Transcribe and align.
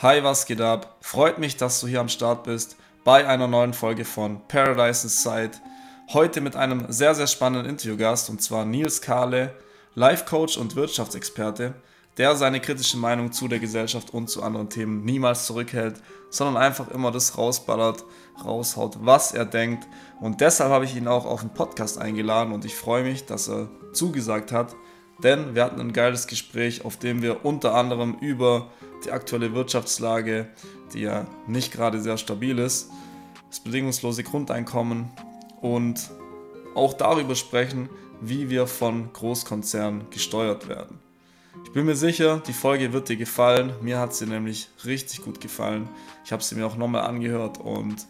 Hi, 0.00 0.22
was 0.22 0.46
geht 0.46 0.60
ab? 0.60 0.96
Freut 1.00 1.40
mich, 1.40 1.56
dass 1.56 1.80
du 1.80 1.88
hier 1.88 1.98
am 1.98 2.08
Start 2.08 2.44
bist 2.44 2.76
bei 3.02 3.26
einer 3.26 3.48
neuen 3.48 3.74
Folge 3.74 4.04
von 4.04 4.40
Paradise 4.46 5.08
Inside. 5.08 5.58
Heute 6.12 6.40
mit 6.40 6.54
einem 6.54 6.84
sehr, 6.88 7.16
sehr 7.16 7.26
spannenden 7.26 7.68
Interviewgast 7.68 8.30
und 8.30 8.40
zwar 8.40 8.64
Nils 8.64 9.02
Kahle, 9.02 9.56
Life 9.96 10.24
Coach 10.24 10.56
und 10.56 10.76
Wirtschaftsexperte, 10.76 11.74
der 12.16 12.36
seine 12.36 12.60
kritische 12.60 12.96
Meinung 12.96 13.32
zu 13.32 13.48
der 13.48 13.58
Gesellschaft 13.58 14.14
und 14.14 14.30
zu 14.30 14.44
anderen 14.44 14.70
Themen 14.70 15.04
niemals 15.04 15.46
zurückhält, 15.46 16.00
sondern 16.30 16.62
einfach 16.62 16.86
immer 16.92 17.10
das 17.10 17.36
rausballert, 17.36 18.04
raushaut, 18.44 18.98
was 19.00 19.34
er 19.34 19.46
denkt. 19.46 19.88
Und 20.20 20.40
deshalb 20.40 20.70
habe 20.70 20.84
ich 20.84 20.94
ihn 20.94 21.08
auch 21.08 21.26
auf 21.26 21.40
den 21.40 21.52
Podcast 21.54 21.98
eingeladen 21.98 22.52
und 22.52 22.64
ich 22.64 22.76
freue 22.76 23.02
mich, 23.02 23.26
dass 23.26 23.48
er 23.48 23.68
zugesagt 23.92 24.52
hat, 24.52 24.76
denn 25.24 25.56
wir 25.56 25.64
hatten 25.64 25.80
ein 25.80 25.92
geiles 25.92 26.28
Gespräch, 26.28 26.84
auf 26.84 26.98
dem 26.98 27.20
wir 27.20 27.44
unter 27.44 27.74
anderem 27.74 28.16
über 28.20 28.70
die 29.04 29.10
aktuelle 29.10 29.54
Wirtschaftslage, 29.54 30.48
die 30.92 31.00
ja 31.00 31.26
nicht 31.46 31.72
gerade 31.72 32.00
sehr 32.00 32.16
stabil 32.16 32.58
ist, 32.58 32.90
das 33.48 33.60
bedingungslose 33.60 34.22
Grundeinkommen 34.22 35.10
und 35.60 36.10
auch 36.74 36.94
darüber 36.94 37.34
sprechen, 37.34 37.88
wie 38.20 38.50
wir 38.50 38.66
von 38.66 39.12
Großkonzernen 39.12 40.10
gesteuert 40.10 40.68
werden. 40.68 40.98
Ich 41.64 41.72
bin 41.72 41.86
mir 41.86 41.96
sicher, 41.96 42.42
die 42.46 42.52
Folge 42.52 42.92
wird 42.92 43.08
dir 43.08 43.16
gefallen. 43.16 43.72
Mir 43.82 43.98
hat 43.98 44.14
sie 44.14 44.26
nämlich 44.26 44.68
richtig 44.84 45.22
gut 45.22 45.40
gefallen. 45.40 45.88
Ich 46.24 46.32
habe 46.32 46.42
sie 46.42 46.54
mir 46.54 46.66
auch 46.66 46.76
nochmal 46.76 47.02
angehört 47.02 47.58
und 47.58 48.06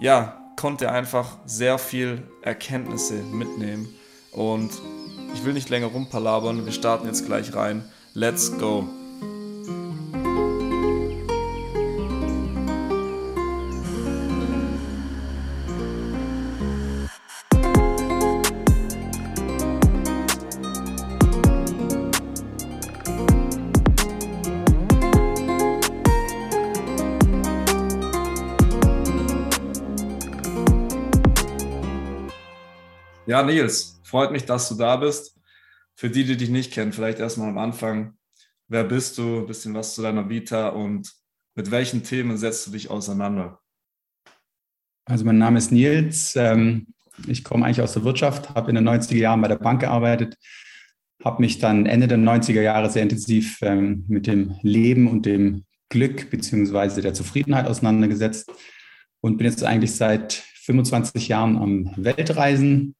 ja, 0.00 0.40
konnte 0.56 0.90
einfach 0.90 1.38
sehr 1.46 1.78
viel 1.78 2.22
Erkenntnisse 2.42 3.14
mitnehmen. 3.14 3.88
Und 4.32 4.70
ich 5.34 5.44
will 5.44 5.54
nicht 5.54 5.68
länger 5.70 5.86
rumpalabern, 5.86 6.64
wir 6.64 6.72
starten 6.72 7.06
jetzt 7.06 7.26
gleich 7.26 7.54
rein. 7.54 7.84
Let's 8.14 8.56
go! 8.58 8.97
Nils, 33.42 34.00
freut 34.04 34.32
mich, 34.32 34.44
dass 34.44 34.68
du 34.68 34.74
da 34.74 34.96
bist. 34.96 35.36
Für 35.94 36.10
die, 36.10 36.24
die 36.24 36.36
dich 36.36 36.50
nicht 36.50 36.72
kennen, 36.72 36.92
vielleicht 36.92 37.18
erstmal 37.18 37.48
am 37.48 37.58
Anfang. 37.58 38.14
Wer 38.68 38.84
bist 38.84 39.18
du? 39.18 39.40
Ein 39.40 39.46
bisschen 39.46 39.74
was 39.74 39.94
zu 39.94 40.02
deiner 40.02 40.28
Vita 40.28 40.68
und 40.68 41.12
mit 41.54 41.70
welchen 41.70 42.04
Themen 42.04 42.36
setzt 42.36 42.66
du 42.66 42.70
dich 42.70 42.88
auseinander? 42.88 43.60
Also 45.06 45.24
mein 45.24 45.38
Name 45.38 45.58
ist 45.58 45.72
Nils. 45.72 46.36
Ähm, 46.36 46.86
ich 47.26 47.42
komme 47.42 47.64
eigentlich 47.64 47.80
aus 47.80 47.94
der 47.94 48.04
Wirtschaft, 48.04 48.50
habe 48.50 48.70
in 48.70 48.76
den 48.76 48.88
90er 48.88 49.16
Jahren 49.16 49.40
bei 49.40 49.48
der 49.48 49.56
Bank 49.56 49.80
gearbeitet, 49.80 50.36
habe 51.24 51.40
mich 51.40 51.58
dann 51.58 51.86
Ende 51.86 52.06
der 52.06 52.18
90er 52.18 52.60
Jahre 52.60 52.90
sehr 52.90 53.02
intensiv 53.02 53.58
ähm, 53.62 54.04
mit 54.06 54.26
dem 54.26 54.54
Leben 54.62 55.08
und 55.08 55.26
dem 55.26 55.64
Glück 55.88 56.30
beziehungsweise 56.30 57.00
der 57.00 57.14
Zufriedenheit 57.14 57.66
auseinandergesetzt 57.66 58.52
und 59.20 59.38
bin 59.38 59.46
jetzt 59.46 59.64
eigentlich 59.64 59.94
seit 59.94 60.44
25 60.62 61.28
Jahren 61.28 61.56
am 61.56 61.90
Weltreisen, 61.96 62.94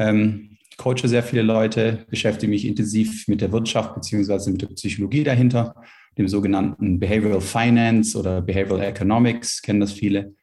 ähm, 0.00 0.56
coache 0.78 1.06
sehr 1.08 1.22
viele 1.22 1.42
Leute, 1.42 2.06
beschäftige 2.08 2.48
mich 2.48 2.64
intensiv 2.64 3.28
mit 3.28 3.42
der 3.42 3.52
Wirtschaft 3.52 3.94
beziehungsweise 3.94 4.50
mit 4.50 4.62
der 4.62 4.68
Psychologie 4.68 5.24
dahinter, 5.24 5.74
dem 6.16 6.26
sogenannten 6.26 6.98
Behavioral 6.98 7.42
Finance 7.42 8.18
oder 8.18 8.40
Behavioral 8.40 8.84
Economics, 8.84 9.60
kennen 9.60 9.80
das 9.80 9.92
viele. 9.92 10.34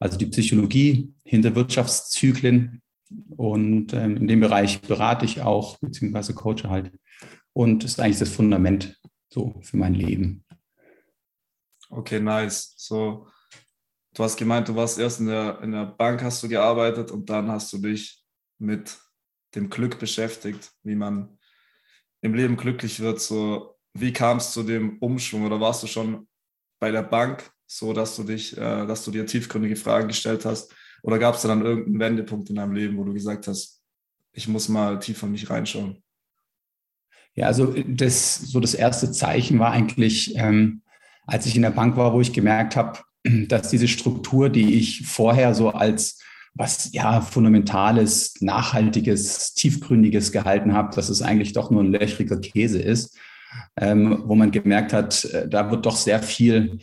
Also 0.00 0.16
die 0.16 0.26
Psychologie 0.26 1.12
hinter 1.24 1.54
Wirtschaftszyklen. 1.54 2.80
Und 3.36 3.92
ähm, 3.92 4.16
in 4.16 4.26
dem 4.26 4.40
Bereich 4.40 4.80
berate 4.80 5.26
ich 5.26 5.42
auch, 5.42 5.78
beziehungsweise 5.78 6.32
coache 6.32 6.70
halt. 6.70 6.90
Und 7.52 7.84
ist 7.84 8.00
eigentlich 8.00 8.18
das 8.18 8.30
Fundament 8.30 8.98
so 9.28 9.60
für 9.60 9.76
mein 9.76 9.94
Leben. 9.94 10.42
Okay, 11.90 12.18
nice. 12.18 12.72
So, 12.78 13.28
du 14.14 14.24
hast 14.24 14.38
gemeint, 14.38 14.68
du 14.68 14.74
warst 14.74 14.98
erst 14.98 15.20
in 15.20 15.26
der, 15.26 15.60
in 15.62 15.72
der 15.72 15.84
Bank, 15.84 16.22
hast 16.22 16.42
du 16.42 16.48
gearbeitet 16.48 17.10
und 17.10 17.28
dann 17.28 17.50
hast 17.50 17.70
du 17.74 17.78
dich 17.78 18.21
mit 18.62 18.98
dem 19.54 19.68
Glück 19.68 19.98
beschäftigt, 19.98 20.72
wie 20.82 20.94
man 20.94 21.38
im 22.22 22.34
Leben 22.34 22.56
glücklich 22.56 23.00
wird. 23.00 23.20
So, 23.20 23.76
wie 23.92 24.12
kam 24.12 24.38
es 24.38 24.52
zu 24.52 24.62
dem 24.62 24.98
Umschwung 24.98 25.44
oder 25.44 25.60
warst 25.60 25.82
du 25.82 25.86
schon 25.86 26.28
bei 26.78 26.90
der 26.90 27.02
Bank 27.02 27.50
so, 27.66 27.92
dass 27.92 28.16
du 28.16 28.22
dich, 28.22 28.56
äh, 28.56 28.86
dass 28.86 29.04
du 29.04 29.10
dir 29.10 29.26
tiefgründige 29.26 29.76
Fragen 29.76 30.08
gestellt 30.08 30.44
hast? 30.44 30.74
Oder 31.02 31.18
gab 31.18 31.34
es 31.34 31.42
dann 31.42 31.64
irgendeinen 31.64 31.98
Wendepunkt 31.98 32.48
in 32.48 32.56
deinem 32.56 32.72
Leben, 32.72 32.96
wo 32.96 33.04
du 33.04 33.12
gesagt 33.12 33.48
hast, 33.48 33.82
ich 34.32 34.48
muss 34.48 34.68
mal 34.68 34.98
tiefer 34.98 35.26
mich 35.26 35.50
reinschauen? 35.50 36.02
Ja, 37.34 37.46
also 37.46 37.74
das, 37.86 38.36
so 38.36 38.60
das 38.60 38.74
erste 38.74 39.10
Zeichen 39.10 39.58
war 39.58 39.72
eigentlich, 39.72 40.36
ähm, 40.36 40.82
als 41.26 41.46
ich 41.46 41.56
in 41.56 41.62
der 41.62 41.70
Bank 41.70 41.96
war, 41.96 42.12
wo 42.12 42.20
ich 42.20 42.32
gemerkt 42.32 42.76
habe, 42.76 43.00
dass 43.24 43.70
diese 43.70 43.88
Struktur, 43.88 44.48
die 44.48 44.74
ich 44.74 45.06
vorher 45.06 45.54
so 45.54 45.70
als 45.70 46.22
was 46.54 46.90
ja 46.92 47.20
fundamentales, 47.20 48.34
nachhaltiges, 48.40 49.54
tiefgründiges 49.54 50.32
gehalten 50.32 50.74
habe, 50.74 50.94
dass 50.94 51.08
es 51.08 51.22
eigentlich 51.22 51.52
doch 51.52 51.70
nur 51.70 51.82
ein 51.82 51.92
löchriger 51.92 52.38
Käse 52.38 52.80
ist, 52.80 53.16
ähm, 53.76 54.22
wo 54.26 54.34
man 54.34 54.50
gemerkt 54.50 54.92
hat, 54.92 55.24
äh, 55.26 55.48
da 55.48 55.70
wird 55.70 55.86
doch 55.86 55.96
sehr 55.96 56.22
viel 56.22 56.78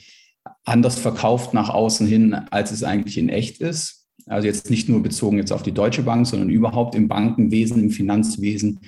anders 0.65 0.97
verkauft 0.97 1.53
nach 1.53 1.69
außen 1.69 2.07
hin, 2.07 2.33
als 2.51 2.71
es 2.71 2.83
eigentlich 2.83 3.17
in 3.17 3.29
echt 3.29 3.61
ist. 3.61 4.07
Also 4.25 4.47
jetzt 4.47 4.69
nicht 4.69 4.89
nur 4.89 5.01
bezogen 5.01 5.37
jetzt 5.37 5.51
auf 5.51 5.63
die 5.63 5.71
Deutsche 5.71 6.03
Bank, 6.03 6.27
sondern 6.27 6.49
überhaupt 6.49 6.95
im 6.95 7.07
Bankenwesen, 7.07 7.81
im 7.81 7.89
Finanzwesen. 7.89 8.81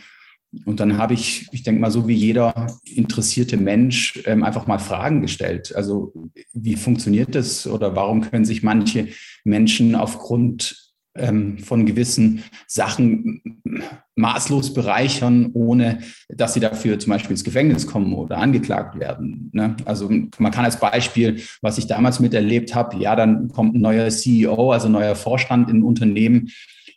Und 0.66 0.80
dann 0.80 0.98
habe 0.98 1.14
ich, 1.14 1.48
ich 1.52 1.64
denke 1.64 1.80
mal, 1.80 1.92
so 1.92 2.08
wie 2.08 2.14
jeder 2.14 2.68
interessierte 2.84 3.58
Mensch, 3.58 4.22
ähm, 4.26 4.44
einfach 4.44 4.68
mal 4.68 4.80
Fragen 4.80 5.22
gestellt. 5.22 5.74
Also 5.76 6.14
wie 6.54 6.76
funktioniert 6.76 7.36
das 7.36 7.66
oder 7.68 7.96
warum 7.96 8.22
können 8.22 8.44
sich 8.44 8.62
manche 8.62 9.08
Menschen 9.46 9.96
aufgrund 9.96 10.92
ähm, 11.16 11.58
von 11.58 11.86
gewissen 11.86 12.44
Sachen 12.68 13.62
maßlos 14.16 14.74
bereichern, 14.74 15.52
ohne 15.54 16.00
dass 16.30 16.54
sie 16.54 16.60
dafür 16.60 17.00
zum 17.00 17.12
Beispiel 17.12 17.32
ins 17.32 17.44
Gefängnis 17.44 17.88
kommen 17.88 18.14
oder 18.14 18.38
angeklagt 18.38 19.00
werden. 19.00 19.50
Ne? 19.54 19.76
Also 19.86 20.10
man 20.38 20.52
kann 20.52 20.66
als 20.66 20.80
Beispiel, 20.80 21.42
was 21.62 21.78
ich 21.78 21.88
damals 21.88 22.20
miterlebt 22.20 22.76
habe, 22.76 22.98
ja, 22.98 23.16
dann 23.16 23.50
kommt 23.50 23.76
ein 23.76 23.82
neuer 23.82 24.10
CEO, 24.10 24.72
also 24.72 24.88
ein 24.88 24.94
neuer 24.94 25.16
Vorstand 25.16 25.70
in 25.70 25.78
ein 25.78 25.84
Unternehmen, 25.84 26.50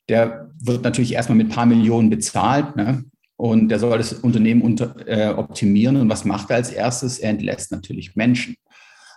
der 0.09 0.51
wird 0.61 0.85
natürlich 0.85 1.15
erstmal 1.15 1.39
mit 1.39 1.49
ein 1.49 1.55
paar 1.55 1.67
Millionen 1.67 2.11
bezahlt. 2.11 2.77
Ne? 2.77 3.05
Und 3.37 3.69
der 3.69 3.79
soll 3.79 3.99
das 3.99 4.13
Unternehmen 4.13 4.63
unter, 4.63 4.95
äh, 5.09 5.35
optimieren. 5.35 5.97
Und 5.97 6.09
was 6.09 6.25
macht 6.25 6.51
er 6.51 6.57
als 6.57 6.71
erstes? 6.71 7.19
Er 7.19 7.31
entlässt 7.31 7.73
natürlich 7.73 8.15
Menschen, 8.15 8.55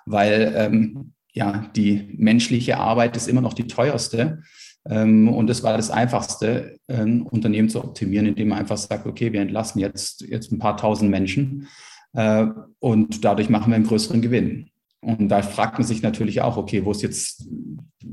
weil 0.06 0.54
ähm, 0.56 1.14
ja, 1.34 1.70
die 1.76 2.16
menschliche 2.18 2.78
Arbeit 2.78 3.16
ist 3.16 3.28
immer 3.28 3.42
noch 3.42 3.54
die 3.54 3.68
teuerste. 3.68 4.42
Ähm, 4.90 5.30
und 5.30 5.50
es 5.50 5.64
war 5.64 5.78
das 5.78 5.92
Einfachste, 5.92 6.78
ein 6.88 7.22
Unternehmen 7.22 7.70
zu 7.70 7.84
optimieren, 7.84 8.26
indem 8.26 8.50
man 8.50 8.60
einfach 8.60 8.78
sagt, 8.78 9.06
okay, 9.06 9.32
wir 9.34 9.42
entlassen 9.42 9.80
jetzt, 9.80 10.22
jetzt 10.22 10.52
ein 10.52 10.60
paar 10.60 10.78
tausend 10.78 11.12
Menschen 11.12 11.68
äh, 12.14 12.48
und 12.80 13.24
dadurch 13.24 13.50
machen 13.50 13.72
wir 13.72 13.76
einen 13.76 13.88
größeren 13.88 14.22
Gewinn. 14.22 14.70
Und 15.02 15.30
da 15.30 15.42
fragt 15.44 15.78
man 15.78 15.88
sich 15.88 16.02
natürlich 16.02 16.42
auch, 16.42 16.58
okay, 16.58 16.84
wo 16.84 16.92
ist 16.92 17.04
jetzt 17.04 17.48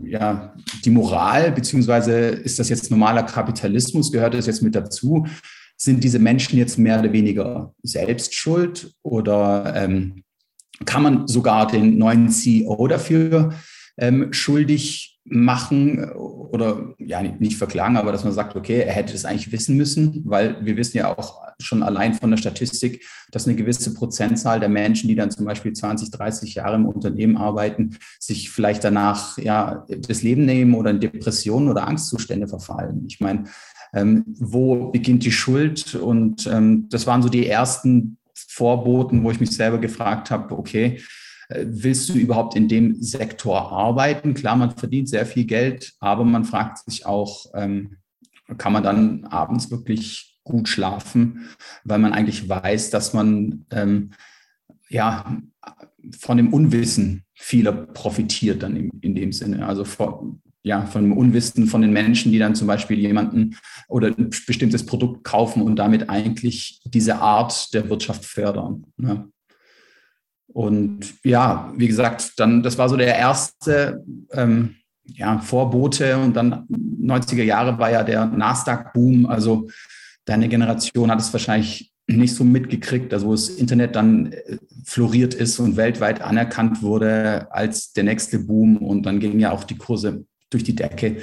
ja, 0.04 0.54
die 0.84 0.90
Moral, 0.90 1.50
beziehungsweise 1.52 2.12
ist 2.12 2.58
das 2.58 2.68
jetzt 2.68 2.90
normaler 2.90 3.22
Kapitalismus, 3.22 4.12
gehört 4.12 4.34
das 4.34 4.46
jetzt 4.46 4.62
mit 4.62 4.74
dazu? 4.74 5.26
Sind 5.76 6.04
diese 6.04 6.18
Menschen 6.18 6.58
jetzt 6.58 6.78
mehr 6.78 7.00
oder 7.00 7.12
weniger 7.12 7.74
selbst 7.82 8.34
schuld 8.34 8.94
oder 9.02 9.74
ähm, 9.76 10.22
kann 10.84 11.02
man 11.02 11.28
sogar 11.28 11.66
den 11.66 11.98
neuen 11.98 12.30
CEO 12.30 12.86
dafür 12.88 13.54
ähm, 13.96 14.32
schuldig 14.32 15.14
machen 15.26 16.04
oder 16.12 16.94
ja 16.98 17.22
nicht 17.22 17.56
verklagen, 17.56 17.96
aber 17.96 18.12
dass 18.12 18.24
man 18.24 18.34
sagt, 18.34 18.56
okay, 18.56 18.80
er 18.80 18.92
hätte 18.92 19.14
es 19.14 19.24
eigentlich 19.24 19.52
wissen 19.52 19.76
müssen, 19.76 20.22
weil 20.26 20.62
wir 20.64 20.76
wissen 20.76 20.98
ja 20.98 21.16
auch 21.16 21.40
schon 21.58 21.82
allein 21.82 22.12
von 22.12 22.30
der 22.30 22.36
Statistik, 22.36 23.06
dass 23.30 23.46
eine 23.46 23.56
gewisse 23.56 23.94
Prozentzahl 23.94 24.60
der 24.60 24.68
Menschen, 24.68 25.08
die 25.08 25.14
dann 25.14 25.30
zum 25.30 25.46
Beispiel 25.46 25.72
20, 25.72 26.10
30 26.10 26.56
Jahre 26.56 26.76
im 26.76 26.86
Unternehmen 26.86 27.38
arbeiten, 27.38 27.96
sich 28.20 28.50
vielleicht 28.50 28.84
danach 28.84 29.38
ja 29.38 29.86
das 29.88 30.22
Leben 30.22 30.44
nehmen 30.44 30.74
oder 30.74 30.90
in 30.90 31.00
Depressionen 31.00 31.70
oder 31.70 31.88
Angstzustände 31.88 32.46
verfallen. 32.46 33.04
Ich 33.08 33.20
meine, 33.20 33.44
ähm, 33.94 34.24
wo 34.26 34.90
beginnt 34.90 35.24
die 35.24 35.32
Schuld? 35.32 35.94
Und 35.94 36.46
ähm, 36.46 36.88
das 36.90 37.06
waren 37.06 37.22
so 37.22 37.28
die 37.28 37.46
ersten 37.46 38.18
Vorboten, 38.34 39.22
wo 39.22 39.30
ich 39.30 39.40
mich 39.40 39.52
selber 39.52 39.78
gefragt 39.78 40.30
habe, 40.30 40.56
okay, 40.56 41.00
äh, 41.48 41.64
willst 41.66 42.08
du 42.08 42.14
überhaupt 42.14 42.56
in 42.56 42.68
dem 42.68 43.00
Sektor 43.00 43.72
arbeiten? 43.72 44.34
Klar, 44.34 44.56
man 44.56 44.72
verdient 44.72 45.08
sehr 45.08 45.26
viel 45.26 45.44
Geld, 45.44 45.94
aber 46.00 46.24
man 46.24 46.44
fragt 46.44 46.78
sich 46.78 47.06
auch, 47.06 47.46
ähm, 47.54 47.96
kann 48.58 48.72
man 48.72 48.82
dann 48.82 49.24
abends 49.24 49.70
wirklich 49.70 50.38
gut 50.44 50.68
schlafen, 50.68 51.48
weil 51.84 51.98
man 51.98 52.12
eigentlich 52.12 52.48
weiß, 52.48 52.90
dass 52.90 53.14
man 53.14 53.64
ähm, 53.70 54.10
ja, 54.88 55.38
von 56.18 56.36
dem 56.36 56.52
Unwissen 56.52 57.24
vieler 57.34 57.72
profitiert 57.72 58.62
dann 58.62 58.76
in, 58.76 58.90
in 59.00 59.14
dem 59.14 59.32
Sinne. 59.32 59.66
Also 59.66 59.84
von, 59.84 60.42
ja, 60.64 60.86
von 60.86 61.02
dem 61.02 61.12
Unwissen 61.12 61.66
von 61.66 61.82
den 61.82 61.92
Menschen, 61.92 62.32
die 62.32 62.38
dann 62.38 62.54
zum 62.54 62.66
Beispiel 62.66 62.98
jemanden 62.98 63.56
oder 63.86 64.08
ein 64.08 64.30
bestimmtes 64.46 64.86
Produkt 64.86 65.22
kaufen 65.22 65.62
und 65.62 65.76
damit 65.76 66.08
eigentlich 66.08 66.80
diese 66.84 67.16
Art 67.16 67.72
der 67.74 67.88
Wirtschaft 67.90 68.24
fördern. 68.24 68.86
Ne? 68.96 69.28
Und 70.46 71.14
ja, 71.22 71.70
wie 71.76 71.86
gesagt, 71.86 72.32
dann, 72.38 72.62
das 72.62 72.78
war 72.78 72.88
so 72.88 72.96
der 72.96 73.14
erste 73.14 74.02
ähm, 74.32 74.76
ja, 75.04 75.38
Vorbote 75.38 76.16
und 76.16 76.34
dann 76.34 76.66
90er 76.68 77.42
Jahre 77.42 77.78
war 77.78 77.90
ja 77.90 78.02
der 78.02 78.24
Nasdaq-Boom. 78.24 79.26
Also 79.26 79.68
deine 80.24 80.48
Generation 80.48 81.10
hat 81.10 81.20
es 81.20 81.32
wahrscheinlich 81.32 81.92
nicht 82.06 82.34
so 82.34 82.44
mitgekriegt, 82.44 83.12
also 83.12 83.26
wo 83.26 83.32
das 83.32 83.50
Internet 83.50 83.96
dann 83.96 84.32
äh, 84.32 84.56
floriert 84.84 85.34
ist 85.34 85.58
und 85.58 85.76
weltweit 85.76 86.22
anerkannt 86.22 86.82
wurde 86.82 87.48
als 87.50 87.92
der 87.92 88.04
nächste 88.04 88.38
Boom 88.38 88.78
und 88.78 89.04
dann 89.04 89.20
gingen 89.20 89.40
ja 89.40 89.52
auch 89.52 89.64
die 89.64 89.76
Kurse 89.76 90.24
durch 90.54 90.64
die 90.64 90.74
Decke. 90.74 91.18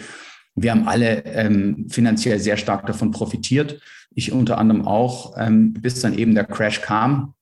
Wir 0.55 0.71
haben 0.71 0.87
alle 0.87 1.25
ähm, 1.25 1.87
finanziell 1.89 2.39
sehr 2.39 2.57
stark 2.57 2.85
davon 2.85 3.11
profitiert. 3.11 3.81
Ich 4.13 4.31
unter 4.31 4.57
anderem 4.57 4.85
auch, 4.85 5.35
ähm, 5.37 5.73
bis 5.73 6.01
dann 6.01 6.17
eben 6.17 6.35
der 6.35 6.43
Crash 6.43 6.81
kam, 6.81 7.33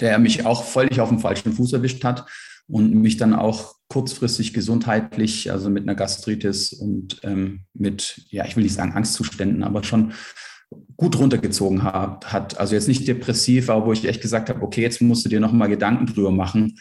der 0.00 0.18
mich 0.18 0.46
auch 0.46 0.64
völlig 0.64 1.00
auf 1.00 1.10
dem 1.10 1.18
falschen 1.18 1.52
Fuß 1.52 1.74
erwischt 1.74 2.02
hat 2.04 2.26
und 2.66 2.94
mich 2.94 3.18
dann 3.18 3.34
auch 3.34 3.74
kurzfristig 3.88 4.54
gesundheitlich, 4.54 5.52
also 5.52 5.68
mit 5.68 5.82
einer 5.82 5.94
Gastritis 5.94 6.72
und 6.72 7.20
ähm, 7.24 7.64
mit, 7.74 8.22
ja, 8.30 8.46
ich 8.46 8.56
will 8.56 8.62
nicht 8.62 8.74
sagen 8.74 8.92
Angstzuständen, 8.92 9.62
aber 9.62 9.84
schon 9.84 10.14
gut 10.96 11.18
runtergezogen 11.18 11.82
hat, 11.82 12.32
hat. 12.32 12.58
Also 12.58 12.74
jetzt 12.74 12.88
nicht 12.88 13.06
depressiv, 13.06 13.68
aber 13.68 13.86
wo 13.86 13.92
ich 13.92 14.06
echt 14.06 14.22
gesagt 14.22 14.48
habe, 14.48 14.62
okay, 14.62 14.80
jetzt 14.80 15.02
musst 15.02 15.24
du 15.24 15.28
dir 15.28 15.40
nochmal 15.40 15.68
Gedanken 15.68 16.06
drüber 16.06 16.30
machen. 16.30 16.78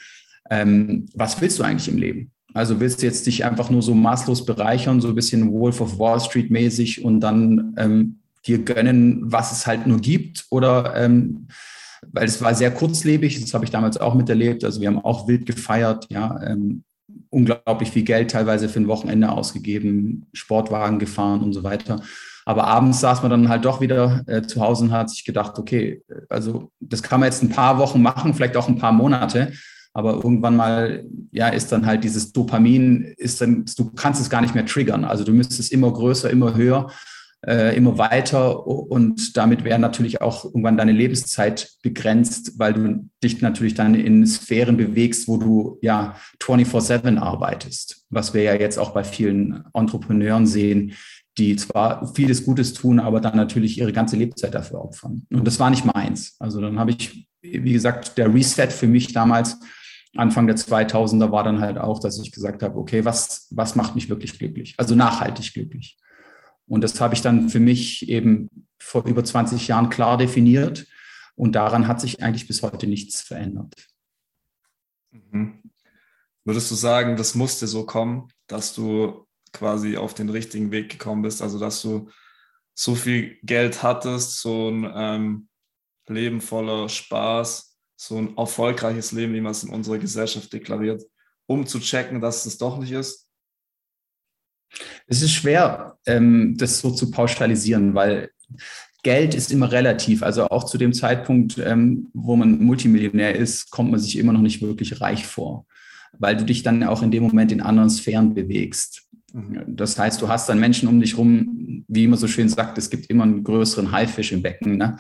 Ähm, 0.50 1.08
was 1.14 1.42
willst 1.42 1.60
du 1.60 1.64
eigentlich 1.64 1.90
im 1.90 1.98
Leben? 1.98 2.32
Also 2.54 2.80
willst 2.80 3.02
du 3.02 3.06
jetzt 3.06 3.26
dich 3.28 3.46
einfach 3.46 3.70
nur 3.70 3.82
so 3.82 3.94
maßlos 3.94 4.46
bereichern, 4.46 5.02
so 5.02 5.10
ein 5.10 5.16
bisschen 5.16 5.52
Wolf 5.52 5.82
of 5.82 6.00
Wall 6.00 6.20
Street 6.20 6.52
mäßig 6.52 7.04
und 7.04 7.22
dann 7.22 7.74
ähm, 7.78 8.20
dir 8.46 8.60
gönnen, 8.60 9.22
was 9.24 9.52
es 9.52 9.68
halt 9.68 9.88
nur 9.88 10.00
gibt? 10.00 10.46
Oder 10.50 10.96
ähm, 10.96 11.48
weil 12.12 12.26
es 12.26 12.42
war 12.42 12.56
sehr 12.56 12.72
kurzlebig, 12.72 13.40
das 13.40 13.54
habe 13.54 13.66
ich 13.66 13.72
damals 13.72 13.98
auch 13.98 14.16
miterlebt. 14.16 14.64
Also 14.64 14.82
wir 14.82 14.88
haben 14.88 15.00
auch 15.00 15.28
wild 15.28 15.46
gefeiert, 15.46 16.08
ja, 16.10 16.42
ähm, 16.44 16.84
unglaublich 17.30 17.92
viel 17.92 18.04
Geld 18.04 18.32
teilweise 18.32 18.70
für 18.70 18.80
ein 18.80 18.88
Wochenende 18.88 19.32
ausgegeben, 19.32 20.26
Sportwagen 20.34 21.00
gefahren 21.00 21.42
und 21.42 21.54
so 21.54 21.64
weiter. 21.64 22.02
Aber 22.46 22.66
abends 22.66 23.00
saß 23.02 23.22
man 23.22 23.32
dann 23.32 23.50
halt 23.50 23.66
doch 23.66 23.82
wieder 23.82 24.24
äh, 24.28 24.42
zu 24.42 24.62
Hause 24.62 24.86
und 24.86 24.92
hat 24.92 25.10
sich 25.10 25.26
gedacht, 25.26 25.60
okay, 25.60 26.02
also 26.28 26.72
das 26.80 27.04
kann 27.04 27.20
man 27.20 27.28
jetzt 27.28 27.44
ein 27.44 27.50
paar 27.50 27.78
Wochen 27.78 28.02
machen, 28.02 28.34
vielleicht 28.34 28.58
auch 28.58 28.68
ein 28.68 28.80
paar 28.80 28.92
Monate. 28.92 29.54
Aber 29.94 30.16
irgendwann 30.16 30.56
mal, 30.56 31.06
ja, 31.32 31.50
ist 31.50 31.72
dann 31.72 31.86
halt 31.86 32.04
dieses 32.04 32.32
Dopamin, 32.32 33.14
ist 33.18 33.42
dann, 33.42 33.66
du 33.78 33.92
kannst 33.92 34.22
es 34.22 34.30
gar 34.30 34.42
nicht 34.42 34.56
mehr 34.56 34.66
triggern. 34.66 35.04
Also 35.04 35.24
du 35.24 35.34
müsstest 35.34 35.72
immer 35.72 35.92
größer, 35.92 36.30
immer 36.30 36.56
höher, 36.56 36.88
äh, 37.46 37.76
immer 37.76 37.98
weiter 37.98 38.68
und 38.68 39.36
damit 39.36 39.64
wäre 39.64 39.80
natürlich 39.80 40.22
auch 40.22 40.46
irgendwann 40.46 40.78
deine 40.78 40.92
Lebenszeit 40.92 41.72
begrenzt, 41.82 42.60
weil 42.60 42.74
du 42.74 43.10
dich 43.24 43.42
natürlich 43.42 43.74
dann 43.74 43.96
in 43.96 44.26
Sphären 44.28 44.78
bewegst, 44.78 45.28
wo 45.28 45.38
du 45.38 45.80
ja 45.82 46.16
24-7 46.40 47.18
arbeitest, 47.18 48.06
was 48.10 48.34
wir 48.34 48.44
ja 48.44 48.54
jetzt 48.54 48.78
auch 48.78 48.92
bei 48.92 49.04
vielen 49.04 49.64
Entrepreneuren 49.74 50.46
sehen, 50.46 50.94
die 51.38 51.56
zwar 51.56 52.14
vieles 52.14 52.46
Gutes 52.46 52.74
tun, 52.74 53.00
aber 53.00 53.20
dann 53.22 53.38
natürlich 53.38 53.78
ihre 53.78 53.94
ganze 53.94 54.18
Lebzeit 54.18 54.54
dafür 54.54 54.84
opfern. 54.84 55.26
Und 55.32 55.46
das 55.46 55.60
war 55.60 55.70
nicht 55.70 55.86
meins. 55.86 56.36
Also 56.40 56.62
dann 56.62 56.78
habe 56.78 56.92
ich, 56.92 57.28
wie 57.42 57.74
gesagt, 57.74 58.18
der 58.18 58.34
Reset 58.34 58.68
für 58.68 58.88
mich 58.88 59.14
damals 59.14 59.58
Anfang 60.16 60.48
der 60.48 60.58
2000er 60.58 61.32
war 61.32 61.44
dann 61.44 61.62
halt 61.62 61.78
auch, 61.78 62.00
dass 62.00 62.20
ich 62.20 62.32
gesagt 62.32 62.64
habe, 62.64 62.78
okay, 62.78 63.06
was, 63.06 63.48
was 63.52 63.76
macht 63.76 63.96
mich 63.96 64.10
wirklich 64.10 64.38
glücklich? 64.38 64.76
Also 64.78 64.96
nachhaltig 64.96 65.54
glücklich. 65.54 65.98
Und 66.68 66.82
das 66.82 67.00
habe 67.00 67.14
ich 67.14 67.22
dann 67.22 67.50
für 67.50 67.60
mich 67.60 68.10
eben 68.10 68.50
vor 68.80 69.06
über 69.06 69.24
20 69.24 69.68
Jahren 69.68 69.90
klar 69.90 70.18
definiert. 70.18 70.86
Und 71.36 71.54
daran 71.54 71.88
hat 71.88 72.02
sich 72.02 72.22
eigentlich 72.22 72.48
bis 72.48 72.62
heute 72.62 72.88
nichts 72.88 73.22
verändert. 73.22 73.74
Mhm. 75.12 75.62
Würdest 76.44 76.72
du 76.72 76.76
sagen, 76.76 77.16
das 77.16 77.36
musste 77.36 77.68
so 77.68 77.86
kommen, 77.86 78.28
dass 78.48 78.74
du 78.74 79.28
quasi 79.54 79.98
auf 79.98 80.14
den 80.14 80.30
richtigen 80.30 80.72
Weg 80.72 80.90
gekommen 80.90 81.22
bist. 81.22 81.42
Also 81.42 81.60
dass 81.60 81.82
du 81.82 82.10
so 82.74 82.96
viel 82.96 83.38
Geld 83.44 83.84
hattest, 83.84 84.40
so 84.40 84.70
ein 84.70 84.92
ähm, 84.94 85.48
Leben 86.08 86.42
voller 86.42 86.90
Spaß, 86.90 87.71
so 88.02 88.18
ein 88.18 88.36
erfolgreiches 88.36 89.12
Leben, 89.12 89.36
wie 89.36 89.42
man 89.42 89.52
es 89.52 89.64
in 89.64 89.70
unserer 89.70 90.00
Gesellschaft 90.00 90.52
deklariert, 90.52 91.04
um 91.46 91.68
zu 91.68 91.80
checken, 91.80 92.20
dass 92.20 92.48
es 92.48 92.58
doch 92.58 92.80
nicht 92.80 92.92
ist? 92.92 93.28
Es 95.06 95.22
ist 95.22 95.34
schwer, 95.34 96.00
ähm, 96.08 96.56
das 96.58 96.80
so 96.80 96.90
zu 96.90 97.12
pauschalisieren, 97.12 97.94
weil 97.94 98.32
Geld 99.04 99.36
ist 99.36 99.52
immer 99.52 99.72
relativ. 99.72 100.24
Also 100.24 100.48
auch 100.48 100.64
zu 100.64 100.80
dem 100.80 100.94
Zeitpunkt, 100.94 101.60
ähm, 101.60 102.08
wo 102.14 102.36
man 102.36 102.64
Multimillionär 102.64 103.36
ist, 103.36 103.70
kommt 103.70 103.92
man 103.92 104.00
sich 104.00 104.18
immer 104.18 104.34
noch 104.34 104.42
nicht 104.42 104.64
wirklich 104.64 105.00
reich 105.00 105.28
vor, 105.28 105.68
weil 106.18 106.36
du 106.36 106.44
dich 106.44 106.64
dann 106.64 106.84
auch 106.84 107.04
in 107.04 107.12
dem 107.12 107.22
Moment 107.22 107.52
in 107.52 107.62
anderen 107.62 107.92
Sphären 107.92 108.34
bewegst. 108.34 109.04
Mhm. 109.32 109.64
Das 109.68 110.00
heißt, 110.00 110.20
du 110.20 110.28
hast 110.28 110.50
dann 110.50 110.60
Menschen 110.60 110.90
um 110.90 111.00
dich 111.00 111.20
rum, 111.20 111.86
wie 111.88 112.06
immer 112.06 112.18
so 112.18 112.28
schön 112.28 112.50
sagt, 112.50 112.80
es 112.80 112.90
gibt 112.90 113.12
immer 113.12 113.26
einen 113.26 113.44
größeren 113.44 113.92
Haifisch 113.92 114.32
im 114.32 114.42
Becken. 114.42 114.78
Ne? 114.78 114.98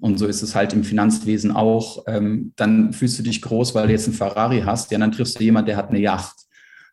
Und 0.00 0.18
so 0.18 0.26
ist 0.26 0.42
es 0.42 0.54
halt 0.54 0.72
im 0.72 0.84
Finanzwesen 0.84 1.52
auch. 1.52 2.04
Ähm, 2.06 2.52
dann 2.56 2.92
fühlst 2.92 3.18
du 3.18 3.22
dich 3.22 3.40
groß, 3.40 3.74
weil 3.74 3.86
du 3.86 3.92
jetzt 3.92 4.06
einen 4.06 4.16
Ferrari 4.16 4.62
hast. 4.64 4.90
Ja, 4.90 4.98
dann 4.98 5.12
triffst 5.12 5.40
du 5.40 5.44
jemanden, 5.44 5.68
der 5.68 5.76
hat 5.76 5.88
eine 5.88 6.00
Yacht. 6.00 6.34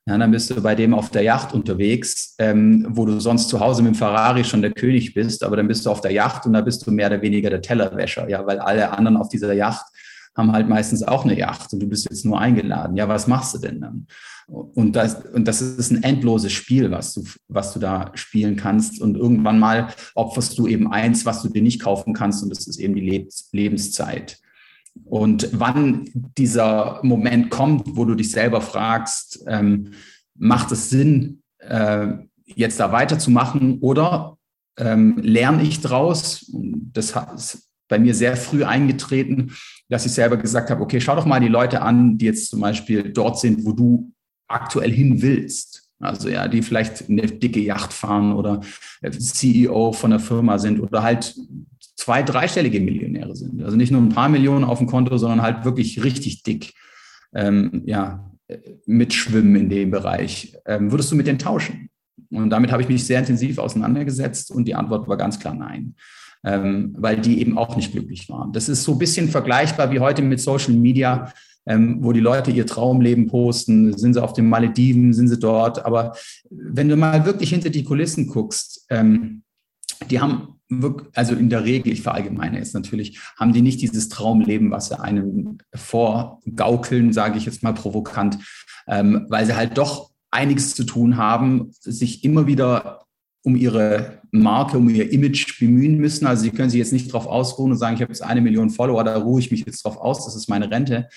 Ja, 0.05 0.17
dann 0.17 0.31
bist 0.31 0.49
du 0.49 0.61
bei 0.61 0.75
dem 0.75 0.93
auf 0.93 1.11
der 1.11 1.21
Yacht 1.21 1.53
unterwegs, 1.53 2.35
ähm, 2.37 2.85
wo 2.89 3.05
du 3.05 3.21
sonst 3.21 3.47
zu 3.47 3.61
Hause 3.61 3.83
mit 3.83 3.93
dem 3.93 3.97
Ferrari 3.97 4.43
schon 4.43 4.61
der 4.61 4.71
König 4.71 5.13
bist, 5.13 5.43
aber 5.43 5.55
dann 5.55 5.67
bist 5.67 5.85
du 5.85 5.89
auf 5.91 6.01
der 6.01 6.11
Yacht 6.11 6.45
und 6.45 6.51
da 6.51 6.59
bist 6.59 6.85
du 6.85 6.91
mehr 6.91 7.07
oder 7.07 7.21
weniger 7.21 7.49
der 7.49 7.61
Tellerwäscher, 7.61 8.27
ja, 8.29 8.45
weil 8.45 8.59
alle 8.59 8.91
anderen 8.91 9.15
auf 9.15 9.29
dieser 9.29 9.53
Yacht 9.53 9.85
haben 10.35 10.51
halt 10.51 10.67
meistens 10.67 11.03
auch 11.03 11.25
eine 11.25 11.37
Yacht 11.37 11.73
und 11.73 11.79
du 11.79 11.87
bist 11.87 12.09
jetzt 12.09 12.25
nur 12.25 12.39
eingeladen. 12.39 12.97
Ja, 12.97 13.07
was 13.07 13.27
machst 13.27 13.53
du 13.53 13.59
denn 13.59 13.81
dann? 13.81 14.07
Und 14.47 14.95
das, 14.95 15.23
und 15.33 15.47
das 15.47 15.61
ist 15.61 15.91
ein 15.91 16.03
endloses 16.03 16.51
Spiel, 16.51 16.91
was 16.91 17.13
du, 17.13 17.23
was 17.47 17.73
du 17.73 17.79
da 17.79 18.11
spielen 18.15 18.55
kannst. 18.55 18.99
Und 18.99 19.15
irgendwann 19.15 19.59
mal 19.59 19.89
opferst 20.15 20.57
du 20.57 20.67
eben 20.67 20.91
eins, 20.91 21.25
was 21.25 21.41
du 21.41 21.49
dir 21.49 21.61
nicht 21.61 21.81
kaufen 21.81 22.13
kannst, 22.13 22.43
und 22.43 22.49
das 22.49 22.67
ist 22.67 22.79
eben 22.79 22.95
die 22.95 23.27
Lebenszeit. 23.51 24.39
Und 25.05 25.49
wann 25.53 26.09
dieser 26.37 26.99
Moment 27.03 27.49
kommt, 27.49 27.95
wo 27.95 28.05
du 28.05 28.15
dich 28.15 28.31
selber 28.31 28.61
fragst, 28.61 29.43
ähm, 29.47 29.91
macht 30.35 30.71
es 30.71 30.89
Sinn, 30.89 31.41
äh, 31.59 32.07
jetzt 32.45 32.79
da 32.79 32.91
weiterzumachen 32.91 33.79
oder 33.79 34.37
ähm, 34.77 35.17
lerne 35.17 35.63
ich 35.63 35.81
draus? 35.81 36.51
Das 36.93 37.15
bei 37.93 37.99
mir 37.99 38.15
sehr 38.15 38.35
früh 38.35 38.63
eingetreten, 38.63 39.51
dass 39.87 40.07
ich 40.07 40.13
selber 40.13 40.37
gesagt 40.37 40.71
habe, 40.71 40.81
okay, 40.81 40.99
schau 40.99 41.15
doch 41.15 41.27
mal 41.27 41.39
die 41.39 41.47
Leute 41.47 41.83
an, 41.83 42.17
die 42.17 42.25
jetzt 42.25 42.49
zum 42.49 42.59
Beispiel 42.59 43.13
dort 43.13 43.39
sind, 43.39 43.65
wo 43.65 43.71
du 43.71 44.11
aktuell 44.47 44.91
hin 44.91 45.21
willst. 45.21 45.91
Also 45.99 46.27
ja, 46.27 46.47
die 46.47 46.63
vielleicht 46.63 47.07
eine 47.07 47.27
dicke 47.27 47.59
Yacht 47.59 47.93
fahren 47.93 48.33
oder 48.33 48.61
CEO 49.07 49.91
von 49.91 50.09
der 50.09 50.19
Firma 50.19 50.57
sind 50.57 50.79
oder 50.79 51.03
halt 51.03 51.35
zwei, 51.95 52.23
dreistellige 52.23 52.79
Millionäre 52.79 53.35
sind. 53.35 53.61
Also 53.61 53.77
nicht 53.77 53.91
nur 53.91 54.01
ein 54.01 54.09
paar 54.09 54.27
Millionen 54.27 54.63
auf 54.63 54.79
dem 54.79 54.87
Konto, 54.87 55.15
sondern 55.19 55.43
halt 55.43 55.63
wirklich 55.63 56.03
richtig 56.03 56.41
dick 56.41 56.73
ähm, 57.35 57.83
ja, 57.85 58.27
mitschwimmen 58.87 59.55
in 59.55 59.69
dem 59.69 59.91
Bereich. 59.91 60.57
Ähm, 60.65 60.89
würdest 60.89 61.11
du 61.11 61.15
mit 61.15 61.27
denen 61.27 61.37
tauschen? 61.37 61.91
Und 62.31 62.49
damit 62.49 62.71
habe 62.71 62.81
ich 62.81 62.89
mich 62.89 63.05
sehr 63.05 63.19
intensiv 63.19 63.59
auseinandergesetzt 63.59 64.49
und 64.49 64.67
die 64.67 64.73
Antwort 64.73 65.07
war 65.07 65.17
ganz 65.17 65.39
klar 65.39 65.53
nein, 65.53 65.93
ähm, 66.43 66.95
weil 66.97 67.17
die 67.17 67.39
eben 67.39 67.57
auch 67.57 67.75
nicht 67.75 67.91
glücklich 67.91 68.29
waren. 68.29 68.51
Das 68.53 68.69
ist 68.69 68.83
so 68.83 68.93
ein 68.93 68.99
bisschen 68.99 69.29
vergleichbar 69.29 69.91
wie 69.91 69.99
heute 69.99 70.21
mit 70.21 70.39
Social 70.39 70.73
Media 70.73 71.31
ähm, 71.65 71.97
wo 72.01 72.11
die 72.11 72.19
Leute 72.19 72.51
ihr 72.51 72.65
Traumleben 72.65 73.27
posten. 73.27 73.97
Sind 73.97 74.13
sie 74.13 74.23
auf 74.23 74.33
den 74.33 74.49
Malediven, 74.49 75.13
sind 75.13 75.29
sie 75.29 75.39
dort? 75.39 75.85
Aber 75.85 76.13
wenn 76.49 76.89
du 76.89 76.97
mal 76.97 77.25
wirklich 77.25 77.49
hinter 77.49 77.69
die 77.69 77.83
Kulissen 77.83 78.27
guckst, 78.27 78.85
ähm, 78.89 79.43
die 80.09 80.19
haben 80.19 80.59
also 81.13 81.35
in 81.35 81.49
der 81.49 81.65
Regel, 81.65 81.93
ich 81.93 82.01
verallgemeine 82.01 82.57
jetzt 82.57 82.73
natürlich, 82.73 83.19
haben 83.37 83.53
die 83.53 83.61
nicht 83.61 83.81
dieses 83.81 84.09
Traumleben, 84.09 84.71
was 84.71 84.87
sie 84.87 84.99
einem 84.99 85.59
vorgaukeln, 85.73 87.13
sage 87.13 87.37
ich 87.37 87.45
jetzt 87.45 87.61
mal 87.61 87.73
provokant, 87.73 88.39
ähm, 88.87 89.27
weil 89.29 89.45
sie 89.45 89.55
halt 89.55 89.77
doch 89.77 90.11
einiges 90.31 90.73
zu 90.73 90.83
tun 90.83 91.17
haben, 91.17 91.69
sich 91.79 92.23
immer 92.23 92.47
wieder 92.47 93.02
um 93.43 93.55
ihre 93.55 94.21
Marke, 94.31 94.77
um 94.77 94.89
ihr 94.89 95.11
Image 95.11 95.59
bemühen 95.59 95.97
müssen. 95.97 96.25
Also 96.25 96.43
sie 96.43 96.51
können 96.51 96.69
sich 96.69 96.79
jetzt 96.79 96.93
nicht 96.93 97.09
darauf 97.09 97.27
ausruhen 97.27 97.71
und 97.71 97.77
sagen, 97.77 97.95
ich 97.95 98.01
habe 98.01 98.11
jetzt 98.11 98.23
eine 98.23 98.41
Million 98.41 98.69
Follower, 98.69 99.03
da 99.03 99.17
ruhe 99.17 99.39
ich 99.39 99.51
mich 99.51 99.65
jetzt 99.65 99.83
drauf 99.83 99.97
aus, 99.97 100.25
das 100.25 100.35
ist 100.35 100.49
meine 100.49 100.71
Rente, 100.71 101.09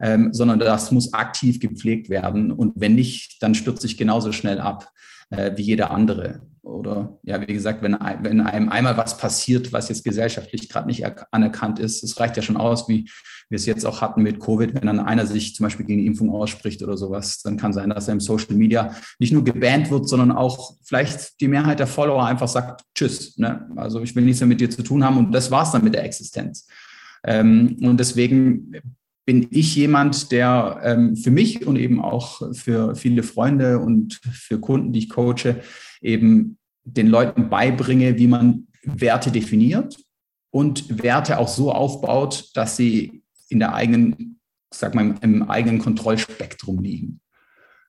ähm, 0.00 0.32
sondern 0.32 0.58
das 0.58 0.92
muss 0.92 1.12
aktiv 1.12 1.58
gepflegt 1.58 2.10
werden. 2.10 2.52
Und 2.52 2.74
wenn 2.76 2.94
nicht, 2.94 3.42
dann 3.42 3.54
stürzt 3.54 3.82
sich 3.82 3.96
genauso 3.96 4.32
schnell 4.32 4.60
ab 4.60 4.92
äh, 5.30 5.52
wie 5.56 5.62
jeder 5.62 5.90
andere. 5.90 6.40
Oder 6.70 7.18
ja, 7.22 7.40
wie 7.40 7.52
gesagt, 7.52 7.82
wenn, 7.82 7.96
wenn 8.22 8.40
einem 8.40 8.68
einmal 8.68 8.96
was 8.96 9.18
passiert, 9.18 9.72
was 9.72 9.88
jetzt 9.88 10.04
gesellschaftlich 10.04 10.68
gerade 10.68 10.86
nicht 10.86 11.04
anerkannt 11.30 11.78
ist, 11.78 12.02
es 12.02 12.18
reicht 12.18 12.36
ja 12.36 12.42
schon 12.42 12.56
aus, 12.56 12.88
wie 12.88 13.10
wir 13.48 13.56
es 13.56 13.66
jetzt 13.66 13.84
auch 13.84 14.00
hatten 14.00 14.22
mit 14.22 14.38
Covid, 14.40 14.74
wenn 14.74 14.86
dann 14.86 15.00
einer 15.00 15.26
sich 15.26 15.54
zum 15.54 15.64
Beispiel 15.64 15.84
gegen 15.84 16.00
die 16.00 16.06
Impfung 16.06 16.30
ausspricht 16.30 16.82
oder 16.82 16.96
sowas, 16.96 17.42
dann 17.42 17.56
kann 17.56 17.72
sein, 17.72 17.90
dass 17.90 18.08
er 18.08 18.12
im 18.12 18.20
Social 18.20 18.54
Media 18.54 18.94
nicht 19.18 19.32
nur 19.32 19.42
gebannt 19.42 19.90
wird, 19.90 20.08
sondern 20.08 20.30
auch 20.30 20.76
vielleicht 20.82 21.40
die 21.40 21.48
Mehrheit 21.48 21.80
der 21.80 21.88
Follower 21.88 22.24
einfach 22.24 22.48
sagt, 22.48 22.82
tschüss. 22.94 23.36
Ne? 23.38 23.68
Also 23.76 24.00
ich 24.02 24.14
will 24.14 24.24
nichts 24.24 24.40
mehr 24.40 24.46
mit 24.46 24.60
dir 24.60 24.70
zu 24.70 24.82
tun 24.82 25.04
haben 25.04 25.18
und 25.18 25.32
das 25.32 25.50
war's 25.50 25.72
dann 25.72 25.82
mit 25.82 25.94
der 25.94 26.04
Existenz. 26.04 26.68
Ähm, 27.24 27.76
und 27.82 27.98
deswegen 27.98 28.72
bin 29.26 29.48
ich 29.50 29.74
jemand, 29.76 30.32
der 30.32 30.80
ähm, 30.82 31.16
für 31.16 31.30
mich 31.30 31.66
und 31.66 31.76
eben 31.76 32.00
auch 32.00 32.54
für 32.54 32.94
viele 32.94 33.22
Freunde 33.22 33.78
und 33.80 34.20
für 34.32 34.58
Kunden, 34.58 34.92
die 34.92 35.00
ich 35.00 35.08
coache, 35.08 35.56
eben 36.00 36.56
den 36.96 37.08
Leuten 37.08 37.48
beibringe, 37.48 38.18
wie 38.18 38.26
man 38.26 38.66
Werte 38.82 39.30
definiert 39.30 39.96
und 40.50 41.02
Werte 41.02 41.38
auch 41.38 41.48
so 41.48 41.72
aufbaut, 41.72 42.50
dass 42.54 42.76
sie 42.76 43.22
in 43.48 43.58
der 43.58 43.74
eigenen, 43.74 44.40
sag 44.72 44.94
mal, 44.94 45.14
im 45.20 45.48
eigenen 45.48 45.78
Kontrollspektrum 45.78 46.82
liegen. 46.82 47.20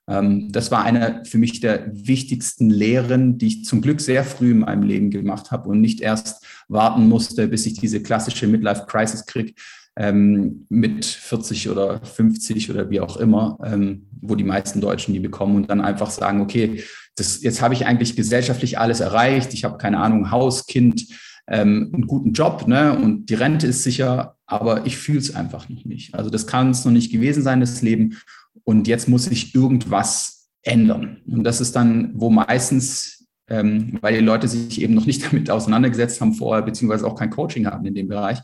Ähm, 0.07 0.51
das 0.51 0.71
war 0.71 0.83
eine 0.83 1.23
für 1.25 1.37
mich 1.37 1.59
der 1.59 1.89
wichtigsten 1.93 2.69
Lehren, 2.69 3.37
die 3.37 3.47
ich 3.47 3.65
zum 3.65 3.81
Glück 3.81 4.01
sehr 4.01 4.23
früh 4.23 4.51
in 4.51 4.59
meinem 4.59 4.83
Leben 4.83 5.11
gemacht 5.11 5.51
habe 5.51 5.69
und 5.69 5.81
nicht 5.81 6.01
erst 6.01 6.45
warten 6.67 7.07
musste, 7.07 7.47
bis 7.47 7.65
ich 7.65 7.79
diese 7.79 8.01
klassische 8.01 8.47
Midlife 8.47 8.85
Crisis 8.87 9.25
kriege, 9.25 9.53
ähm, 9.95 10.65
mit 10.69 11.05
40 11.05 11.69
oder 11.69 12.01
50 12.03 12.69
oder 12.71 12.89
wie 12.89 12.99
auch 12.99 13.17
immer, 13.17 13.57
ähm, 13.63 14.07
wo 14.21 14.35
die 14.35 14.43
meisten 14.43 14.81
Deutschen 14.81 15.13
die 15.13 15.19
bekommen 15.19 15.55
und 15.55 15.69
dann 15.69 15.81
einfach 15.81 16.09
sagen, 16.09 16.41
okay, 16.41 16.83
das, 17.15 17.41
jetzt 17.41 17.61
habe 17.61 17.73
ich 17.73 17.85
eigentlich 17.85 18.15
gesellschaftlich 18.15 18.79
alles 18.79 18.99
erreicht, 18.99 19.53
ich 19.53 19.63
habe 19.63 19.77
keine 19.77 19.99
Ahnung, 19.99 20.31
Haus, 20.31 20.65
Kind, 20.65 21.07
ähm, 21.47 21.91
einen 21.93 22.07
guten 22.07 22.33
Job 22.33 22.67
ne, 22.67 22.97
und 22.97 23.29
die 23.29 23.33
Rente 23.33 23.67
ist 23.67 23.83
sicher, 23.83 24.37
aber 24.45 24.85
ich 24.85 24.97
fühle 24.97 25.19
es 25.19 25.35
einfach 25.35 25.69
noch 25.69 25.85
nicht. 25.85 26.13
Also 26.13 26.29
das 26.29 26.47
kann 26.47 26.71
es 26.71 26.85
noch 26.85 26.91
nicht 26.91 27.11
gewesen 27.11 27.43
sein, 27.43 27.59
das 27.59 27.81
Leben. 27.81 28.17
Und 28.63 28.87
jetzt 28.87 29.09
muss 29.09 29.25
sich 29.25 29.55
irgendwas 29.55 30.49
ändern. 30.61 31.21
Und 31.27 31.43
das 31.43 31.61
ist 31.61 31.75
dann, 31.75 32.11
wo 32.13 32.29
meistens, 32.29 33.27
ähm, 33.49 33.97
weil 34.01 34.19
die 34.19 34.25
Leute 34.25 34.47
sich 34.47 34.81
eben 34.81 34.93
noch 34.93 35.05
nicht 35.05 35.25
damit 35.31 35.49
auseinandergesetzt 35.49 36.21
haben 36.21 36.33
vorher, 36.33 36.63
beziehungsweise 36.63 37.05
auch 37.05 37.15
kein 37.15 37.29
Coaching 37.29 37.65
hatten 37.65 37.85
in 37.85 37.95
dem 37.95 38.07
Bereich, 38.07 38.39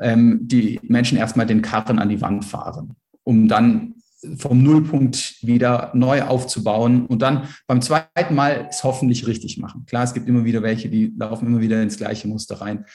ähm, 0.00 0.40
die 0.42 0.80
Menschen 0.82 1.18
erstmal 1.18 1.46
den 1.46 1.62
Karren 1.62 1.98
an 1.98 2.08
die 2.08 2.20
Wand 2.20 2.44
fahren, 2.44 2.96
um 3.24 3.48
dann 3.48 3.94
vom 4.36 4.62
Nullpunkt 4.62 5.36
wieder 5.42 5.90
neu 5.94 6.22
aufzubauen 6.22 7.06
und 7.06 7.22
dann 7.22 7.48
beim 7.66 7.82
zweiten 7.82 8.34
Mal 8.34 8.68
es 8.70 8.84
hoffentlich 8.84 9.26
richtig 9.26 9.58
machen. 9.58 9.84
Klar, 9.86 10.04
es 10.04 10.14
gibt 10.14 10.28
immer 10.28 10.44
wieder 10.44 10.62
welche, 10.62 10.88
die 10.88 11.12
laufen 11.16 11.46
immer 11.46 11.60
wieder 11.60 11.82
ins 11.82 11.96
gleiche 11.96 12.28
Muster 12.28 12.60
rein. 12.60 12.86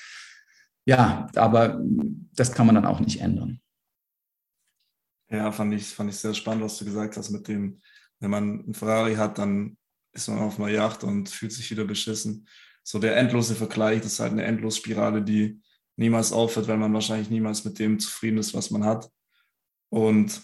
Ja, 0.86 1.27
aber 1.36 1.81
das 2.34 2.53
kann 2.53 2.65
man 2.65 2.75
dann 2.75 2.86
auch 2.86 3.01
nicht 3.01 3.19
ändern. 3.19 3.60
Ja, 5.29 5.51
fand 5.51 5.74
ich, 5.74 5.88
fand 5.88 6.10
ich 6.10 6.17
sehr 6.17 6.34
spannend, 6.34 6.63
was 6.63 6.77
du 6.77 6.86
gesagt 6.86 7.17
hast 7.17 7.29
mit 7.31 7.48
dem, 7.50 7.81
wenn 8.19 8.31
man 8.31 8.62
einen 8.62 8.74
Ferrari 8.74 9.15
hat, 9.15 9.38
dann 9.38 9.77
ist 10.13 10.29
man 10.29 10.39
auf 10.39 10.60
einer 10.60 10.69
Yacht 10.69 11.03
und 11.03 11.29
fühlt 11.29 11.51
sich 11.51 11.69
wieder 11.69 11.84
beschissen. 11.84 12.48
So 12.84 13.00
der 13.00 13.17
endlose 13.17 13.53
Vergleich, 13.53 14.01
das 14.01 14.13
ist 14.13 14.19
halt 14.22 14.31
eine 14.31 14.46
Endlosspirale, 14.46 15.22
die 15.22 15.62
niemals 15.98 16.31
aufhört, 16.31 16.69
weil 16.69 16.77
man 16.77 16.93
wahrscheinlich 16.93 17.29
niemals 17.29 17.65
mit 17.65 17.79
dem 17.79 18.00
zufrieden 18.00 18.38
ist, 18.38 18.53
was 18.53 18.72
man 18.72 18.86
hat. 18.86 19.12
Und 19.89 20.41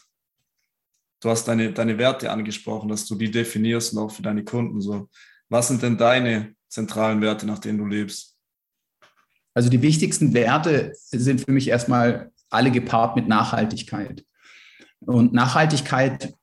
du 1.24 1.30
hast 1.30 1.48
deine, 1.48 1.72
deine 1.72 1.98
Werte 1.98 2.32
angesprochen, 2.32 2.90
dass 2.90 3.06
du 3.06 3.16
die 3.16 3.32
definierst 3.32 3.94
und 3.94 4.00
auch 4.00 4.12
für 4.12 4.22
deine 4.22 4.44
Kunden. 4.44 4.82
So, 4.82 5.10
was 5.50 5.70
sind 5.70 5.82
denn 5.82 5.98
deine 5.98 6.54
zentralen 6.68 7.22
Werte, 7.22 7.46
nach 7.46 7.60
denen 7.60 7.78
du 7.78 7.86
lebst? 7.86 8.38
Also 9.54 9.70
die 9.70 9.82
wichtigsten 9.82 10.34
Werte 10.34 10.94
sind 10.96 11.42
für 11.42 11.52
mich 11.52 11.68
erstmal 11.68 12.32
alle 12.50 12.72
gepaart 12.72 13.16
mit 13.16 13.28
Nachhaltigkeit. 13.28 14.26
Und 15.00 15.34
Nachhaltigkeit 15.34 16.34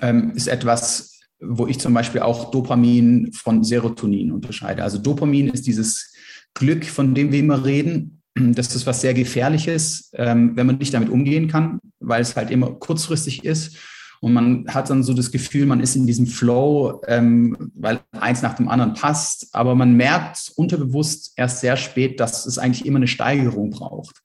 ähm, 0.00 0.32
ist 0.32 0.46
etwas, 0.46 1.18
wo 1.40 1.66
ich 1.66 1.78
zum 1.78 1.94
Beispiel 1.94 2.20
auch 2.20 2.50
Dopamin 2.50 3.32
von 3.32 3.64
Serotonin 3.64 4.30
unterscheide. 4.30 4.82
Also 4.82 4.98
Dopamin 4.98 5.48
ist 5.48 5.66
dieses 5.66 6.12
Glück, 6.54 6.84
von 6.84 7.14
dem 7.14 7.32
wir 7.32 7.40
immer 7.40 7.64
reden, 7.64 8.22
das 8.34 8.74
ist 8.74 8.86
was 8.86 9.00
sehr 9.00 9.14
Gefährliches, 9.14 10.10
ähm, 10.14 10.56
wenn 10.56 10.66
man 10.66 10.78
nicht 10.78 10.94
damit 10.94 11.08
umgehen 11.08 11.48
kann, 11.48 11.80
weil 11.98 12.22
es 12.22 12.36
halt 12.36 12.50
immer 12.50 12.72
kurzfristig 12.72 13.44
ist. 13.44 13.76
Und 14.20 14.34
man 14.34 14.66
hat 14.68 14.90
dann 14.90 15.02
so 15.02 15.14
das 15.14 15.30
Gefühl, 15.30 15.66
man 15.66 15.80
ist 15.80 15.96
in 15.96 16.06
diesem 16.06 16.26
Flow, 16.26 17.00
ähm, 17.06 17.72
weil 17.74 18.00
eins 18.12 18.42
nach 18.42 18.54
dem 18.54 18.68
anderen 18.68 18.94
passt. 18.94 19.48
Aber 19.52 19.74
man 19.74 19.96
merkt 19.96 20.52
unterbewusst 20.56 21.32
erst 21.36 21.60
sehr 21.60 21.76
spät, 21.76 22.20
dass 22.20 22.44
es 22.44 22.58
eigentlich 22.58 22.84
immer 22.84 22.98
eine 22.98 23.08
Steigerung 23.08 23.70
braucht. 23.70 24.20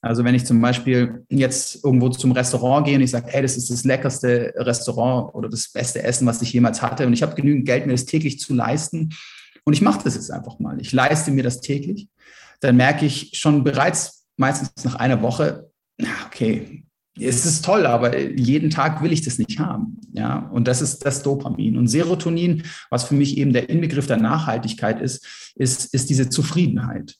Also 0.00 0.22
wenn 0.22 0.34
ich 0.34 0.44
zum 0.44 0.60
Beispiel 0.60 1.24
jetzt 1.30 1.82
irgendwo 1.82 2.10
zum 2.10 2.32
Restaurant 2.32 2.86
gehe 2.86 2.96
und 2.96 3.02
ich 3.02 3.10
sage, 3.10 3.26
hey, 3.30 3.42
das 3.42 3.56
ist 3.56 3.70
das 3.70 3.84
leckerste 3.84 4.52
Restaurant 4.56 5.34
oder 5.34 5.48
das 5.48 5.72
beste 5.72 6.02
Essen, 6.02 6.26
was 6.26 6.42
ich 6.42 6.52
jemals 6.52 6.82
hatte 6.82 7.06
und 7.06 7.14
ich 7.14 7.22
habe 7.22 7.34
genügend 7.34 7.64
Geld, 7.64 7.86
mir 7.86 7.92
das 7.92 8.04
täglich 8.04 8.38
zu 8.38 8.52
leisten 8.52 9.14
und 9.64 9.72
ich 9.72 9.80
mache 9.80 10.04
das 10.04 10.14
jetzt 10.14 10.30
einfach 10.30 10.58
mal. 10.58 10.78
Ich 10.78 10.92
leiste 10.92 11.30
mir 11.30 11.42
das 11.42 11.62
täglich 11.62 12.08
dann 12.64 12.76
merke 12.76 13.04
ich 13.04 13.30
schon 13.34 13.62
bereits 13.62 14.26
meistens 14.36 14.84
nach 14.84 14.94
einer 14.94 15.20
Woche, 15.22 15.70
okay, 16.26 16.84
es 17.18 17.46
ist 17.46 17.64
toll, 17.64 17.86
aber 17.86 18.18
jeden 18.18 18.70
Tag 18.70 19.02
will 19.02 19.12
ich 19.12 19.22
das 19.22 19.38
nicht 19.38 19.58
haben. 19.58 20.00
Ja, 20.12 20.50
und 20.52 20.66
das 20.66 20.82
ist 20.82 21.04
das 21.06 21.22
Dopamin. 21.22 21.76
Und 21.76 21.86
Serotonin, 21.86 22.64
was 22.90 23.04
für 23.04 23.14
mich 23.14 23.38
eben 23.38 23.52
der 23.52 23.68
Inbegriff 23.70 24.06
der 24.06 24.16
Nachhaltigkeit 24.16 25.00
ist, 25.00 25.24
ist, 25.54 25.94
ist 25.94 26.10
diese 26.10 26.28
Zufriedenheit. 26.28 27.16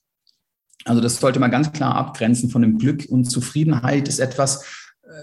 Also 0.85 1.01
das 1.01 1.19
sollte 1.19 1.41
man 1.41 1.51
ganz 1.51 1.73
klar 1.73 1.95
abgrenzen 1.95 2.51
von 2.51 2.63
dem 2.63 2.79
Glück. 2.79 3.07
Und 3.09 3.25
Zufriedenheit 3.25 4.09
ist 4.09 4.19
etwas, 4.19 4.65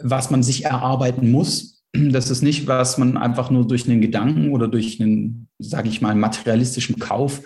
was 0.03 0.31
man 0.31 0.43
sich 0.43 0.65
erarbeiten 0.65 1.31
muss. 1.31 1.83
Das 1.93 2.29
ist 2.29 2.41
nicht, 2.41 2.67
was 2.67 2.97
man 2.97 3.17
einfach 3.17 3.51
nur 3.51 3.67
durch 3.67 3.89
einen 3.89 3.99
Gedanken 3.99 4.51
oder 4.51 4.69
durch 4.69 5.01
einen, 5.01 5.49
sage 5.59 5.89
ich 5.89 6.01
mal, 6.01 6.15
materialistischen 6.15 6.97
Kauf 6.97 7.41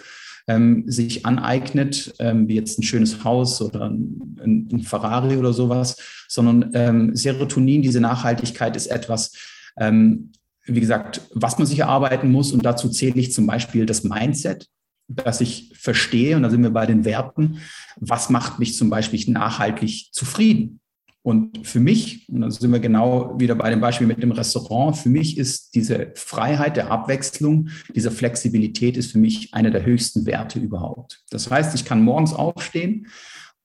ähm, 0.48 0.84
sich 0.88 1.25
aneignet, 1.25 2.14
ähm, 2.20 2.48
wie 2.48 2.56
jetzt 2.56 2.80
ein 2.80 2.84
schönes 2.84 3.24
Haus 3.24 3.62
oder 3.62 3.90
ein, 3.90 4.70
ein 4.72 4.82
Ferrari 4.82 5.38
oder 5.38 5.54
sowas, 5.54 5.98
sondern 6.28 6.72
ähm, 6.74 7.16
Serotonin, 7.16 7.82
diese 7.82 8.00
Nachhaltigkeit 8.00 8.75
ist 8.75 8.88
etwas, 8.88 9.34
ähm, 9.78 10.32
wie 10.66 10.80
gesagt, 10.80 11.22
was 11.34 11.58
man 11.58 11.68
sich 11.68 11.80
erarbeiten 11.80 12.32
muss. 12.32 12.52
Und 12.52 12.66
dazu 12.66 12.90
zähle 12.90 13.20
ich 13.20 13.34
zum 13.34 13.48
Beispiel 13.48 13.86
das 13.86 14.04
Mindset, 14.04 14.68
dass 15.08 15.42
ich 15.42 15.72
verstehe, 15.75 16.36
und 16.36 16.44
da 16.44 16.50
sind 16.50 16.64
wir 16.64 16.72
bei 16.72 16.86
den 16.86 17.06
Werten, 17.06 17.60
was 17.98 18.30
macht 18.30 18.60
mich 18.60 18.75
zum 18.75 18.90
Beispiel 18.90 19.24
nachhaltig 19.32 20.10
zufrieden? 20.12 20.80
Und 21.25 21.65
für 21.65 21.79
mich, 21.79 22.29
und 22.29 22.41
da 22.41 22.51
sind 22.51 22.72
wir 22.72 22.79
genau 22.79 23.34
wieder 23.39 23.55
bei 23.55 23.72
dem 23.72 23.82
Beispiel 23.82 24.05
mit 24.05 24.22
dem 24.22 24.32
Restaurant, 24.32 24.96
für 24.96 25.10
mich 25.10 25.39
ist 25.39 25.74
diese 25.74 26.12
Freiheit 26.13 26.77
der 26.77 26.91
Abwechslung, 26.91 27.70
diese 27.96 28.12
Flexibilität 28.12 28.96
ist 28.96 29.12
für 29.12 29.17
mich 29.17 29.51
einer 29.51 29.72
der 29.72 29.84
höchsten 29.84 30.27
Werte 30.27 30.60
überhaupt. 30.60 31.24
Das 31.32 31.50
heißt, 31.50 31.74
ich 31.74 31.84
kann 31.84 32.03
morgens 32.03 32.32
aufstehen 32.32 33.08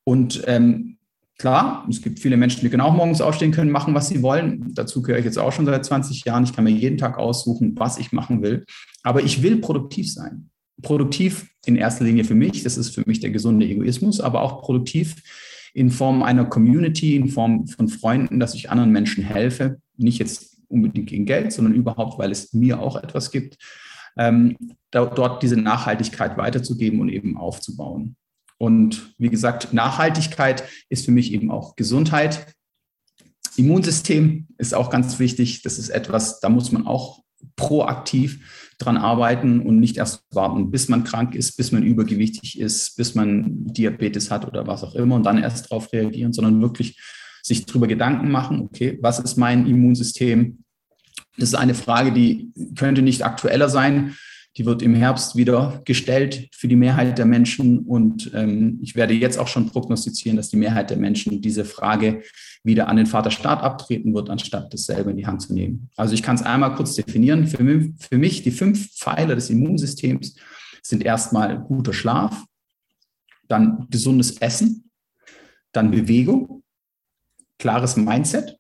und 0.05 0.43
ähm, 0.47 0.97
klar, 1.37 1.87
es 1.91 2.01
gibt 2.01 2.21
viele 2.21 2.39
Menschen, 2.39 2.67
die 2.67 2.81
auch 2.81 2.95
morgens 2.95 3.21
aufstehen 3.21 3.53
können, 3.53 3.71
machen, 3.71 3.93
was 3.93 4.09
sie 4.09 4.23
wollen. 4.23 4.73
Dazu 4.73 5.03
gehöre 5.03 5.19
ich 5.19 5.27
jetzt 5.27 5.39
auch 5.39 5.53
schon 5.53 5.67
seit 5.67 5.85
20 5.85 6.25
Jahren. 6.25 6.45
Ich 6.45 6.55
kann 6.55 6.65
mir 6.65 6.71
jeden 6.71 6.97
Tag 6.97 7.19
aussuchen, 7.19 7.75
was 7.77 7.99
ich 7.99 8.11
machen 8.11 8.41
will. 8.41 8.65
Aber 9.03 9.23
ich 9.23 9.43
will 9.43 9.59
produktiv 9.59 10.11
sein. 10.11 10.49
Produktiv 10.81 11.51
in 11.67 11.77
erster 11.77 12.05
Linie 12.05 12.25
für 12.25 12.35
mich, 12.35 12.63
das 12.63 12.79
ist 12.79 12.95
für 12.95 13.03
mich 13.05 13.21
der 13.21 13.29
gesunde 13.29 13.67
Egoismus, 13.67 14.19
aber 14.19 14.41
auch 14.41 14.63
produktiv 14.63 15.17
in 15.75 15.91
Form 15.91 16.23
einer 16.23 16.45
Community, 16.45 17.17
in 17.17 17.29
Form 17.29 17.67
von 17.67 17.89
Freunden, 17.89 18.41
dass 18.41 18.55
ich 18.55 18.71
anderen 18.71 18.91
Menschen 18.91 19.25
helfe. 19.25 19.81
Nicht 19.97 20.19
jetzt 20.19 20.59
unbedingt 20.69 21.09
gegen 21.09 21.27
Geld, 21.27 21.53
sondern 21.53 21.75
überhaupt, 21.75 22.19
weil 22.19 22.31
es 22.31 22.53
mir 22.53 22.81
auch 22.81 22.97
etwas 22.97 23.31
gibt, 23.31 23.59
ähm, 24.17 24.57
da, 24.91 25.07
dort 25.07 25.43
diese 25.43 25.57
Nachhaltigkeit 25.57 26.37
weiterzugeben 26.37 27.01
und 27.01 27.09
eben 27.09 27.37
aufzubauen. 27.37 28.17
Und 28.59 29.15
wie 29.19 29.31
gesagt, 29.31 29.73
Nachhaltigkeit 29.73 30.65
ist 30.89 31.05
für 31.05 31.13
mich 31.13 31.33
eben 31.33 31.51
auch 31.51 31.77
Gesundheit. 31.77 32.55
Immunsystem 33.57 34.49
ist 34.59 34.75
auch 34.75 34.91
ganz 34.91 35.19
wichtig. 35.19 35.63
Das 35.63 35.79
ist 35.79 35.89
etwas, 35.89 36.41
da 36.41 36.49
muss 36.49 36.71
man 36.71 36.87
auch 36.87 37.23
proaktiv 37.57 38.70
dran 38.81 38.97
arbeiten 38.97 39.61
und 39.61 39.79
nicht 39.79 39.97
erst 39.97 40.25
warten, 40.33 40.71
bis 40.71 40.89
man 40.89 41.05
krank 41.05 41.35
ist, 41.35 41.57
bis 41.57 41.71
man 41.71 41.83
übergewichtig 41.83 42.59
ist, 42.59 42.97
bis 42.97 43.15
man 43.15 43.65
Diabetes 43.67 44.31
hat 44.31 44.47
oder 44.47 44.67
was 44.67 44.83
auch 44.83 44.95
immer 44.95 45.17
und 45.17 45.25
dann 45.25 45.39
erst 45.39 45.71
darauf 45.71 45.93
reagieren, 45.93 46.33
sondern 46.33 46.61
wirklich 46.61 46.99
sich 47.43 47.67
darüber 47.67 47.87
Gedanken 47.87 48.31
machen, 48.31 48.61
okay, 48.61 48.99
was 49.01 49.19
ist 49.19 49.37
mein 49.37 49.67
Immunsystem? 49.67 50.65
Das 51.37 51.51
ist 51.51 51.55
eine 51.55 51.75
Frage, 51.75 52.13
die 52.13 52.53
könnte 52.77 53.03
nicht 53.03 53.25
aktueller 53.25 53.69
sein. 53.69 54.17
Die 54.57 54.67
wird 54.67 54.83
im 54.83 54.95
Herbst 54.95 55.37
wieder 55.37 55.81
gestellt 55.85 56.49
für 56.53 56.67
die 56.67 56.77
Mehrheit 56.77 57.19
der 57.19 57.25
Menschen. 57.25 57.81
Und 57.81 58.33
ähm, 58.35 58.79
ich 58.83 58.97
werde 58.97 59.15
jetzt 59.15 59.39
auch 59.39 59.47
schon 59.47 59.71
prognostizieren, 59.71 60.37
dass 60.37 60.51
die 60.51 60.57
Mehrheit 60.57 60.91
der 60.91 60.97
Menschen 60.97 61.41
diese 61.41 61.65
Frage 61.65 62.23
wieder 62.63 62.89
an 62.89 62.97
den 62.97 63.07
Vaterstaat 63.07 63.63
abtreten 63.63 64.15
wird, 64.15 64.29
anstatt 64.29 64.73
das 64.73 64.85
selber 64.85 65.11
in 65.11 65.17
die 65.17 65.27
Hand 65.27 65.43
zu 65.43 65.55
nehmen. 65.55 65.89
Also 65.97 66.15
ich 66.15 66.23
kann 66.23 66.37
es 66.37 66.43
einmal 66.43 66.75
kurz 66.75 66.95
definieren. 66.95 67.47
Für 67.47 67.63
mich, 67.63 67.93
für 67.99 68.19
mich 68.19 68.43
die 68.43 68.51
fünf 68.51 68.93
Pfeiler 68.95 69.35
des 69.35 69.49
Immunsystems 69.51 70.37
sind 70.83 71.03
erstmal 71.03 71.59
guter 71.59 71.93
Schlaf, 71.93 72.45
dann 73.49 73.87
gesundes 73.91 74.39
Essen, 74.39 74.91
dann 75.73 75.91
Bewegung, 75.91 76.63
klares 77.59 77.97
Mindset, 77.97 78.59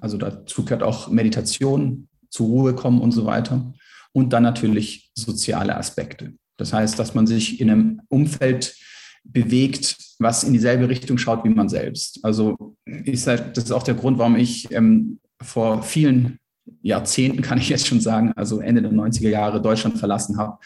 also 0.00 0.16
dazu 0.16 0.64
gehört 0.64 0.82
auch 0.82 1.08
Meditation, 1.08 2.08
zur 2.30 2.46
Ruhe 2.46 2.74
kommen 2.74 3.00
und 3.00 3.12
so 3.12 3.26
weiter. 3.26 3.72
Und 4.12 4.32
dann 4.32 4.42
natürlich 4.42 5.10
soziale 5.14 5.76
Aspekte. 5.76 6.34
Das 6.56 6.72
heißt, 6.72 6.98
dass 6.98 7.14
man 7.14 7.26
sich 7.26 7.60
in 7.60 7.70
einem 7.70 8.02
Umfeld 8.08 8.76
bewegt, 9.24 9.96
was 10.20 10.44
in 10.44 10.52
dieselbe 10.52 10.88
Richtung 10.88 11.18
schaut 11.18 11.44
wie 11.44 11.48
man 11.48 11.68
selbst. 11.68 12.20
Also 12.22 12.76
ich 12.84 13.22
sage, 13.22 13.50
das 13.54 13.64
ist 13.64 13.72
auch 13.72 13.82
der 13.82 13.94
Grund, 13.94 14.18
warum 14.18 14.36
ich 14.36 14.70
ähm, 14.70 15.18
vor 15.42 15.82
vielen 15.82 16.38
Jahrzehnten, 16.82 17.42
kann 17.42 17.58
ich 17.58 17.70
jetzt 17.70 17.86
schon 17.86 18.00
sagen, 18.00 18.32
also 18.36 18.60
Ende 18.60 18.82
der 18.82 18.92
90er 18.92 19.30
Jahre 19.30 19.60
Deutschland 19.60 19.98
verlassen 19.98 20.36
habe, 20.36 20.58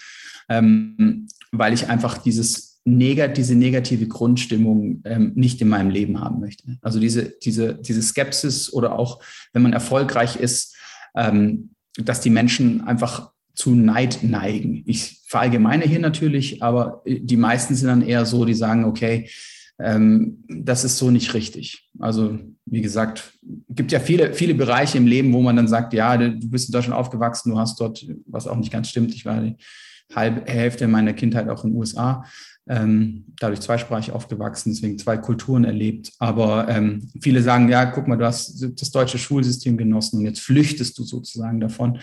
ähm, 0.49 1.29
weil 1.53 1.73
ich 1.73 1.89
einfach 1.89 2.19
dieses 2.19 2.75
diese 2.87 3.55
negative 3.55 4.07
Grundstimmung 4.09 5.01
ähm, 5.07 5.33
nicht 5.35 5.59
in 5.63 5.69
meinem 5.69 5.89
Leben 5.89 6.21
haben 6.21 6.39
möchte. 6.39 6.77
Also 6.83 7.01
diese, 7.01 7.33
diese, 7.43 7.77
diese 7.77 8.03
Skepsis 8.03 8.71
oder 8.71 8.99
auch, 8.99 9.23
wenn 9.55 9.63
man 9.63 9.73
erfolgreich 9.73 10.37
ist, 10.37 10.77
ähm, 11.17 11.71
dass 11.97 12.21
die 12.21 12.29
Menschen 12.29 12.83
einfach 12.83 13.31
zu 13.55 13.75
Neid 13.75 14.23
neigen. 14.23 14.83
Ich 14.87 15.23
verallgemeine 15.27 15.85
hier 15.85 16.01
natürlich, 16.01 16.63
aber 16.63 17.03
die 17.07 17.37
meisten 17.37 17.75
sind 17.75 17.89
dann 17.89 18.03
eher 18.03 18.27
so, 18.27 18.45
die 18.45 18.55
sagen, 18.55 18.85
okay, 18.85 19.29
ähm, 19.79 20.45
das 20.49 20.85
ist 20.85 20.99
so 20.99 21.11
nicht 21.11 21.35
richtig. 21.35 21.89
Also 21.99 22.39
wie 22.67 22.81
gesagt, 22.81 23.33
gibt 23.69 23.93
ja 23.93 24.01
viele, 24.01 24.33
viele 24.35 24.55
Bereiche 24.55 24.99
im 24.99 25.07
Leben, 25.07 25.33
wo 25.33 25.43
man 25.43 25.57
dann 25.57 25.69
sagt, 25.69 25.93
ja, 25.93 26.17
du 26.17 26.49
bist 26.49 26.69
in 26.69 26.73
Deutschland 26.73 26.99
aufgewachsen, 26.99 27.51
du 27.51 27.59
hast 27.59 27.81
dort, 27.81 28.05
was 28.27 28.47
auch 28.47 28.57
nicht 28.57 28.73
ganz 28.73 28.89
stimmt, 28.89 29.15
ich 29.15 29.25
war 29.25 29.41
die 29.41 29.57
halbe 30.15 30.51
Hälfte 30.51 30.87
meiner 30.87 31.13
Kindheit 31.13 31.49
auch 31.49 31.65
in 31.65 31.71
den 31.71 31.79
USA, 31.79 32.25
ähm, 32.67 33.25
dadurch 33.39 33.61
zweisprachig 33.61 34.13
aufgewachsen, 34.13 34.73
deswegen 34.73 34.99
zwei 34.99 35.17
Kulturen 35.17 35.65
erlebt. 35.65 36.13
Aber 36.19 36.69
ähm, 36.69 37.11
viele 37.21 37.43
sagen, 37.43 37.69
ja, 37.69 37.87
guck 37.87 38.07
mal, 38.07 38.17
du 38.17 38.25
hast 38.25 38.63
das 38.81 38.91
deutsche 38.91 39.19
Schulsystem 39.19 39.77
genossen 39.77 40.19
und 40.19 40.25
jetzt 40.25 40.41
flüchtest 40.41 40.99
du 40.99 41.05
sozusagen 41.05 41.61
davon. 41.61 41.99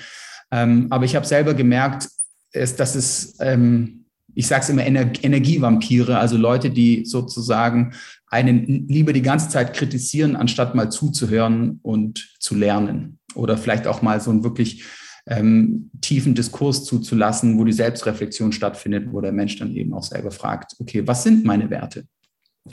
Ähm, 0.51 0.87
aber 0.89 1.05
ich 1.05 1.15
habe 1.15 1.25
selber 1.25 1.53
gemerkt, 1.53 2.09
ist, 2.51 2.79
dass 2.79 2.95
es, 2.95 3.37
ähm, 3.39 4.05
ich 4.33 4.47
sage 4.47 4.63
es 4.63 4.69
immer, 4.69 4.85
Ener 4.85 5.11
Energievampire, 5.21 6.17
also 6.17 6.37
Leute, 6.37 6.69
die 6.69 7.05
sozusagen 7.05 7.93
einen 8.27 8.87
lieber 8.87 9.13
die 9.13 9.21
ganze 9.21 9.49
Zeit 9.49 9.73
kritisieren, 9.73 10.35
anstatt 10.35 10.75
mal 10.75 10.89
zuzuhören 10.89 11.79
und 11.81 12.35
zu 12.39 12.55
lernen. 12.55 13.19
Oder 13.35 13.57
vielleicht 13.57 13.87
auch 13.87 14.01
mal 14.01 14.19
so 14.19 14.31
einen 14.31 14.43
wirklich 14.43 14.83
ähm, 15.27 15.89
tiefen 16.01 16.35
Diskurs 16.35 16.83
zuzulassen, 16.85 17.57
wo 17.57 17.63
die 17.63 17.73
Selbstreflexion 17.73 18.51
stattfindet, 18.51 19.11
wo 19.11 19.21
der 19.21 19.31
Mensch 19.31 19.57
dann 19.57 19.75
eben 19.75 19.93
auch 19.93 20.03
selber 20.03 20.31
fragt, 20.31 20.75
okay, 20.79 21.05
was 21.05 21.23
sind 21.23 21.45
meine 21.45 21.69
Werte? 21.69 22.05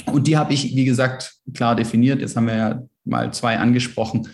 Und 0.06 0.26
die 0.26 0.37
habe 0.37 0.52
ich, 0.52 0.76
wie 0.76 0.85
gesagt, 0.85 1.35
klar 1.54 1.75
definiert. 1.75 2.20
Jetzt 2.20 2.37
haben 2.37 2.47
wir 2.47 2.56
ja 2.56 2.82
mal 3.04 3.32
zwei 3.32 3.58
angesprochen. 3.58 4.28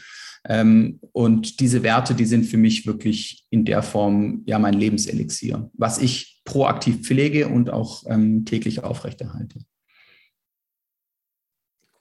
Ähm, 0.47 1.01
und 1.13 1.61
diese 1.61 1.83
Werte, 1.83 2.15
die 2.15 2.27
sind 2.27 2.45
für 2.45 2.59
mich 2.59 2.87
wirklich 2.87 3.47
in 3.51 3.65
der 3.65 3.83
Form 3.83 4.43
ja 4.47 4.59
mein 4.59 4.75
Lebenselixier, 4.75 5.71
was 5.73 5.99
ich 5.99 6.43
proaktiv 6.45 7.07
pflege 7.07 7.49
und 7.49 7.71
auch 7.71 8.05
ähm, 8.07 8.45
täglich 8.45 8.85
aufrechterhalte. 8.85 9.65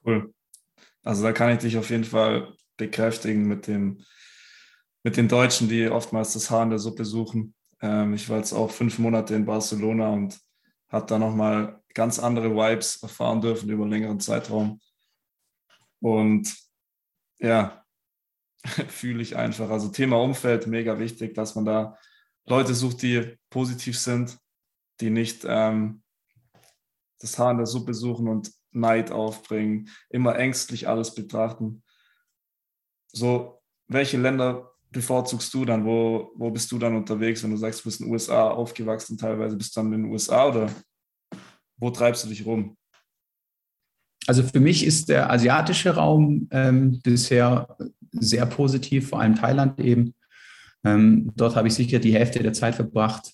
Cool. 0.06 0.34
Also 1.04 1.24
da 1.24 1.32
kann 1.32 1.52
ich 1.52 1.60
dich 1.60 1.78
auf 1.78 1.90
jeden 1.90 2.04
Fall 2.04 2.54
bekräftigen 2.78 3.48
mit 3.48 3.68
dem, 3.68 4.04
mit 5.04 5.16
den 5.16 5.30
Deutschen, 5.30 5.70
die 5.70 5.88
oftmals 5.88 6.34
das 6.34 6.50
Haar 6.50 6.64
in 6.64 6.70
der 6.70 6.80
Suppe 6.80 7.06
suchen. 7.06 7.54
Ähm, 7.82 8.14
ich 8.14 8.28
war 8.30 8.38
jetzt 8.38 8.54
auch 8.54 8.72
fünf 8.72 9.00
Monate 9.00 9.36
in 9.36 9.46
Barcelona 9.46 10.10
und 10.10 10.40
habe 10.90 11.06
da 11.06 11.18
nochmal 11.18 11.82
ganz 11.94 12.20
andere 12.20 12.52
Vibes 12.56 13.02
erfahren 13.02 13.42
dürfen 13.42 13.70
über 13.70 13.84
einen 13.84 13.92
längeren 13.92 14.20
Zeitraum. 14.20 14.82
Und 16.02 16.54
ja, 17.40 17.83
fühle 18.88 19.22
ich 19.22 19.36
einfach. 19.36 19.70
Also 19.70 19.90
Thema 19.90 20.18
Umfeld, 20.22 20.68
mega 20.68 21.00
wichtig, 21.00 21.34
dass 21.34 21.56
man 21.56 21.66
da 21.66 21.98
Leute 22.46 22.74
sucht, 22.74 23.02
die 23.02 23.38
positiv 23.50 23.98
sind, 23.98 24.38
die 25.00 25.10
nicht 25.10 25.46
ähm, 25.48 26.04
das 27.20 27.38
Haar 27.40 27.52
in 27.52 27.58
der 27.58 27.66
Suppe 27.66 27.94
suchen 27.94 28.28
und 28.28 28.52
Neid 28.72 29.12
aufbringen, 29.12 29.90
immer 30.10 30.38
ängstlich 30.38 30.88
alles 30.88 31.14
betrachten. 31.14 31.84
So, 33.12 33.62
welche 33.88 34.18
Länder 34.18 34.72
bevorzugst 34.90 35.54
du 35.54 35.66
dann? 35.66 35.86
Wo, 35.86 36.32
wo 36.36 36.52
bist 36.52 36.72
du 36.72 36.80
dann 36.80 36.96
unterwegs, 36.96 37.44
wenn 37.44 37.52
du 37.52 37.58
sagst, 37.58 37.82
du 37.82 37.86
bist 37.86 38.02
in 38.02 38.08
den 38.08 38.14
USA 38.14 38.50
aufgewachsen, 38.50 39.18
teilweise 39.18 39.56
bist 39.56 39.76
du 39.76 39.82
dann 39.82 39.94
in 39.94 40.04
den 40.04 40.12
USA 40.12 40.48
oder 40.48 40.70
wo 41.78 41.90
treibst 41.92 42.24
du 42.24 42.30
dich 42.30 42.46
rum? 42.46 42.78
Also 44.28 44.44
für 44.44 44.60
mich 44.60 44.86
ist 44.86 45.10
der 45.10 45.32
asiatische 45.32 45.96
Raum 45.96 46.48
ähm, 46.52 47.00
bisher 47.04 47.76
sehr 48.12 48.46
positiv, 48.46 49.10
vor 49.10 49.20
allem 49.20 49.36
Thailand 49.36 49.80
eben. 49.80 50.14
Ähm, 50.84 51.32
dort 51.36 51.56
habe 51.56 51.68
ich 51.68 51.74
sicher 51.74 52.00
die 52.00 52.14
Hälfte 52.14 52.42
der 52.42 52.54
Zeit 52.54 52.76
verbracht 52.76 53.34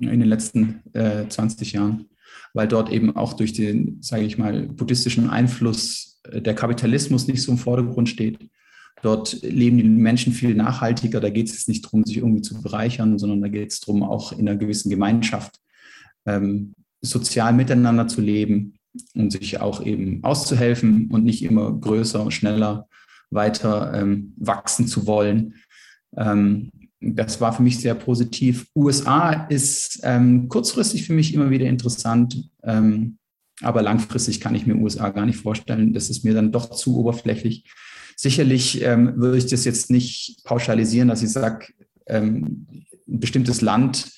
in 0.00 0.20
den 0.20 0.28
letzten 0.28 0.82
äh, 0.94 1.28
20 1.28 1.72
Jahren, 1.72 2.06
weil 2.54 2.66
dort 2.66 2.90
eben 2.90 3.14
auch 3.14 3.34
durch 3.34 3.52
den, 3.52 3.98
sage 4.00 4.24
ich 4.24 4.38
mal, 4.38 4.68
buddhistischen 4.68 5.30
Einfluss 5.30 6.20
äh, 6.30 6.40
der 6.40 6.54
Kapitalismus 6.54 7.28
nicht 7.28 7.42
so 7.42 7.52
im 7.52 7.58
Vordergrund 7.58 8.08
steht. 8.08 8.38
Dort 9.02 9.42
leben 9.42 9.76
die 9.76 9.84
Menschen 9.84 10.32
viel 10.32 10.54
nachhaltiger. 10.54 11.20
Da 11.20 11.30
geht 11.30 11.48
es 11.48 11.68
nicht 11.68 11.84
darum, 11.84 12.04
sich 12.04 12.16
irgendwie 12.16 12.42
zu 12.42 12.60
bereichern, 12.62 13.18
sondern 13.18 13.42
da 13.42 13.48
geht 13.48 13.70
es 13.70 13.80
darum, 13.80 14.02
auch 14.02 14.32
in 14.32 14.48
einer 14.48 14.56
gewissen 14.56 14.90
Gemeinschaft 14.90 15.60
ähm, 16.24 16.72
sozial 17.02 17.52
miteinander 17.52 18.08
zu 18.08 18.20
leben 18.20 18.75
und 19.14 19.30
sich 19.30 19.60
auch 19.60 19.84
eben 19.84 20.22
auszuhelfen 20.24 21.08
und 21.10 21.24
nicht 21.24 21.42
immer 21.42 21.72
größer 21.72 22.22
und 22.22 22.32
schneller 22.32 22.88
weiter 23.30 23.92
ähm, 23.94 24.34
wachsen 24.36 24.86
zu 24.86 25.06
wollen. 25.06 25.54
Ähm, 26.16 26.70
das 27.00 27.40
war 27.40 27.52
für 27.52 27.62
mich 27.62 27.78
sehr 27.78 27.94
positiv. 27.94 28.66
USA 28.74 29.46
ist 29.48 30.00
ähm, 30.02 30.48
kurzfristig 30.48 31.06
für 31.06 31.12
mich 31.12 31.34
immer 31.34 31.50
wieder 31.50 31.66
interessant, 31.66 32.48
ähm, 32.62 33.18
aber 33.60 33.82
langfristig 33.82 34.40
kann 34.40 34.54
ich 34.54 34.66
mir 34.66 34.76
USA 34.76 35.10
gar 35.10 35.26
nicht 35.26 35.38
vorstellen. 35.38 35.92
Das 35.92 36.10
ist 36.10 36.24
mir 36.24 36.34
dann 36.34 36.52
doch 36.52 36.70
zu 36.70 36.98
oberflächlich. 36.98 37.64
Sicherlich 38.16 38.82
ähm, 38.82 39.14
würde 39.16 39.38
ich 39.38 39.46
das 39.46 39.64
jetzt 39.64 39.90
nicht 39.90 40.42
pauschalisieren, 40.44 41.08
dass 41.08 41.22
ich 41.22 41.30
sage, 41.30 41.66
ähm, 42.06 42.66
ein 43.08 43.20
bestimmtes 43.20 43.60
Land 43.60 44.10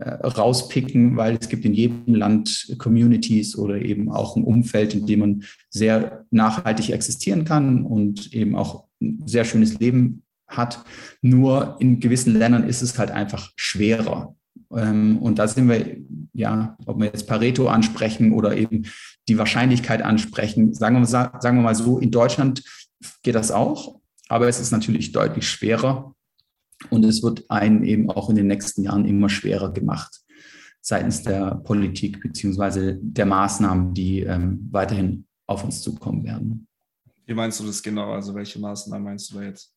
rauspicken, 0.00 1.16
weil 1.16 1.36
es 1.40 1.48
gibt 1.48 1.64
in 1.64 1.74
jedem 1.74 2.14
Land 2.14 2.74
Communities 2.78 3.56
oder 3.56 3.76
eben 3.80 4.10
auch 4.10 4.36
ein 4.36 4.44
Umfeld, 4.44 4.94
in 4.94 5.06
dem 5.06 5.20
man 5.20 5.44
sehr 5.68 6.24
nachhaltig 6.30 6.90
existieren 6.90 7.44
kann 7.44 7.84
und 7.84 8.32
eben 8.32 8.56
auch 8.56 8.84
ein 9.00 9.22
sehr 9.26 9.44
schönes 9.44 9.78
Leben 9.78 10.22
hat. 10.48 10.84
Nur 11.20 11.76
in 11.78 12.00
gewissen 12.00 12.34
Ländern 12.34 12.68
ist 12.68 12.82
es 12.82 12.98
halt 12.98 13.10
einfach 13.10 13.50
schwerer. 13.56 14.34
Ähm, 14.74 15.18
und 15.18 15.38
da 15.38 15.46
sind 15.46 15.68
wir, 15.68 15.96
ja, 16.32 16.76
ob 16.86 16.98
wir 16.98 17.06
jetzt 17.06 17.26
Pareto 17.26 17.68
ansprechen 17.68 18.32
oder 18.32 18.56
eben 18.56 18.84
die 19.28 19.38
Wahrscheinlichkeit 19.38 20.02
ansprechen, 20.02 20.72
sagen 20.74 20.98
wir, 20.98 21.06
sagen 21.06 21.58
wir 21.58 21.62
mal 21.62 21.74
so, 21.74 21.98
in 21.98 22.10
Deutschland 22.10 22.62
geht 23.22 23.34
das 23.34 23.50
auch, 23.50 24.00
aber 24.28 24.48
es 24.48 24.60
ist 24.60 24.70
natürlich 24.70 25.12
deutlich 25.12 25.48
schwerer, 25.48 26.14
und 26.90 27.04
es 27.04 27.22
wird 27.22 27.44
einen 27.48 27.84
eben 27.84 28.10
auch 28.10 28.30
in 28.30 28.36
den 28.36 28.46
nächsten 28.46 28.82
Jahren 28.82 29.04
immer 29.04 29.28
schwerer 29.28 29.72
gemacht 29.72 30.22
seitens 30.82 31.22
der 31.22 31.54
Politik 31.64 32.20
beziehungsweise 32.20 32.98
der 33.00 33.24
Maßnahmen, 33.24 33.94
die 33.94 34.20
ähm, 34.20 34.68
weiterhin 34.70 35.24
auf 35.46 35.64
uns 35.64 35.80
zukommen 35.80 36.24
werden. 36.24 36.66
Wie 37.24 37.34
meinst 37.34 37.60
du 37.60 37.64
das 37.64 37.82
genau? 37.82 38.12
Also 38.12 38.34
welche 38.34 38.58
Maßnahmen 38.58 39.04
meinst 39.04 39.30
du 39.30 39.36
da 39.36 39.44
jetzt? 39.44 39.72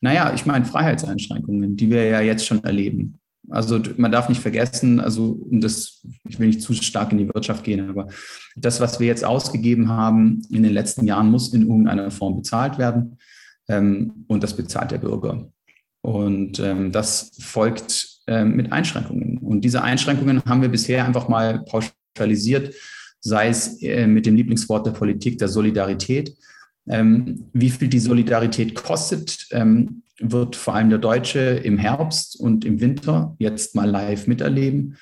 Naja, 0.00 0.32
ich 0.34 0.44
meine 0.46 0.64
Freiheitseinschränkungen, 0.64 1.76
die 1.76 1.90
wir 1.90 2.04
ja 2.04 2.20
jetzt 2.20 2.44
schon 2.44 2.62
erleben. 2.64 3.20
Also 3.48 3.80
man 3.96 4.12
darf 4.12 4.28
nicht 4.28 4.40
vergessen, 4.40 5.00
also 5.00 5.46
das, 5.50 6.06
ich 6.28 6.38
will 6.38 6.48
nicht 6.48 6.62
zu 6.62 6.74
stark 6.74 7.12
in 7.12 7.18
die 7.18 7.28
Wirtschaft 7.28 7.64
gehen, 7.64 7.88
aber 7.88 8.08
das, 8.56 8.80
was 8.80 9.00
wir 9.00 9.06
jetzt 9.06 9.24
ausgegeben 9.24 9.88
haben 9.88 10.42
in 10.50 10.62
den 10.62 10.72
letzten 10.72 11.06
Jahren, 11.06 11.30
muss 11.30 11.52
in 11.52 11.62
irgendeiner 11.62 12.10
Form 12.10 12.36
bezahlt 12.36 12.78
werden. 12.78 13.18
Ähm, 13.68 14.24
und 14.26 14.42
das 14.42 14.56
bezahlt 14.56 14.90
der 14.90 14.98
Bürger. 14.98 15.50
Und 16.02 16.58
ähm, 16.60 16.92
das 16.92 17.32
folgt 17.40 18.20
ähm, 18.26 18.56
mit 18.56 18.72
Einschränkungen. 18.72 19.38
Und 19.38 19.62
diese 19.62 19.82
Einschränkungen 19.82 20.42
haben 20.44 20.62
wir 20.62 20.68
bisher 20.68 21.04
einfach 21.04 21.28
mal 21.28 21.64
pauschalisiert, 21.64 22.74
sei 23.20 23.48
es 23.48 23.82
äh, 23.82 24.06
mit 24.06 24.26
dem 24.26 24.36
Lieblingswort 24.36 24.86
der 24.86 24.92
Politik 24.92 25.38
der 25.38 25.48
Solidarität. 25.48 26.34
Ähm, 26.88 27.50
wie 27.52 27.70
viel 27.70 27.88
die 27.88 27.98
Solidarität 27.98 28.74
kostet, 28.74 29.46
ähm, 29.50 30.02
wird 30.18 30.56
vor 30.56 30.74
allem 30.74 30.90
der 30.90 30.98
Deutsche 30.98 31.40
im 31.40 31.78
Herbst 31.78 32.38
und 32.38 32.64
im 32.64 32.80
Winter 32.80 33.34
jetzt 33.38 33.74
mal 33.74 33.88
live 33.88 34.26
miterleben. 34.26 34.96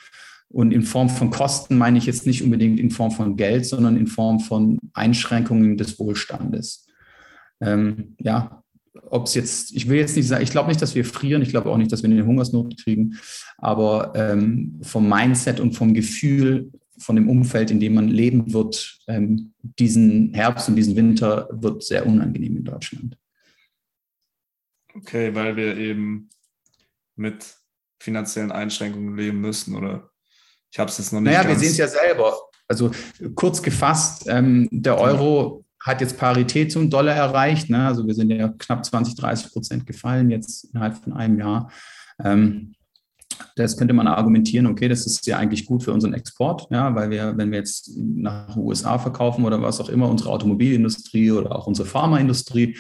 Und 0.51 0.73
in 0.73 0.83
Form 0.83 1.11
von 1.11 1.31
Kosten 1.31 1.77
meine 1.77 1.99
ich 1.99 2.07
jetzt 2.07 2.27
nicht 2.27 2.43
unbedingt 2.43 2.81
in 2.81 2.91
Form 2.91 3.11
von 3.11 3.37
Geld, 3.37 3.67
sondern 3.67 3.97
in 3.97 4.07
Form 4.07 4.41
von 4.41 4.79
Einschränkungen 4.95 5.77
des 5.77 5.99
Wohlstandes. 5.99 6.87
Ähm, 7.61 8.17
ja, 8.19 8.58
ob 9.11 9.27
es 9.27 9.35
jetzt, 9.35 9.73
ich 9.73 9.89
will 9.89 9.99
jetzt 9.99 10.17
nicht 10.17 10.29
sagen, 10.29 10.43
ich 10.43 10.51
glaube 10.51 10.69
nicht, 10.69 10.83
dass 10.83 10.95
wir 10.95 11.05
frieren, 11.05 11.43
ich 11.43 11.51
glaube 11.51 11.71
auch 11.71 11.77
nicht, 11.77 11.93
dass 11.93 12.03
wir 12.03 12.11
eine 12.11 12.27
Hungersnot 12.27 12.83
kriegen, 12.83 13.19
aber 13.57 14.13
ähm, 14.15 14.79
vom 14.83 15.09
Mindset 15.09 15.61
und 15.61 15.73
vom 15.73 15.95
Gefühl, 15.95 16.71
von 16.99 17.17
dem 17.17 17.29
Umfeld, 17.29 17.71
in 17.71 17.81
dem 17.81 17.95
man 17.95 18.09
leben 18.09 18.53
wird, 18.53 18.99
ähm, 19.07 19.53
diesen 19.63 20.35
Herbst 20.35 20.69
und 20.69 20.77
diesen 20.77 20.97
Winter 20.97 21.49
wird 21.53 21.83
sehr 21.83 22.07
unangenehm 22.07 22.57
in 22.57 22.65
Deutschland. 22.65 23.17
Okay, 24.95 25.35
weil 25.35 25.57
wir 25.57 25.77
eben 25.77 26.29
mit 27.15 27.57
finanziellen 28.01 28.53
Einschränkungen 28.53 29.17
leben 29.17 29.41
müssen, 29.41 29.77
oder? 29.77 30.11
Ich 30.71 30.79
habe 30.79 30.91
es 30.91 30.99
jetzt 30.99 31.13
noch 31.13 31.21
nicht. 31.21 31.33
Naja, 31.33 31.49
wir 31.49 31.57
sehen 31.57 31.71
es 31.71 31.77
ja 31.79 31.89
selber. 31.89 32.37
Also 32.67 32.91
kurz 33.35 33.63
gefasst, 33.63 34.27
ähm, 34.29 34.69
der 34.71 34.99
Euro 34.99 35.65
hat 35.81 36.01
jetzt 36.01 36.19
Parität 36.19 36.73
zum 36.73 36.91
Dollar 36.91 37.15
erreicht. 37.15 37.71
Ne? 37.71 37.87
Also 37.87 38.07
wir 38.07 38.15
sind 38.15 38.31
ja 38.31 38.49
knapp 38.49 38.85
20, 38.85 39.15
30 39.15 39.53
Prozent 39.53 39.87
gefallen 39.87 40.31
jetzt 40.31 40.65
innerhalb 40.65 40.97
von 40.97 41.13
einem 41.13 41.39
Jahr. 41.39 41.71
Ähm, 42.23 42.75
das 43.57 43.77
könnte 43.77 43.95
man 43.95 44.07
argumentieren, 44.07 44.67
okay, 44.67 44.89
das 44.89 45.07
ist 45.07 45.27
ja 45.27 45.39
eigentlich 45.39 45.67
gut 45.67 45.85
für 45.85 45.93
unseren 45.93 46.15
Export, 46.15 46.67
ja, 46.71 46.95
weil 46.95 47.11
wir, 47.11 47.37
wenn 47.37 47.51
wir 47.51 47.59
jetzt 47.59 47.91
nach 47.97 48.55
den 48.55 48.63
USA 48.63 48.99
verkaufen 48.99 49.45
oder 49.45 49.63
was 49.63 49.81
auch 49.81 49.89
immer, 49.89 50.09
unsere 50.09 50.31
Automobilindustrie 50.31 51.31
oder 51.31 51.55
auch 51.55 51.67
unsere 51.67 51.87
Pharmaindustrie, 51.87 52.77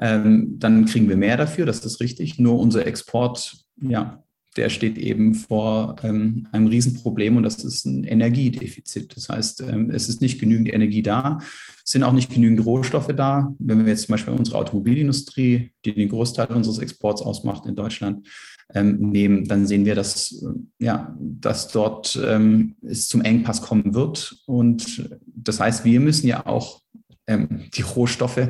ähm, 0.00 0.58
dann 0.58 0.86
kriegen 0.86 1.08
wir 1.08 1.16
mehr 1.16 1.36
dafür, 1.36 1.66
das 1.66 1.84
ist 1.84 2.00
richtig. 2.00 2.38
Nur 2.38 2.58
unser 2.58 2.86
Export, 2.86 3.56
ja, 3.80 4.22
der 4.56 4.68
steht 4.68 4.98
eben 4.98 5.34
vor 5.34 5.96
ähm, 6.02 6.46
einem 6.52 6.66
Riesenproblem 6.66 7.36
und 7.36 7.42
das 7.42 7.64
ist 7.64 7.86
ein 7.86 8.04
Energiedefizit. 8.04 9.16
Das 9.16 9.28
heißt, 9.28 9.62
ähm, 9.62 9.90
es 9.90 10.08
ist 10.08 10.20
nicht 10.20 10.40
genügend 10.40 10.72
Energie 10.72 11.02
da, 11.02 11.38
es 11.84 11.90
sind 11.90 12.02
auch 12.02 12.12
nicht 12.12 12.32
genügend 12.32 12.64
Rohstoffe 12.64 13.12
da. 13.16 13.54
Wenn 13.58 13.84
wir 13.84 13.90
jetzt 13.90 14.06
zum 14.06 14.12
Beispiel 14.12 14.34
unsere 14.34 14.58
Automobilindustrie, 14.58 15.72
die 15.84 15.94
den 15.94 16.08
Großteil 16.08 16.46
unseres 16.48 16.78
Exports 16.78 17.22
ausmacht 17.22 17.66
in 17.66 17.74
Deutschland, 17.74 18.28
ähm, 18.74 19.10
nehmen, 19.10 19.46
dann 19.46 19.66
sehen 19.66 19.84
wir, 19.84 19.94
dass, 19.94 20.44
ja, 20.78 21.14
dass 21.18 21.68
dort 21.68 22.18
ähm, 22.24 22.76
es 22.82 23.08
zum 23.08 23.20
Engpass 23.22 23.62
kommen 23.62 23.94
wird. 23.94 24.36
Und 24.46 25.08
das 25.26 25.60
heißt, 25.60 25.84
wir 25.84 26.00
müssen 26.00 26.26
ja 26.26 26.46
auch 26.46 26.80
ähm, 27.26 27.64
die 27.74 27.82
Rohstoffe 27.82 28.48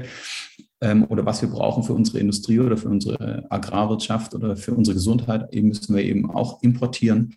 ähm, 0.83 1.07
oder 1.09 1.25
was 1.25 1.41
wir 1.41 1.49
brauchen 1.49 1.85
für 1.85 1.95
unsere 1.95 2.19
Industrie 2.19 2.59
oder 2.59 2.77
für 2.77 2.89
unsere 2.89 3.47
Agrarwirtschaft 3.51 4.35
oder 4.35 4.57
für 4.57 4.75
unsere 4.75 4.97
Gesundheit, 4.97 5.53
eben 5.55 5.69
müssen 5.69 5.95
wir 5.95 6.05
eben 6.05 6.31
auch 6.31 6.63
importieren. 6.63 7.35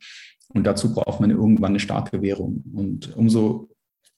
Und 0.49 0.65
dazu 0.65 0.93
braucht 0.93 1.21
man 1.21 1.29
irgendwann 1.29 1.71
eine 1.71 1.79
starke 1.79 2.21
Währung. 2.21 2.63
Und 2.73 3.15
umso 3.15 3.69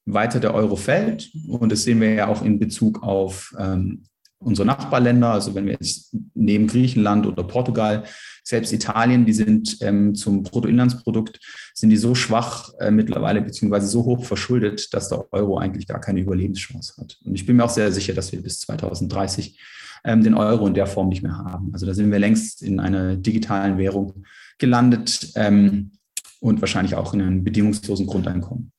weiter 0.05 0.39
der 0.39 0.53
Euro 0.53 0.77
fällt, 0.77 1.29
und 1.47 1.71
das 1.71 1.83
sehen 1.83 1.99
wir 1.99 2.13
ja 2.13 2.27
auch 2.27 2.43
in 2.43 2.57
Bezug 2.57 3.03
auf 3.03 3.53
ähm, 3.59 4.03
unsere 4.39 4.65
Nachbarländer, 4.65 5.31
also 5.31 5.55
wenn 5.55 5.65
wir 5.65 5.73
jetzt 5.73 6.15
neben 6.33 6.67
Griechenland 6.67 7.27
oder 7.27 7.43
Portugal, 7.43 8.03
selbst 8.47 8.71
Italien, 8.71 9.25
die 9.25 9.33
sind 9.33 9.77
ähm, 9.81 10.15
zum 10.15 10.43
Bruttoinlandsprodukt, 10.43 11.39
sind 11.73 11.89
die 11.89 11.97
so 11.97 12.15
schwach 12.15 12.73
äh, 12.79 12.91
mittlerweile, 12.91 13.41
beziehungsweise 13.41 13.87
so 13.87 14.05
hoch 14.05 14.23
verschuldet, 14.23 14.93
dass 14.93 15.09
der 15.09 15.31
Euro 15.33 15.57
eigentlich 15.57 15.85
gar 15.85 15.99
keine 15.99 16.21
Überlebenschance 16.21 16.95
hat. 16.97 17.17
Und 17.25 17.35
ich 17.35 17.45
bin 17.45 17.57
mir 17.57 17.65
auch 17.65 17.69
sehr 17.69 17.91
sicher, 17.91 18.13
dass 18.13 18.31
wir 18.31 18.41
bis 18.41 18.61
2030 18.61 19.59
ähm, 20.05 20.23
den 20.23 20.33
Euro 20.33 20.65
in 20.65 20.73
der 20.73 20.87
Form 20.87 21.09
nicht 21.09 21.23
mehr 21.23 21.37
haben. 21.37 21.73
Also 21.73 21.85
da 21.85 21.93
sind 21.93 22.09
wir 22.09 22.19
längst 22.19 22.63
in 22.63 22.79
einer 22.79 23.17
digitalen 23.17 23.77
Währung 23.77 24.23
gelandet 24.59 25.29
ähm, 25.35 25.91
und 26.39 26.61
wahrscheinlich 26.61 26.95
auch 26.95 27.13
in 27.13 27.21
einem 27.21 27.43
bedingungslosen 27.43 28.07
Grundeinkommen. 28.07 28.71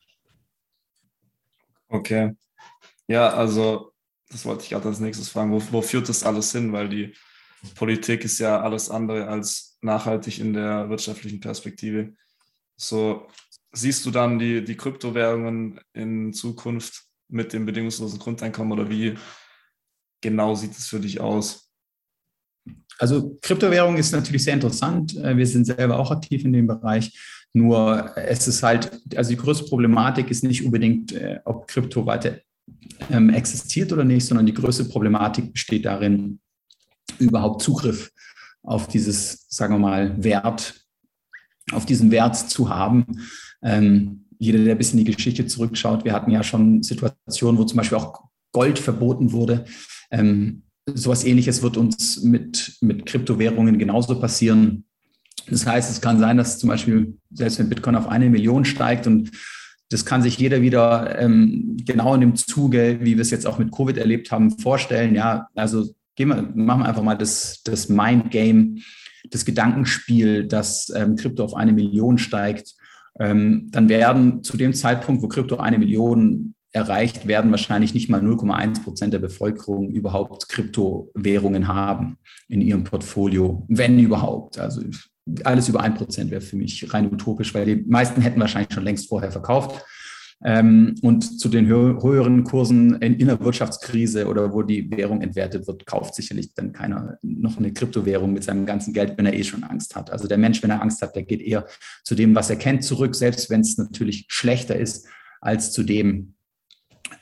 Okay. 1.88 2.32
Ja, 3.06 3.34
also 3.34 3.92
das 4.30 4.46
wollte 4.46 4.62
ich 4.62 4.70
gerade 4.70 4.88
als 4.88 5.00
nächstes 5.00 5.28
fragen, 5.28 5.52
wo, 5.52 5.62
wo 5.72 5.82
führt 5.82 6.08
das 6.08 6.22
alles 6.22 6.52
hin? 6.52 6.72
Weil 6.72 6.88
die 6.88 7.12
Politik 7.74 8.24
ist 8.24 8.38
ja 8.38 8.60
alles 8.60 8.90
andere 8.90 9.26
als 9.26 9.78
nachhaltig 9.80 10.38
in 10.38 10.52
der 10.52 10.88
wirtschaftlichen 10.88 11.40
Perspektive. 11.40 12.14
So 12.76 13.26
siehst 13.72 14.06
du 14.06 14.10
dann 14.10 14.38
die, 14.38 14.64
die 14.64 14.76
Kryptowährungen 14.76 15.80
in 15.92 16.32
Zukunft 16.32 17.04
mit 17.28 17.52
dem 17.52 17.66
bedingungslosen 17.66 18.18
Grundeinkommen 18.18 18.72
oder 18.72 18.88
wie 18.88 19.14
genau 20.20 20.54
sieht 20.54 20.72
es 20.72 20.86
für 20.86 21.00
dich 21.00 21.20
aus? 21.20 21.70
Also 22.98 23.38
Kryptowährung 23.42 23.96
ist 23.96 24.12
natürlich 24.12 24.44
sehr 24.44 24.54
interessant. 24.54 25.16
Äh, 25.16 25.36
wir 25.36 25.46
sind 25.46 25.64
selber 25.64 25.98
auch 25.98 26.10
aktiv 26.10 26.44
in 26.44 26.52
dem 26.52 26.66
Bereich. 26.66 27.16
Nur 27.52 28.16
es 28.16 28.48
ist 28.48 28.62
halt, 28.62 29.00
also 29.16 29.30
die 29.30 29.36
größte 29.36 29.64
Problematik 29.64 30.30
ist 30.30 30.42
nicht 30.42 30.64
unbedingt, 30.64 31.12
äh, 31.12 31.40
ob 31.44 31.68
Krypto 31.68 32.04
weiter 32.04 32.38
ähm, 33.10 33.30
existiert 33.30 33.92
oder 33.92 34.04
nicht, 34.04 34.26
sondern 34.26 34.46
die 34.46 34.54
größte 34.54 34.84
Problematik 34.84 35.52
besteht 35.52 35.84
darin, 35.84 36.40
überhaupt 37.18 37.62
Zugriff 37.62 38.10
auf 38.62 38.88
dieses, 38.88 39.46
sagen 39.48 39.74
wir 39.74 39.78
mal, 39.78 40.22
Wert, 40.22 40.84
auf 41.72 41.86
diesen 41.86 42.10
Wert 42.10 42.36
zu 42.36 42.68
haben. 42.68 43.06
Ähm, 43.62 44.24
jeder, 44.38 44.62
der 44.62 44.74
ein 44.74 44.78
bisschen 44.78 44.98
die 44.98 45.12
Geschichte 45.12 45.46
zurückschaut, 45.46 46.04
wir 46.04 46.12
hatten 46.12 46.30
ja 46.30 46.42
schon 46.42 46.82
Situationen, 46.82 47.58
wo 47.58 47.64
zum 47.64 47.76
Beispiel 47.76 47.98
auch 47.98 48.22
Gold 48.52 48.78
verboten 48.78 49.32
wurde. 49.32 49.64
Ähm, 50.10 50.62
sowas 50.86 51.24
ähnliches 51.24 51.62
wird 51.62 51.76
uns 51.76 52.22
mit, 52.22 52.76
mit 52.80 53.06
Kryptowährungen 53.06 53.78
genauso 53.78 54.18
passieren. 54.18 54.84
Das 55.50 55.66
heißt, 55.66 55.90
es 55.90 56.00
kann 56.00 56.18
sein, 56.18 56.36
dass 56.36 56.58
zum 56.58 56.68
Beispiel, 56.68 57.16
selbst 57.30 57.58
wenn 57.58 57.68
Bitcoin 57.68 57.96
auf 57.96 58.08
eine 58.08 58.30
Million 58.30 58.64
steigt 58.64 59.06
und 59.06 59.30
das 59.90 60.04
kann 60.04 60.22
sich 60.22 60.36
jeder 60.36 60.60
wieder 60.60 61.18
ähm, 61.18 61.76
genau 61.84 62.14
in 62.14 62.20
dem 62.20 62.36
Zuge, 62.36 62.98
wie 63.00 63.16
wir 63.16 63.22
es 63.22 63.30
jetzt 63.30 63.46
auch 63.46 63.58
mit 63.58 63.72
Covid 63.72 63.96
erlebt 63.96 64.30
haben, 64.30 64.58
vorstellen. 64.58 65.14
Ja, 65.14 65.48
also 65.54 65.94
gehen 66.18 66.28
wir, 66.28 66.42
machen 66.42 66.80
wir 66.82 66.88
einfach 66.88 67.04
mal 67.04 67.16
das, 67.16 67.62
das 67.62 67.88
Mind-Game, 67.88 68.82
das 69.30 69.44
Gedankenspiel, 69.44 70.48
dass 70.48 70.92
ähm, 70.94 71.14
Krypto 71.14 71.44
auf 71.44 71.54
eine 71.54 71.72
Million 71.72 72.18
steigt. 72.18 72.74
Ähm, 73.20 73.68
dann 73.70 73.88
werden 73.88 74.42
zu 74.42 74.56
dem 74.56 74.74
Zeitpunkt, 74.74 75.22
wo 75.22 75.28
Krypto 75.28 75.58
eine 75.58 75.78
Million 75.78 76.54
erreicht, 76.72 77.28
werden 77.28 77.52
wahrscheinlich 77.52 77.94
nicht 77.94 78.10
mal 78.10 78.20
0,1 78.20 78.82
Prozent 78.82 79.14
der 79.14 79.20
Bevölkerung 79.20 79.90
überhaupt 79.90 80.48
Kryptowährungen 80.48 81.68
haben 81.68 82.18
in 82.48 82.60
ihrem 82.60 82.82
Portfolio, 82.82 83.64
wenn 83.68 83.98
überhaupt. 84.00 84.58
Also 84.58 84.82
alles 85.44 85.68
über 85.68 85.82
ein 85.82 85.94
Prozent 85.94 86.32
wäre 86.32 86.40
für 86.40 86.56
mich 86.56 86.92
rein 86.92 87.12
utopisch, 87.12 87.54
weil 87.54 87.64
die 87.64 87.76
meisten 87.76 88.20
hätten 88.20 88.40
wahrscheinlich 88.40 88.74
schon 88.74 88.84
längst 88.84 89.08
vorher 89.08 89.30
verkauft. 89.30 89.84
Ähm, 90.44 90.94
und 91.02 91.40
zu 91.40 91.48
den 91.48 91.66
hö 91.66 92.00
höheren 92.00 92.44
Kursen 92.44 92.94
in, 93.02 93.14
in 93.14 93.26
der 93.26 93.40
Wirtschaftskrise 93.40 94.28
oder 94.28 94.52
wo 94.52 94.62
die 94.62 94.88
Währung 94.90 95.20
entwertet 95.20 95.66
wird, 95.66 95.84
kauft 95.84 96.14
sicherlich 96.14 96.54
dann 96.54 96.72
keiner 96.72 97.18
noch 97.22 97.58
eine 97.58 97.72
Kryptowährung 97.72 98.32
mit 98.32 98.44
seinem 98.44 98.64
ganzen 98.64 98.92
Geld, 98.92 99.14
wenn 99.16 99.26
er 99.26 99.34
eh 99.34 99.42
schon 99.42 99.64
Angst 99.64 99.96
hat. 99.96 100.12
Also 100.12 100.28
der 100.28 100.38
Mensch, 100.38 100.62
wenn 100.62 100.70
er 100.70 100.80
Angst 100.80 101.02
hat, 101.02 101.16
der 101.16 101.24
geht 101.24 101.42
eher 101.42 101.66
zu 102.04 102.14
dem, 102.14 102.36
was 102.36 102.50
er 102.50 102.56
kennt, 102.56 102.84
zurück, 102.84 103.16
selbst 103.16 103.50
wenn 103.50 103.62
es 103.62 103.78
natürlich 103.78 104.26
schlechter 104.28 104.76
ist 104.76 105.08
als 105.40 105.72
zu 105.72 105.82
dem, 105.82 106.34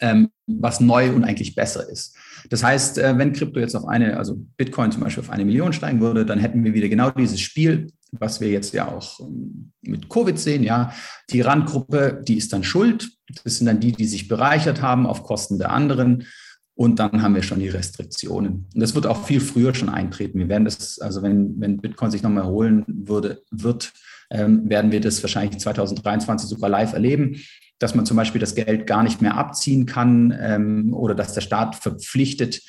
ähm, 0.01 0.29
was 0.47 0.81
neu 0.81 1.13
und 1.13 1.25
eigentlich 1.25 1.55
besser 1.55 1.89
ist. 1.89 2.17
Das 2.51 2.63
heißt, 2.63 2.99
äh, 2.99 3.17
wenn 3.17 3.33
Krypto 3.33 3.61
jetzt 3.61 3.75
auf 3.75 3.87
eine, 3.87 4.17
also 4.17 4.37
Bitcoin 4.57 4.93
zum 4.93 5.03
Beispiel 5.03 5.23
auf 5.23 5.31
eine 5.31 5.45
Million 5.45 5.73
steigen 5.73 6.01
würde, 6.01 6.27
dann 6.27 6.39
hätten 6.39 6.65
wir 6.65 6.75
wieder 6.75 6.89
genau 6.89 7.11
dieses 7.11 7.41
Spiel, 7.41 7.89
was 8.13 8.41
wir 8.41 8.51
jetzt 8.51 8.73
ja 8.73 8.89
auch 8.89 9.21
ähm, 9.21 9.73
mit 9.83 10.09
Covid 10.09 10.39
sehen. 10.39 10.63
Ja, 10.63 10.93
die 11.31 11.41
Randgruppe, 11.41 12.23
die 12.27 12.37
ist 12.37 12.53
dann 12.53 12.65
schuld. 12.65 13.11
Das 13.45 13.57
sind 13.57 13.67
dann 13.67 13.81
die, 13.81 13.93
die 13.93 14.07
sich 14.07 14.29
bereichert 14.29 14.83
haben 14.83 15.07
auf 15.07 15.23
Kosten 15.23 15.59
der 15.59 15.73
anderen. 15.73 16.27
Und 16.75 16.99
dann 16.99 17.23
haben 17.23 17.35
wir 17.35 17.43
schon 17.43 17.61
die 17.61 17.71
Restriktionen. 17.71 18.69
Und 18.73 18.81
das 18.81 18.95
wird 18.95 19.07
auch 19.07 19.25
viel 19.25 19.41
früher 19.41 19.75
schon 19.75 19.89
eintreten. 19.89 20.39
Wir 20.39 20.49
werden 20.49 20.67
das, 20.67 20.99
also 20.99 21.23
wenn, 21.23 21.59
wenn 21.59 21.79
Bitcoin 21.79 22.11
sich 22.11 22.23
nochmal 22.23 22.45
erholen 22.45 22.85
würde, 22.87 23.43
wird, 23.51 23.93
ähm, 24.31 24.69
werden 24.69 24.93
wir 24.93 25.01
das 25.01 25.23
wahrscheinlich 25.23 25.59
2023 25.59 26.49
sogar 26.49 26.69
live 26.69 26.93
erleben 26.93 27.41
dass 27.79 27.95
man 27.95 28.07
zum 28.07 28.17
Beispiel 28.17 28.41
das 28.41 28.55
Geld 28.55 28.87
gar 28.87 29.03
nicht 29.03 29.21
mehr 29.21 29.37
abziehen 29.37 29.87
kann 29.87 30.37
ähm, 30.39 30.95
oder 30.95 31.15
dass 31.15 31.35
der 31.35 31.43
Staat 31.43 31.77
verpflichtet, 31.77 32.63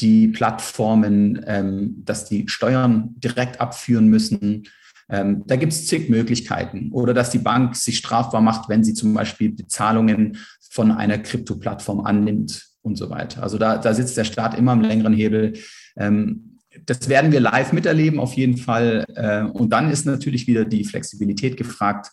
die 0.00 0.28
Plattformen, 0.28 1.42
ähm, 1.46 2.02
dass 2.04 2.26
die 2.26 2.48
Steuern 2.48 3.14
direkt 3.16 3.60
abführen 3.60 4.08
müssen. 4.08 4.64
Ähm, 5.10 5.42
da 5.46 5.56
gibt 5.56 5.72
es 5.72 5.86
zig 5.86 6.08
Möglichkeiten. 6.08 6.90
Oder 6.92 7.14
dass 7.14 7.30
die 7.30 7.38
Bank 7.38 7.76
sich 7.76 7.98
strafbar 7.98 8.40
macht, 8.40 8.68
wenn 8.68 8.84
sie 8.84 8.94
zum 8.94 9.12
Beispiel 9.14 9.50
Bezahlungen 9.50 10.38
von 10.70 10.92
einer 10.92 11.18
Krypto-Plattform 11.18 12.00
annimmt 12.00 12.68
und 12.82 12.96
so 12.96 13.10
weiter. 13.10 13.42
Also 13.42 13.58
da, 13.58 13.76
da 13.76 13.92
sitzt 13.92 14.16
der 14.16 14.24
Staat 14.24 14.56
immer 14.56 14.72
am 14.72 14.82
längeren 14.82 15.12
Hebel. 15.12 15.54
Ähm, 15.96 16.58
das 16.86 17.08
werden 17.08 17.32
wir 17.32 17.40
live 17.40 17.72
miterleben 17.72 18.20
auf 18.20 18.34
jeden 18.34 18.56
Fall. 18.56 19.04
Äh, 19.14 19.42
und 19.42 19.70
dann 19.70 19.90
ist 19.90 20.06
natürlich 20.06 20.46
wieder 20.46 20.64
die 20.64 20.84
Flexibilität 20.84 21.56
gefragt 21.56 22.10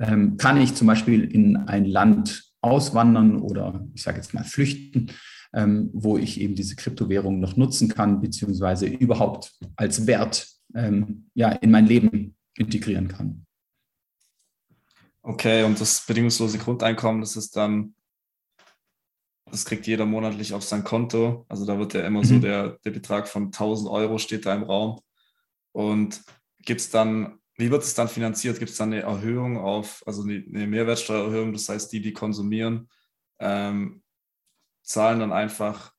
ähm, 0.00 0.36
kann 0.36 0.60
ich 0.60 0.74
zum 0.74 0.86
Beispiel 0.86 1.24
in 1.24 1.56
ein 1.56 1.84
Land 1.84 2.44
auswandern 2.60 3.40
oder 3.40 3.86
ich 3.94 4.02
sage 4.02 4.18
jetzt 4.18 4.34
mal 4.34 4.44
flüchten, 4.44 5.08
ähm, 5.54 5.90
wo 5.92 6.16
ich 6.16 6.40
eben 6.40 6.54
diese 6.54 6.76
Kryptowährung 6.76 7.40
noch 7.40 7.56
nutzen 7.56 7.88
kann, 7.88 8.20
beziehungsweise 8.20 8.86
überhaupt 8.86 9.52
als 9.76 10.06
Wert 10.06 10.48
ähm, 10.74 11.30
ja, 11.34 11.50
in 11.50 11.70
mein 11.70 11.86
Leben 11.86 12.36
integrieren 12.56 13.08
kann. 13.08 13.46
Okay, 15.22 15.62
und 15.62 15.80
das 15.80 16.04
bedingungslose 16.04 16.58
Grundeinkommen, 16.58 17.20
das 17.20 17.36
ist 17.36 17.56
dann, 17.56 17.94
das 19.46 19.64
kriegt 19.64 19.86
jeder 19.86 20.04
monatlich 20.04 20.52
auf 20.52 20.64
sein 20.64 20.82
Konto. 20.82 21.46
Also 21.48 21.64
da 21.64 21.78
wird 21.78 21.94
ja 21.94 22.04
immer 22.06 22.20
mhm. 22.20 22.24
so 22.24 22.38
der, 22.38 22.78
der 22.84 22.90
Betrag 22.90 23.28
von 23.28 23.46
1000 23.46 23.88
Euro 23.88 24.18
steht 24.18 24.46
da 24.46 24.54
im 24.54 24.64
Raum. 24.64 25.00
Und 25.72 26.22
gibt 26.58 26.80
es 26.80 26.90
dann, 26.90 27.38
wie 27.56 27.70
wird 27.70 27.84
es 27.84 27.94
dann 27.94 28.08
finanziert? 28.08 28.58
Gibt 28.58 28.72
es 28.72 28.76
dann 28.76 28.92
eine 28.92 29.02
Erhöhung 29.02 29.58
auf, 29.58 30.02
also 30.06 30.22
eine 30.22 30.66
Mehrwertsteuererhöhung? 30.66 31.52
Das 31.52 31.68
heißt, 31.68 31.92
die, 31.92 32.00
die 32.00 32.12
konsumieren, 32.12 32.88
ähm, 33.38 34.02
zahlen 34.82 35.20
dann 35.20 35.32
einfach 35.32 35.92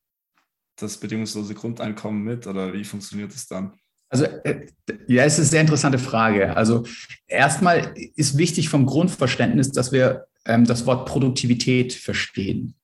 das 0.75 0.99
bedingungslose 0.99 1.53
Grundeinkommen 1.53 2.23
mit 2.23 2.45
oder 2.47 2.73
wie 2.73 2.83
funktioniert 2.83 3.33
es 3.33 3.47
dann? 3.47 3.77
Also 4.13 4.25
äh, 4.25 4.67
ja, 5.07 5.23
es 5.23 5.33
ist 5.33 5.39
eine 5.39 5.47
sehr 5.47 5.61
interessante 5.61 5.97
Frage. 5.97 6.55
Also 6.55 6.85
erstmal 7.27 7.93
ist 8.15 8.37
wichtig 8.37 8.69
vom 8.69 8.85
Grundverständnis, 8.85 9.71
dass 9.71 9.91
wir 9.91 10.27
ähm, 10.45 10.65
das 10.65 10.85
Wort 10.85 11.09
Produktivität 11.09 11.93
verstehen. 11.93 12.75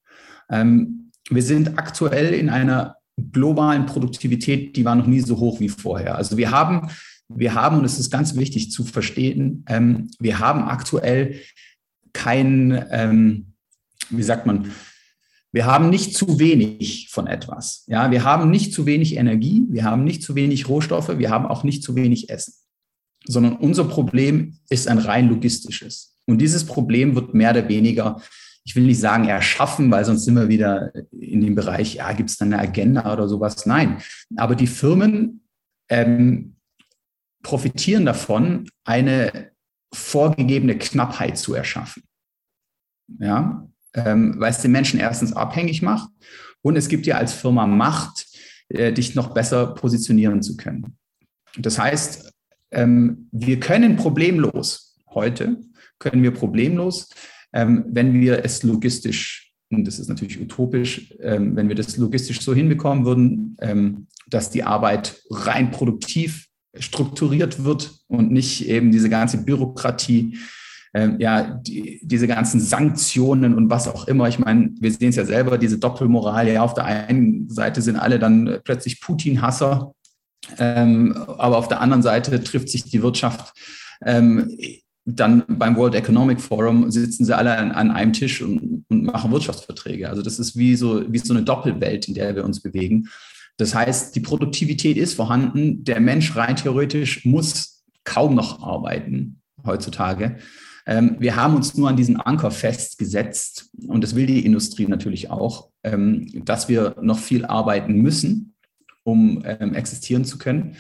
Ähm, 0.50 1.12
wir 1.30 1.44
sind 1.44 1.78
aktuell 1.78 2.34
in 2.34 2.50
einer 2.50 2.96
globalen 3.32 3.86
Produktivität, 3.86 4.76
die 4.76 4.86
war 4.86 4.96
noch 4.96 5.06
nie 5.06 5.20
so 5.20 5.38
hoch 5.38 5.60
wie 5.60 5.70
vorher. 5.70 6.15
Also 6.15 6.36
wir 6.36 6.50
haben, 6.50 6.89
wir 7.28 7.54
haben, 7.54 7.78
und 7.78 7.86
es 7.86 8.00
ist 8.00 8.10
ganz 8.10 8.36
wichtig 8.36 8.72
zu 8.72 8.84
verstehen, 8.84 9.63
ähm, 9.68 10.10
wir 10.18 10.39
haben 10.39 10.63
aktuell 10.63 11.39
kein, 12.12 12.86
ähm, 12.89 13.54
wie 14.10 14.24
sagt 14.24 14.48
man, 14.48 14.72
wir 15.52 15.66
haben 15.66 15.90
nicht 15.90 16.16
zu 16.16 16.40
wenig 16.40 17.10
von 17.10 17.28
etwas. 17.28 17.84
Ja, 17.88 18.12
wir 18.12 18.24
haben 18.24 18.50
nicht 18.52 18.74
zu 18.74 18.86
wenig 18.86 19.16
Energie, 19.16 19.66
wir 19.70 19.84
haben 19.84 20.04
nicht 20.04 20.22
zu 20.22 20.36
wenig 20.36 20.70
Rohstoffe, 20.70 21.18
wir 21.18 21.30
haben 21.30 21.46
auch 21.46 21.64
nicht 21.64 21.84
zu 21.84 21.96
wenig 21.96 22.30
Essen, 22.30 22.54
sondern 23.26 23.56
unser 23.56 23.86
Problem 23.86 24.60
ist 24.70 24.88
ein 24.88 25.00
rein 25.00 25.28
logistisches. 25.28 26.16
Und 26.26 26.40
dieses 26.40 26.66
Problem 26.66 27.16
wird 27.16 27.34
mehr 27.34 27.52
oder 27.52 27.68
weniger, 27.68 28.22
ich 28.64 28.76
will 28.76 28.84
nicht 28.84 29.00
sagen 29.00 29.28
erschaffen, 29.28 29.90
weil 29.90 30.06
sonst 30.06 30.26
sind 30.26 30.36
wir 30.36 30.50
wieder 30.50 30.94
in 31.12 31.42
dem 31.42 31.56
Bereich, 31.56 31.96
ja, 31.96 32.12
gibt 32.14 32.30
es 32.30 32.38
dann 32.38 32.54
eine 32.54 32.62
Agenda 32.62 33.12
oder 33.12 33.28
sowas? 33.28 33.66
Nein. 33.66 33.98
Aber 34.36 34.56
die 34.56 34.68
Firmen 34.68 35.42
ähm, 35.90 36.56
profitieren 37.42 38.06
davon, 38.06 38.70
eine 38.84 39.52
vorgegebene 39.92 40.78
Knappheit 40.78 41.40
zu 41.40 41.56
erschaffen. 41.56 42.04
Ja, 43.18 43.68
ähm, 43.93 44.36
weil 44.38 44.52
es 44.52 44.62
den 44.62 44.71
Menschen 44.71 44.99
erstens 44.99 45.34
abhängig 45.34 45.82
macht 45.82 46.10
und 46.62 46.75
es 46.75 46.88
gibt 46.88 47.06
dir 47.06 47.17
als 47.17 47.34
Firma 47.34 47.67
Macht, 47.67 48.28
äh, 48.69 48.91
dich 48.93 49.15
noch 49.15 49.34
besser 49.34 49.67
positionieren 49.67 50.41
zu 50.41 50.58
können. 50.58 50.97
Das 51.58 51.80
heißt, 51.80 52.32
ähm, 52.71 53.28
wir 53.32 53.60
können 53.60 53.95
problemlos, 53.95 54.95
heute 55.13 55.58
können 55.97 56.23
wir 56.23 56.32
problemlos, 56.32 57.10
ähm, 57.54 57.86
wenn 57.88 58.13
wir 58.19 58.45
es 58.45 58.63
logistisch, 58.63 59.54
und 59.71 59.86
das 59.86 59.99
ist 59.99 60.08
natürlich 60.08 60.39
utopisch, 60.39 61.13
ähm, 61.19 61.56
wenn 61.56 61.67
wir 61.67 61.75
das 61.75 61.97
logistisch 61.97 62.41
so 62.41 62.54
hinbekommen 62.54 63.06
würden, 63.06 63.58
ähm, 63.60 64.08
dass 64.28 64.52
die 64.52 64.63
Arbeit 64.63 65.21
rein 65.32 65.71
produktiv 65.71 66.47
strukturiert 66.78 67.63
wird 67.63 67.91
und 68.08 68.32
nicht 68.32 68.67
eben 68.67 68.91
diese 68.91 69.10
ganze 69.10 69.43
Bürokratie 69.43 70.38
ähm, 70.93 71.17
ja, 71.19 71.60
die, 71.62 71.99
diese 72.04 72.28
ganzen 72.28 72.60
Sanktionen 72.60 73.54
und 73.56 73.69
was 73.69 73.88
auch 73.88 74.08
immer. 74.08 74.28
Ich 74.28 74.39
meine, 74.39 74.71
wir 74.80 74.91
sehen 74.91 75.10
es 75.10 75.15
ja 75.15 75.25
selber, 75.25 75.58
diese 75.58 75.78
Doppelmoral. 75.78 76.47
Ja, 76.47 76.63
auf 76.63 76.73
der 76.73 76.86
einen 76.86 77.49
Seite 77.49 77.82
sind 77.82 77.95
alle 77.95 78.19
dann 78.19 78.60
plötzlich 78.63 79.02
Putin-Hasser, 79.02 79.93
ähm, 80.58 81.15
aber 81.38 81.58
auf 81.58 81.67
der 81.67 81.82
anderen 81.82 82.02
Seite 82.02 82.43
trifft 82.43 82.69
sich 82.69 82.86
die 82.86 83.04
Wirtschaft. 83.04 83.54
Ähm, 84.04 84.58
dann 85.06 85.43
beim 85.47 85.75
World 85.75 85.95
Economic 85.95 86.39
Forum 86.39 86.91
sitzen 86.91 87.25
sie 87.25 87.36
alle 87.36 87.58
an, 87.58 87.71
an 87.71 87.91
einem 87.91 88.13
Tisch 88.13 88.41
und, 88.41 88.86
und, 88.89 89.04
machen 89.04 89.32
Wirtschaftsverträge. 89.32 90.10
Also 90.10 90.21
das 90.21 90.39
ist 90.39 90.56
wie 90.56 90.75
so, 90.75 91.12
wie 91.12 91.17
so 91.17 91.34
eine 91.34 91.43
Doppelwelt, 91.43 92.08
in 92.08 92.13
der 92.13 92.36
wir 92.36 92.45
uns 92.45 92.62
bewegen. 92.62 93.10
Das 93.58 93.75
heißt, 93.75 94.15
die 94.15 94.21
Produktivität 94.21 94.97
ist 94.97 95.15
vorhanden. 95.15 95.84
Der 95.84 95.99
Mensch 95.99 96.36
rein 96.36 96.56
theoretisch 96.56 97.25
muss 97.25 97.84
kaum 98.04 98.36
noch 98.36 98.62
arbeiten 98.62 99.41
heutzutage. 99.65 100.38
Ähm, 100.86 101.18
wir 101.20 101.36
haben 101.36 101.56
uns 101.56 101.76
nur 101.76 101.89
an 101.89 101.96
diesen 101.96 102.18
Anker 102.18 102.52
festgesetzt, 102.52 103.70
und 103.88 104.04
das 104.04 104.15
will 104.15 104.26
die 104.26 104.46
Industrie 104.46 104.88
natürlich 104.88 105.30
auch, 105.30 105.70
ähm, 105.84 106.28
dass 106.46 106.70
wir 106.70 106.96
noch 107.02 107.20
viel 107.20 107.46
arbeiten 107.46 107.96
müssen, 107.96 108.56
um 109.04 109.44
ähm, 109.46 109.74
existieren 109.76 110.26
zu 110.26 110.38
können. 110.38 110.76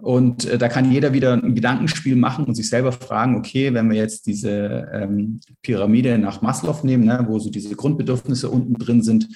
Und 0.00 0.44
äh, 0.44 0.58
da 0.58 0.68
kann 0.68 0.92
jeder 0.92 1.12
wieder 1.12 1.32
ein 1.32 1.56
Gedankenspiel 1.56 2.14
machen 2.14 2.44
und 2.44 2.54
sich 2.54 2.68
selber 2.68 2.92
fragen, 2.92 3.36
okay, 3.36 3.74
wenn 3.74 3.90
wir 3.90 3.96
jetzt 3.96 4.26
diese 4.26 5.08
Pyramide 5.62 6.18
nach 6.18 6.40
Maslow 6.40 6.78
nehmen, 6.84 7.04
ne, 7.04 7.24
wo 7.26 7.40
so 7.40 7.50
diese 7.50 7.74
Grundbedürfnisse 7.74 8.48
unten 8.48 8.74
drin 8.74 9.02
sind, 9.02 9.28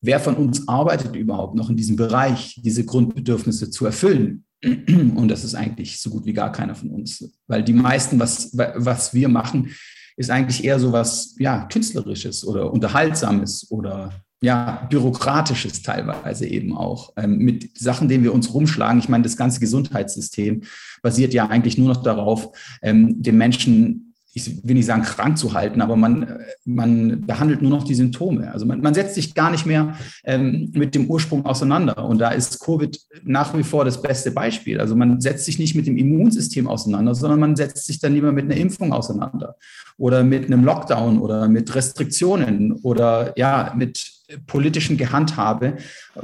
wer 0.00 0.18
von 0.18 0.36
uns 0.36 0.68
arbeitet 0.68 1.14
überhaupt 1.16 1.54
noch 1.54 1.68
in 1.68 1.76
diesem 1.76 1.96
Bereich, 1.96 2.58
diese 2.64 2.86
Grundbedürfnisse 2.86 3.70
zu 3.70 3.84
erfüllen? 3.84 4.45
Und 4.64 5.28
das 5.28 5.44
ist 5.44 5.54
eigentlich 5.54 6.00
so 6.00 6.10
gut 6.10 6.26
wie 6.26 6.32
gar 6.32 6.52
keiner 6.52 6.74
von 6.74 6.90
uns. 6.90 7.24
Weil 7.46 7.62
die 7.62 7.72
meisten, 7.72 8.18
was, 8.18 8.50
was 8.54 9.14
wir 9.14 9.28
machen, 9.28 9.70
ist 10.16 10.30
eigentlich 10.30 10.64
eher 10.64 10.80
so 10.80 10.92
was 10.92 11.34
ja, 11.38 11.64
Künstlerisches 11.64 12.46
oder 12.46 12.72
Unterhaltsames 12.72 13.70
oder 13.70 14.12
ja, 14.42 14.86
Bürokratisches 14.90 15.82
teilweise 15.82 16.46
eben 16.46 16.76
auch. 16.76 17.12
Ähm, 17.16 17.38
mit 17.38 17.78
Sachen, 17.78 18.08
denen 18.08 18.24
wir 18.24 18.34
uns 18.34 18.52
rumschlagen. 18.52 18.98
Ich 18.98 19.08
meine, 19.08 19.24
das 19.24 19.36
ganze 19.36 19.60
Gesundheitssystem 19.60 20.62
basiert 21.02 21.32
ja 21.32 21.48
eigentlich 21.48 21.78
nur 21.78 21.88
noch 21.88 22.02
darauf, 22.02 22.50
ähm, 22.82 23.22
den 23.22 23.38
Menschen 23.38 24.05
ich 24.36 24.68
will 24.68 24.74
nicht 24.74 24.84
sagen 24.84 25.00
krank 25.00 25.38
zu 25.38 25.54
halten, 25.54 25.80
aber 25.80 25.96
man, 25.96 26.40
man 26.66 27.22
behandelt 27.22 27.62
nur 27.62 27.70
noch 27.70 27.84
die 27.84 27.94
Symptome. 27.94 28.52
Also 28.52 28.66
man, 28.66 28.82
man 28.82 28.92
setzt 28.92 29.14
sich 29.14 29.34
gar 29.34 29.50
nicht 29.50 29.64
mehr 29.64 29.96
ähm, 30.24 30.70
mit 30.74 30.94
dem 30.94 31.06
Ursprung 31.06 31.46
auseinander. 31.46 32.04
Und 32.04 32.18
da 32.18 32.28
ist 32.28 32.60
Covid 32.60 33.00
nach 33.24 33.56
wie 33.56 33.62
vor 33.62 33.86
das 33.86 34.02
beste 34.02 34.30
Beispiel. 34.30 34.78
Also 34.78 34.94
man 34.94 35.22
setzt 35.22 35.46
sich 35.46 35.58
nicht 35.58 35.74
mit 35.74 35.86
dem 35.86 35.96
Immunsystem 35.96 36.68
auseinander, 36.68 37.14
sondern 37.14 37.40
man 37.40 37.56
setzt 37.56 37.86
sich 37.86 37.98
dann 37.98 38.12
lieber 38.12 38.30
mit 38.30 38.44
einer 38.44 38.58
Impfung 38.58 38.92
auseinander 38.92 39.56
oder 39.96 40.22
mit 40.22 40.44
einem 40.44 40.64
Lockdown 40.64 41.18
oder 41.18 41.48
mit 41.48 41.74
Restriktionen 41.74 42.72
oder 42.82 43.32
ja, 43.38 43.72
mit 43.74 44.04
politischen 44.46 44.98
Gehandhabe, 44.98 45.78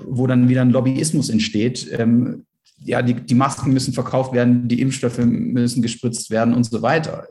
wo 0.06 0.26
dann 0.26 0.50
wieder 0.50 0.60
ein 0.60 0.70
Lobbyismus 0.70 1.30
entsteht. 1.30 1.88
Ähm, 1.98 2.44
ja, 2.84 3.00
die, 3.00 3.14
die 3.14 3.34
Masken 3.34 3.72
müssen 3.72 3.94
verkauft 3.94 4.34
werden, 4.34 4.68
die 4.68 4.82
Impfstoffe 4.82 5.20
müssen 5.24 5.80
gespritzt 5.80 6.30
werden 6.30 6.52
und 6.52 6.64
so 6.64 6.82
weiter. 6.82 7.26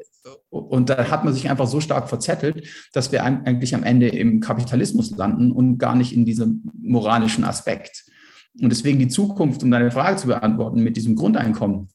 Und 0.50 0.90
da 0.90 1.10
hat 1.10 1.24
man 1.24 1.34
sich 1.34 1.50
einfach 1.50 1.68
so 1.68 1.82
stark 1.82 2.10
verzettelt, 2.10 2.68
dass 2.94 3.12
wir 3.12 3.24
eigentlich 3.24 3.74
am 3.74 3.84
Ende 3.84 4.08
im 4.08 4.40
Kapitalismus 4.40 5.12
landen 5.12 5.52
und 5.52 5.78
gar 5.78 5.96
nicht 5.96 6.14
in 6.14 6.26
diesem 6.26 6.64
moralischen 6.82 7.44
Aspekt. 7.44 8.06
Und 8.60 8.70
deswegen 8.70 9.00
die 9.00 9.08
Zukunft, 9.08 9.64
um 9.64 9.72
deine 9.72 9.92
Frage 9.92 10.18
zu 10.18 10.28
beantworten, 10.28 10.84
mit 10.84 10.98
diesem 10.98 11.16
Grundeinkommen. 11.16 11.90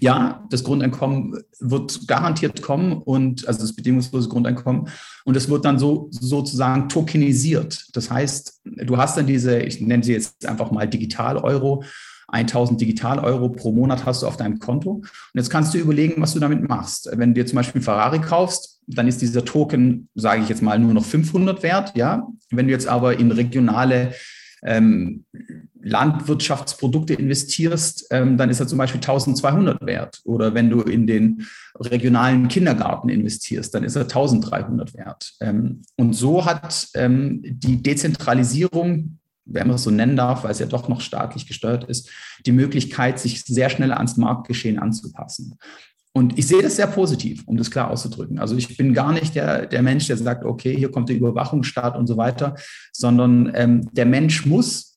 Ja, 0.00 0.46
das 0.50 0.64
Grundeinkommen 0.64 1.38
wird 1.60 2.08
garantiert 2.08 2.62
kommen 2.62 2.94
und 2.94 3.46
also 3.46 3.60
das 3.60 3.76
bedingungslose 3.76 4.28
Grundeinkommen 4.28 4.88
und 5.24 5.36
es 5.36 5.48
wird 5.50 5.64
dann 5.64 5.78
so 5.78 6.08
sozusagen 6.10 6.88
tokenisiert. 6.88 7.88
Das 7.92 8.10
heißt, 8.10 8.62
du 8.64 8.96
hast 8.96 9.16
dann 9.18 9.26
diese, 9.26 9.60
ich 9.60 9.80
nenne 9.80 10.02
sie 10.02 10.14
jetzt 10.14 10.46
einfach 10.46 10.70
mal 10.70 10.88
Digital-Euro 10.88 11.84
1000 12.32 12.80
Digital-Euro 12.80 13.50
pro 13.50 13.72
Monat 13.72 14.06
hast 14.06 14.22
du 14.22 14.26
auf 14.26 14.36
deinem 14.36 14.58
Konto. 14.58 14.90
Und 14.90 15.06
jetzt 15.34 15.50
kannst 15.50 15.74
du 15.74 15.78
überlegen, 15.78 16.20
was 16.20 16.34
du 16.34 16.40
damit 16.40 16.68
machst. 16.68 17.08
Wenn 17.12 17.34
du 17.34 17.40
dir 17.40 17.46
zum 17.46 17.56
Beispiel 17.56 17.82
Ferrari 17.82 18.20
kaufst, 18.20 18.80
dann 18.86 19.06
ist 19.06 19.22
dieser 19.22 19.44
Token, 19.44 20.08
sage 20.14 20.42
ich 20.42 20.48
jetzt 20.48 20.62
mal, 20.62 20.78
nur 20.78 20.94
noch 20.94 21.04
500 21.04 21.62
wert. 21.62 21.96
Ja, 21.96 22.26
wenn 22.50 22.66
du 22.66 22.72
jetzt 22.72 22.88
aber 22.88 23.18
in 23.18 23.30
regionale 23.30 24.12
ähm, 24.64 25.24
Landwirtschaftsprodukte 25.82 27.14
investierst, 27.14 28.06
ähm, 28.10 28.36
dann 28.36 28.50
ist 28.50 28.60
er 28.60 28.68
zum 28.68 28.78
Beispiel 28.78 29.00
1200 29.00 29.84
wert. 29.84 30.20
Oder 30.24 30.54
wenn 30.54 30.70
du 30.70 30.82
in 30.82 31.06
den 31.06 31.46
regionalen 31.76 32.48
Kindergarten 32.48 33.08
investierst, 33.08 33.74
dann 33.74 33.82
ist 33.82 33.96
er 33.96 34.02
1300 34.02 34.94
wert. 34.94 35.32
Ähm, 35.40 35.82
und 35.96 36.14
so 36.14 36.44
hat 36.44 36.88
ähm, 36.94 37.40
die 37.42 37.82
Dezentralisierung 37.82 39.18
wenn 39.44 39.66
man 39.66 39.76
es 39.76 39.82
so 39.82 39.90
nennen 39.90 40.16
darf, 40.16 40.44
weil 40.44 40.52
es 40.52 40.58
ja 40.58 40.66
doch 40.66 40.88
noch 40.88 41.00
staatlich 41.00 41.46
gesteuert 41.46 41.84
ist, 41.84 42.10
die 42.46 42.52
Möglichkeit, 42.52 43.18
sich 43.18 43.44
sehr 43.44 43.70
schnell 43.70 43.92
ans 43.92 44.16
Marktgeschehen 44.16 44.78
anzupassen. 44.78 45.56
Und 46.14 46.38
ich 46.38 46.46
sehe 46.46 46.62
das 46.62 46.76
sehr 46.76 46.88
positiv, 46.88 47.42
um 47.46 47.56
das 47.56 47.70
klar 47.70 47.90
auszudrücken. 47.90 48.38
Also 48.38 48.54
ich 48.56 48.76
bin 48.76 48.92
gar 48.92 49.12
nicht 49.12 49.34
der, 49.34 49.66
der 49.66 49.82
Mensch, 49.82 50.06
der 50.08 50.18
sagt, 50.18 50.44
okay, 50.44 50.76
hier 50.76 50.90
kommt 50.90 51.08
der 51.08 51.16
Überwachungsstaat 51.16 51.96
und 51.96 52.06
so 52.06 52.18
weiter, 52.18 52.54
sondern 52.92 53.50
ähm, 53.54 53.88
der 53.92 54.04
Mensch 54.04 54.44
muss 54.44 54.92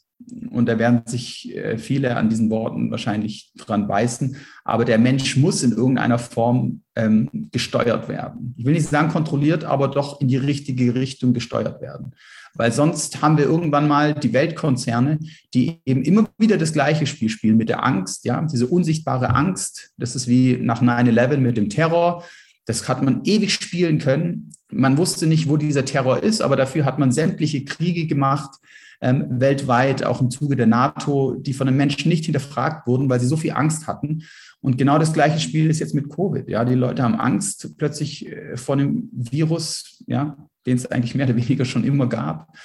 und 0.49 0.67
da 0.67 0.79
werden 0.79 1.01
sich 1.05 1.55
äh, 1.55 1.77
viele 1.77 2.15
an 2.15 2.29
diesen 2.29 2.49
Worten 2.49 2.89
wahrscheinlich 2.89 3.51
dran 3.57 3.87
beißen. 3.87 4.37
Aber 4.63 4.85
der 4.85 4.97
Mensch 4.97 5.35
muss 5.35 5.61
in 5.61 5.71
irgendeiner 5.71 6.17
Form 6.17 6.81
ähm, 6.95 7.29
gesteuert 7.51 8.07
werden. 8.07 8.55
Ich 8.57 8.65
will 8.65 8.73
nicht 8.73 8.87
sagen 8.87 9.09
kontrolliert, 9.09 9.65
aber 9.65 9.89
doch 9.89 10.21
in 10.21 10.27
die 10.27 10.37
richtige 10.37 10.95
Richtung 10.95 11.33
gesteuert 11.33 11.81
werden. 11.81 12.13
Weil 12.55 12.71
sonst 12.71 13.21
haben 13.21 13.37
wir 13.37 13.45
irgendwann 13.45 13.87
mal 13.87 14.13
die 14.13 14.33
Weltkonzerne, 14.33 15.19
die 15.53 15.81
eben 15.85 16.03
immer 16.03 16.29
wieder 16.37 16.57
das 16.57 16.73
gleiche 16.73 17.05
Spiel 17.05 17.29
spielen 17.29 17.57
mit 17.57 17.69
der 17.69 17.83
Angst, 17.85 18.25
ja, 18.25 18.41
diese 18.41 18.67
unsichtbare 18.67 19.35
Angst. 19.35 19.91
Das 19.97 20.15
ist 20.15 20.27
wie 20.27 20.57
nach 20.57 20.81
9-11 20.81 21.37
mit 21.37 21.57
dem 21.57 21.69
Terror. 21.69 22.23
Das 22.65 22.87
hat 22.87 23.03
man 23.03 23.21
ewig 23.25 23.53
spielen 23.53 23.99
können. 23.99 24.51
Man 24.71 24.97
wusste 24.97 25.27
nicht, 25.27 25.49
wo 25.49 25.57
dieser 25.57 25.85
Terror 25.85 26.23
ist, 26.23 26.41
aber 26.41 26.55
dafür 26.55 26.85
hat 26.85 26.97
man 26.97 27.11
sämtliche 27.11 27.63
Kriege 27.65 28.07
gemacht, 28.07 28.59
ähm, 29.01 29.25
weltweit, 29.29 30.03
auch 30.05 30.21
im 30.21 30.31
Zuge 30.31 30.55
der 30.55 30.65
NATO, 30.65 31.35
die 31.35 31.53
von 31.53 31.67
den 31.67 31.75
Menschen 31.75 32.09
nicht 32.09 32.25
hinterfragt 32.25 32.87
wurden, 32.87 33.09
weil 33.09 33.19
sie 33.19 33.27
so 33.27 33.37
viel 33.37 33.51
Angst 33.51 33.87
hatten. 33.87 34.23
Und 34.61 34.77
genau 34.77 34.97
das 34.97 35.13
gleiche 35.13 35.39
Spiel 35.39 35.69
ist 35.69 35.79
jetzt 35.79 35.93
mit 35.93 36.09
Covid. 36.09 36.49
Ja, 36.49 36.65
die 36.65 36.73
Leute 36.73 37.03
haben 37.03 37.15
Angst 37.15 37.77
plötzlich 37.77 38.27
äh, 38.31 38.57
vor 38.57 38.77
dem 38.77 39.09
Virus, 39.11 40.03
ja, 40.07 40.37
den 40.65 40.77
es 40.77 40.85
eigentlich 40.85 41.15
mehr 41.15 41.27
oder 41.27 41.35
weniger 41.35 41.65
schon 41.65 41.83
immer 41.83 42.07
gab, 42.07 42.55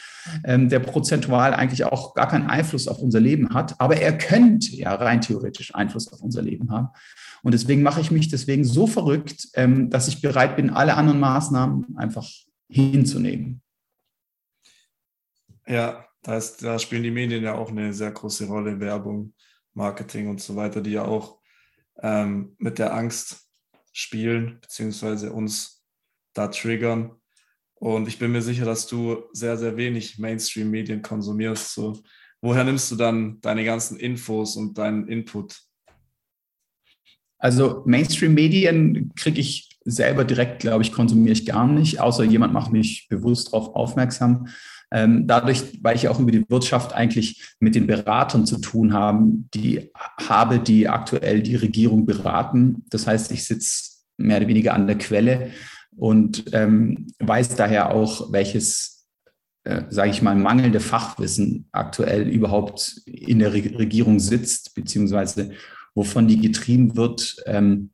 ähm, 0.45 0.69
der 0.69 0.81
prozentual 0.81 1.55
eigentlich 1.55 1.85
auch 1.85 2.15
gar 2.15 2.29
keinen 2.29 2.49
Einfluss 2.49 2.89
auf 2.89 2.99
unser 2.99 3.21
Leben 3.21 3.53
hat. 3.55 3.81
Aber 3.81 3.97
er 3.97 4.17
könnte 4.17 4.75
ja 4.77 4.95
rein 4.95 5.21
theoretisch 5.21 5.75
Einfluss 5.75 6.13
auf 6.13 6.21
unser 6.21 6.43
Leben 6.43 6.71
haben. 6.71 6.89
Und 7.43 7.53
deswegen 7.53 7.83
mache 7.83 8.01
ich 8.01 8.11
mich 8.11 8.29
deswegen 8.29 8.65
so 8.65 8.87
verrückt, 8.87 9.49
ähm, 9.55 9.91
dass 9.91 10.09
ich 10.09 10.21
bereit 10.21 10.57
bin, 10.57 10.71
alle 10.71 10.95
anderen 10.97 11.21
Maßnahmen 11.21 11.97
einfach 11.97 12.29
hinzunehmen. 12.69 13.63
Ja, 15.67 16.07
da, 16.23 16.37
ist, 16.37 16.63
da 16.63 16.79
spielen 16.79 17.03
die 17.03 17.11
Medien 17.11 17.45
ja 17.45 17.55
auch 17.55 17.71
eine 17.71 17.93
sehr 17.93 18.11
große 18.11 18.47
Rolle, 18.47 18.81
Werbung, 18.81 19.35
Marketing 19.75 20.29
und 20.29 20.41
so 20.41 20.57
weiter, 20.57 20.81
die 20.81 20.93
ja 20.93 21.05
auch 21.05 21.39
ähm, 22.03 22.55
mit 22.59 22.79
der 22.79 22.95
Angst 22.95 23.49
spielen, 23.93 24.59
beziehungsweise 24.61 25.33
uns 25.33 25.85
da 26.33 26.49
triggern. 26.49 27.20
Und 27.81 28.09
ich 28.09 28.19
bin 28.19 28.31
mir 28.31 28.43
sicher, 28.43 28.67
dass 28.67 28.87
du 28.87 29.25
sehr, 29.33 29.57
sehr 29.57 29.77
wenig 29.77 30.19
Mainstream-Medien 30.19 31.01
konsumierst. 31.01 31.75
So, 31.75 31.99
woher 32.43 32.63
nimmst 32.63 32.91
du 32.93 32.97
dann 32.97 33.41
deine 33.41 33.65
ganzen 33.65 33.99
Infos 33.99 34.55
und 34.57 34.77
deinen 34.77 35.09
Input? 35.09 35.59
Also 37.39 37.83
Mainstream-Medien 37.87 39.13
kriege 39.17 39.41
ich 39.41 39.79
selber 39.87 40.25
direkt, 40.25 40.61
glaube 40.61 40.83
ich, 40.83 40.93
konsumiere 40.93 41.33
ich 41.33 41.47
gar 41.47 41.67
nicht, 41.67 42.01
außer 42.01 42.23
jemand 42.23 42.53
macht 42.53 42.71
mich 42.71 43.09
bewusst 43.09 43.49
darauf 43.49 43.75
aufmerksam. 43.75 44.49
Ähm, 44.93 45.27
dadurch, 45.27 45.79
weil 45.83 45.97
ich 45.97 46.09
auch 46.09 46.21
über 46.21 46.33
die 46.33 46.45
Wirtschaft 46.51 46.93
eigentlich 46.93 47.55
mit 47.61 47.75
den 47.75 47.87
Beratern 47.87 48.45
zu 48.45 48.59
tun 48.59 48.93
haben, 48.93 49.49
die 49.55 49.91
habe, 50.29 50.59
die 50.59 50.87
aktuell 50.87 51.43
die 51.43 51.57
Regierung 51.57 52.05
beraten. 52.05 52.85
Das 52.91 53.07
heißt, 53.07 53.33
ich 53.33 53.47
sitze 53.47 54.03
mehr 54.19 54.37
oder 54.37 54.49
weniger 54.49 54.75
an 54.75 54.87
der 54.87 54.99
Quelle 54.99 55.53
und 55.97 56.45
ähm, 56.53 57.09
weiß 57.19 57.57
daher 57.57 57.95
auch, 57.95 58.33
welches, 58.33 59.07
äh, 59.65 59.83
sage 59.91 60.11
ich 60.11 60.23
mal, 60.23 60.37
mangelnde 60.37 60.81
Fachwissen 60.81 61.67
aktuell 61.73 62.29
überhaupt 62.29 63.03
in 63.07 63.39
der 63.39 63.53
Re 63.53 63.79
Regierung 63.79 64.19
sitzt, 64.19 64.75
beziehungsweise 64.75 65.53
wovon 65.95 66.29
die 66.29 66.39
getrieben 66.39 66.97
wird. 66.97 67.37
Ähm, 67.47 67.91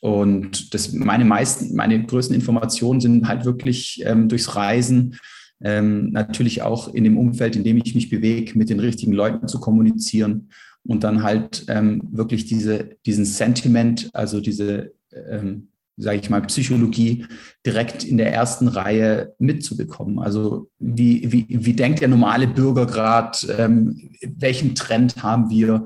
und 0.00 0.74
das, 0.74 0.92
meine 0.92 1.24
meisten, 1.24 1.74
meine 1.74 2.04
größten 2.04 2.34
Informationen 2.34 3.00
sind 3.00 3.26
halt 3.26 3.44
wirklich 3.44 4.02
ähm, 4.04 4.28
durchs 4.28 4.54
Reisen, 4.54 5.18
ähm, 5.60 6.10
natürlich 6.10 6.62
auch 6.62 6.92
in 6.94 7.04
dem 7.04 7.18
Umfeld, 7.18 7.56
in 7.56 7.64
dem 7.64 7.78
ich 7.78 7.94
mich 7.94 8.10
bewege, 8.10 8.56
mit 8.56 8.70
den 8.70 8.78
richtigen 8.78 9.12
Leuten 9.12 9.48
zu 9.48 9.58
kommunizieren 9.58 10.50
und 10.84 11.02
dann 11.02 11.22
halt 11.22 11.64
ähm, 11.68 12.02
wirklich 12.12 12.46
diese, 12.46 12.96
diesen 13.06 13.24
Sentiment, 13.24 14.08
also 14.12 14.40
diese, 14.40 14.92
ähm, 15.12 15.68
sage 15.98 16.20
ich 16.20 16.30
mal, 16.30 16.42
Psychologie 16.42 17.26
direkt 17.66 18.04
in 18.04 18.16
der 18.18 18.32
ersten 18.32 18.68
Reihe 18.68 19.34
mitzubekommen. 19.38 20.18
Also 20.18 20.70
wie, 20.78 21.30
wie, 21.32 21.46
wie 21.48 21.72
denkt 21.72 22.00
der 22.00 22.08
normale 22.08 22.46
Bürger 22.46 22.86
gerade, 22.86 23.38
ähm, 23.58 24.10
welchen 24.22 24.74
Trend 24.74 25.22
haben 25.22 25.50
wir, 25.50 25.84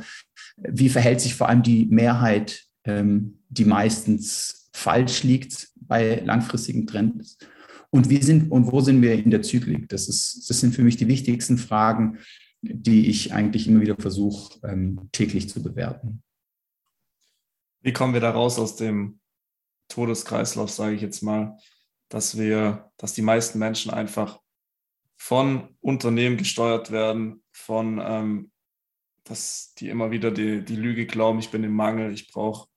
wie 0.56 0.90
verhält 0.90 1.20
sich 1.20 1.34
vor 1.34 1.48
allem 1.48 1.62
die 1.62 1.86
Mehrheit, 1.86 2.64
ähm, 2.84 3.38
die 3.48 3.64
meistens 3.64 4.70
falsch 4.72 5.22
liegt 5.22 5.68
bei 5.76 6.22
langfristigen 6.24 6.86
Trends 6.86 7.38
und 7.90 8.08
wie 8.08 8.22
sind 8.22 8.50
und 8.50 8.72
wo 8.72 8.80
sind 8.80 9.02
wir 9.02 9.14
in 9.14 9.30
der 9.30 9.42
Zyklik? 9.42 9.88
Das, 9.88 10.08
ist, 10.08 10.48
das 10.48 10.60
sind 10.60 10.74
für 10.74 10.82
mich 10.82 10.96
die 10.96 11.08
wichtigsten 11.08 11.58
Fragen, 11.58 12.18
die 12.62 13.08
ich 13.08 13.32
eigentlich 13.32 13.68
immer 13.68 13.80
wieder 13.80 13.96
versuche, 13.96 14.58
ähm, 14.66 15.08
täglich 15.12 15.48
zu 15.48 15.62
bewerten. 15.62 16.22
Wie 17.82 17.92
kommen 17.92 18.14
wir 18.14 18.20
da 18.20 18.30
raus 18.30 18.58
aus 18.58 18.76
dem 18.76 19.20
Todeskreislauf, 19.92 20.70
sage 20.70 20.94
ich 20.94 21.02
jetzt 21.02 21.22
mal, 21.22 21.58
dass 22.08 22.38
wir, 22.38 22.90
dass 22.96 23.12
die 23.12 23.22
meisten 23.22 23.58
Menschen 23.58 23.90
einfach 23.90 24.40
von 25.16 25.76
Unternehmen 25.80 26.36
gesteuert 26.36 26.90
werden, 26.90 27.42
von 27.52 28.00
ähm, 28.02 28.52
dass 29.24 29.74
die 29.78 29.88
immer 29.88 30.10
wieder 30.10 30.30
die, 30.30 30.64
die 30.64 30.76
Lüge 30.76 31.06
glauben, 31.06 31.38
ich 31.38 31.50
bin 31.50 31.62
im 31.62 31.74
Mangel, 31.74 32.12
ich 32.12 32.28
brauche 32.32 32.68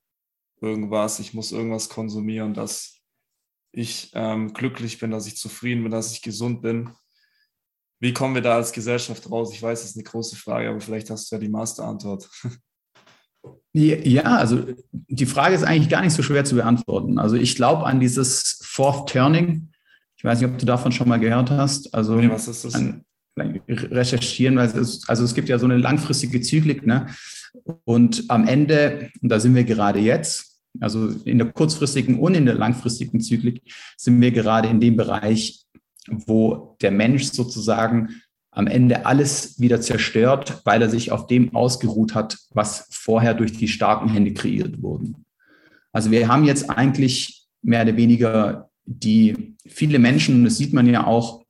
irgendwas, 0.60 1.18
ich 1.18 1.34
muss 1.34 1.52
irgendwas 1.52 1.88
konsumieren, 1.88 2.54
das 2.54 3.00
ich 3.72 4.10
ähm, 4.14 4.52
glücklich 4.52 4.98
bin, 4.98 5.10
dass 5.10 5.26
ich 5.26 5.36
zufrieden 5.36 5.82
bin, 5.82 5.92
dass 5.92 6.12
ich 6.12 6.22
gesund 6.22 6.62
bin. 6.62 6.90
Wie 7.98 8.12
kommen 8.12 8.34
wir 8.34 8.42
da 8.42 8.56
als 8.56 8.72
Gesellschaft 8.72 9.30
raus? 9.30 9.52
Ich 9.52 9.62
weiß, 9.62 9.80
das 9.80 9.90
ist 9.90 9.96
eine 9.96 10.04
große 10.04 10.36
Frage, 10.36 10.68
aber 10.68 10.80
vielleicht 10.80 11.10
hast 11.10 11.30
du 11.30 11.36
ja 11.36 11.40
die 11.40 11.48
Masterantwort. 11.48 12.30
Ja, 13.78 14.36
also 14.36 14.64
die 14.90 15.26
Frage 15.26 15.54
ist 15.54 15.62
eigentlich 15.62 15.90
gar 15.90 16.00
nicht 16.00 16.14
so 16.14 16.22
schwer 16.22 16.46
zu 16.46 16.54
beantworten. 16.54 17.18
Also 17.18 17.36
ich 17.36 17.56
glaube 17.56 17.84
an 17.84 18.00
dieses 18.00 18.60
Fourth 18.62 19.10
Turning. 19.10 19.68
Ich 20.16 20.24
weiß 20.24 20.40
nicht, 20.40 20.50
ob 20.50 20.56
du 20.56 20.64
davon 20.64 20.92
schon 20.92 21.08
mal 21.08 21.20
gehört 21.20 21.50
hast. 21.50 21.94
Also 21.94 22.16
nee, 22.16 22.30
was 22.30 22.48
ist 22.48 22.64
das? 22.64 22.74
An, 22.74 23.02
recherchieren, 23.68 24.56
weil 24.56 24.68
es 24.68 25.06
also 25.08 25.24
es 25.24 25.34
gibt 25.34 25.50
ja 25.50 25.58
so 25.58 25.66
eine 25.66 25.76
langfristige 25.76 26.40
Zyklik, 26.40 26.86
ne? 26.86 27.06
Und 27.84 28.24
am 28.28 28.48
Ende, 28.48 29.10
und 29.20 29.28
da 29.28 29.40
sind 29.40 29.54
wir 29.54 29.64
gerade 29.64 29.98
jetzt, 29.98 30.58
also 30.80 31.08
in 31.24 31.36
der 31.36 31.52
kurzfristigen 31.52 32.18
und 32.18 32.34
in 32.34 32.46
der 32.46 32.54
langfristigen 32.54 33.20
Zyklik 33.20 33.60
sind 33.98 34.18
wir 34.22 34.30
gerade 34.30 34.68
in 34.68 34.80
dem 34.80 34.96
Bereich, 34.96 35.66
wo 36.08 36.76
der 36.80 36.92
Mensch 36.92 37.24
sozusagen 37.24 38.22
am 38.56 38.66
Ende 38.66 39.04
alles 39.04 39.60
wieder 39.60 39.82
zerstört, 39.82 40.62
weil 40.64 40.80
er 40.80 40.88
sich 40.88 41.12
auf 41.12 41.26
dem 41.26 41.54
ausgeruht 41.54 42.14
hat, 42.14 42.38
was 42.54 42.88
vorher 42.90 43.34
durch 43.34 43.52
die 43.52 43.68
starken 43.68 44.08
Hände 44.08 44.32
kreiert 44.32 44.80
wurden. 44.80 45.26
Also 45.92 46.10
wir 46.10 46.26
haben 46.26 46.44
jetzt 46.44 46.70
eigentlich 46.70 47.44
mehr 47.60 47.82
oder 47.82 47.98
weniger 47.98 48.70
die 48.86 49.56
viele 49.66 49.98
Menschen, 49.98 50.36
und 50.36 50.44
das 50.44 50.56
sieht 50.56 50.72
man 50.72 50.86
ja 50.86 51.06
auch, 51.06 51.44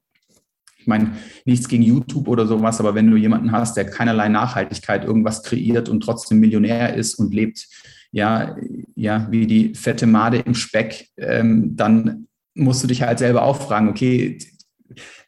ich 0.79 0.89
meine, 0.89 1.13
nichts 1.45 1.69
gegen 1.69 1.85
YouTube 1.85 2.27
oder 2.27 2.45
sowas, 2.45 2.81
aber 2.81 2.97
wenn 2.97 3.09
du 3.09 3.17
jemanden 3.17 3.53
hast, 3.53 3.77
der 3.77 3.89
keinerlei 3.89 4.29
Nachhaltigkeit 4.29 5.05
irgendwas 5.05 5.45
kreiert 5.45 5.89
und 5.89 6.01
trotzdem 6.01 6.41
Millionär 6.41 6.95
ist 6.95 7.15
und 7.15 7.33
lebt 7.33 7.69
ja, 8.11 8.57
ja, 8.97 9.29
wie 9.31 9.47
die 9.47 9.75
fette 9.77 10.07
Made 10.07 10.39
im 10.39 10.55
Speck, 10.55 11.09
ähm, 11.19 11.77
dann 11.77 12.27
musst 12.55 12.83
du 12.83 12.89
dich 12.89 13.03
halt 13.03 13.21
selber 13.21 13.43
auch 13.43 13.63
fragen, 13.63 13.89
okay, 13.89 14.39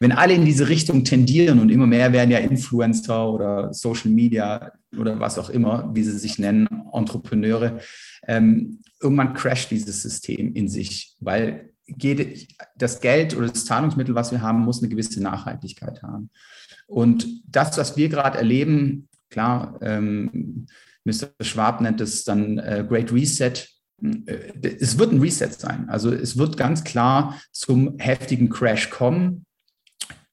wenn 0.00 0.12
alle 0.12 0.34
in 0.34 0.44
diese 0.44 0.68
Richtung 0.68 1.04
tendieren 1.04 1.58
und 1.60 1.70
immer 1.70 1.86
mehr 1.86 2.12
werden 2.12 2.30
ja 2.30 2.38
Influencer 2.38 3.30
oder 3.30 3.72
Social 3.74 4.10
Media 4.10 4.72
oder 4.96 5.20
was 5.20 5.38
auch 5.38 5.50
immer, 5.50 5.90
wie 5.94 6.02
sie 6.02 6.18
sich 6.18 6.38
nennen, 6.38 6.68
Entrepreneure, 6.92 7.80
ähm, 8.26 8.80
irgendwann 9.00 9.34
crasht 9.34 9.70
dieses 9.70 10.02
System 10.02 10.54
in 10.54 10.68
sich, 10.68 11.16
weil 11.20 11.70
das 12.76 13.00
Geld 13.00 13.36
oder 13.36 13.48
das 13.48 13.64
Zahlungsmittel, 13.64 14.14
was 14.14 14.30
wir 14.30 14.42
haben, 14.42 14.60
muss 14.60 14.80
eine 14.80 14.90
gewisse 14.90 15.22
Nachhaltigkeit 15.22 16.02
haben. 16.02 16.30
Und 16.86 17.26
das, 17.46 17.76
was 17.78 17.96
wir 17.96 18.08
gerade 18.08 18.38
erleben, 18.38 19.08
klar, 19.30 19.78
ähm, 19.82 20.66
Mr. 21.04 21.28
Schwab 21.40 21.80
nennt 21.80 22.00
es 22.00 22.24
dann 22.24 22.58
äh, 22.58 22.84
Great 22.86 23.12
Reset. 23.12 23.52
Äh, 24.02 24.76
es 24.80 24.98
wird 24.98 25.12
ein 25.12 25.20
Reset 25.20 25.50
sein. 25.50 25.88
Also 25.88 26.12
es 26.12 26.36
wird 26.36 26.56
ganz 26.56 26.84
klar 26.84 27.40
zum 27.52 27.98
heftigen 27.98 28.48
Crash 28.48 28.90
kommen. 28.90 29.46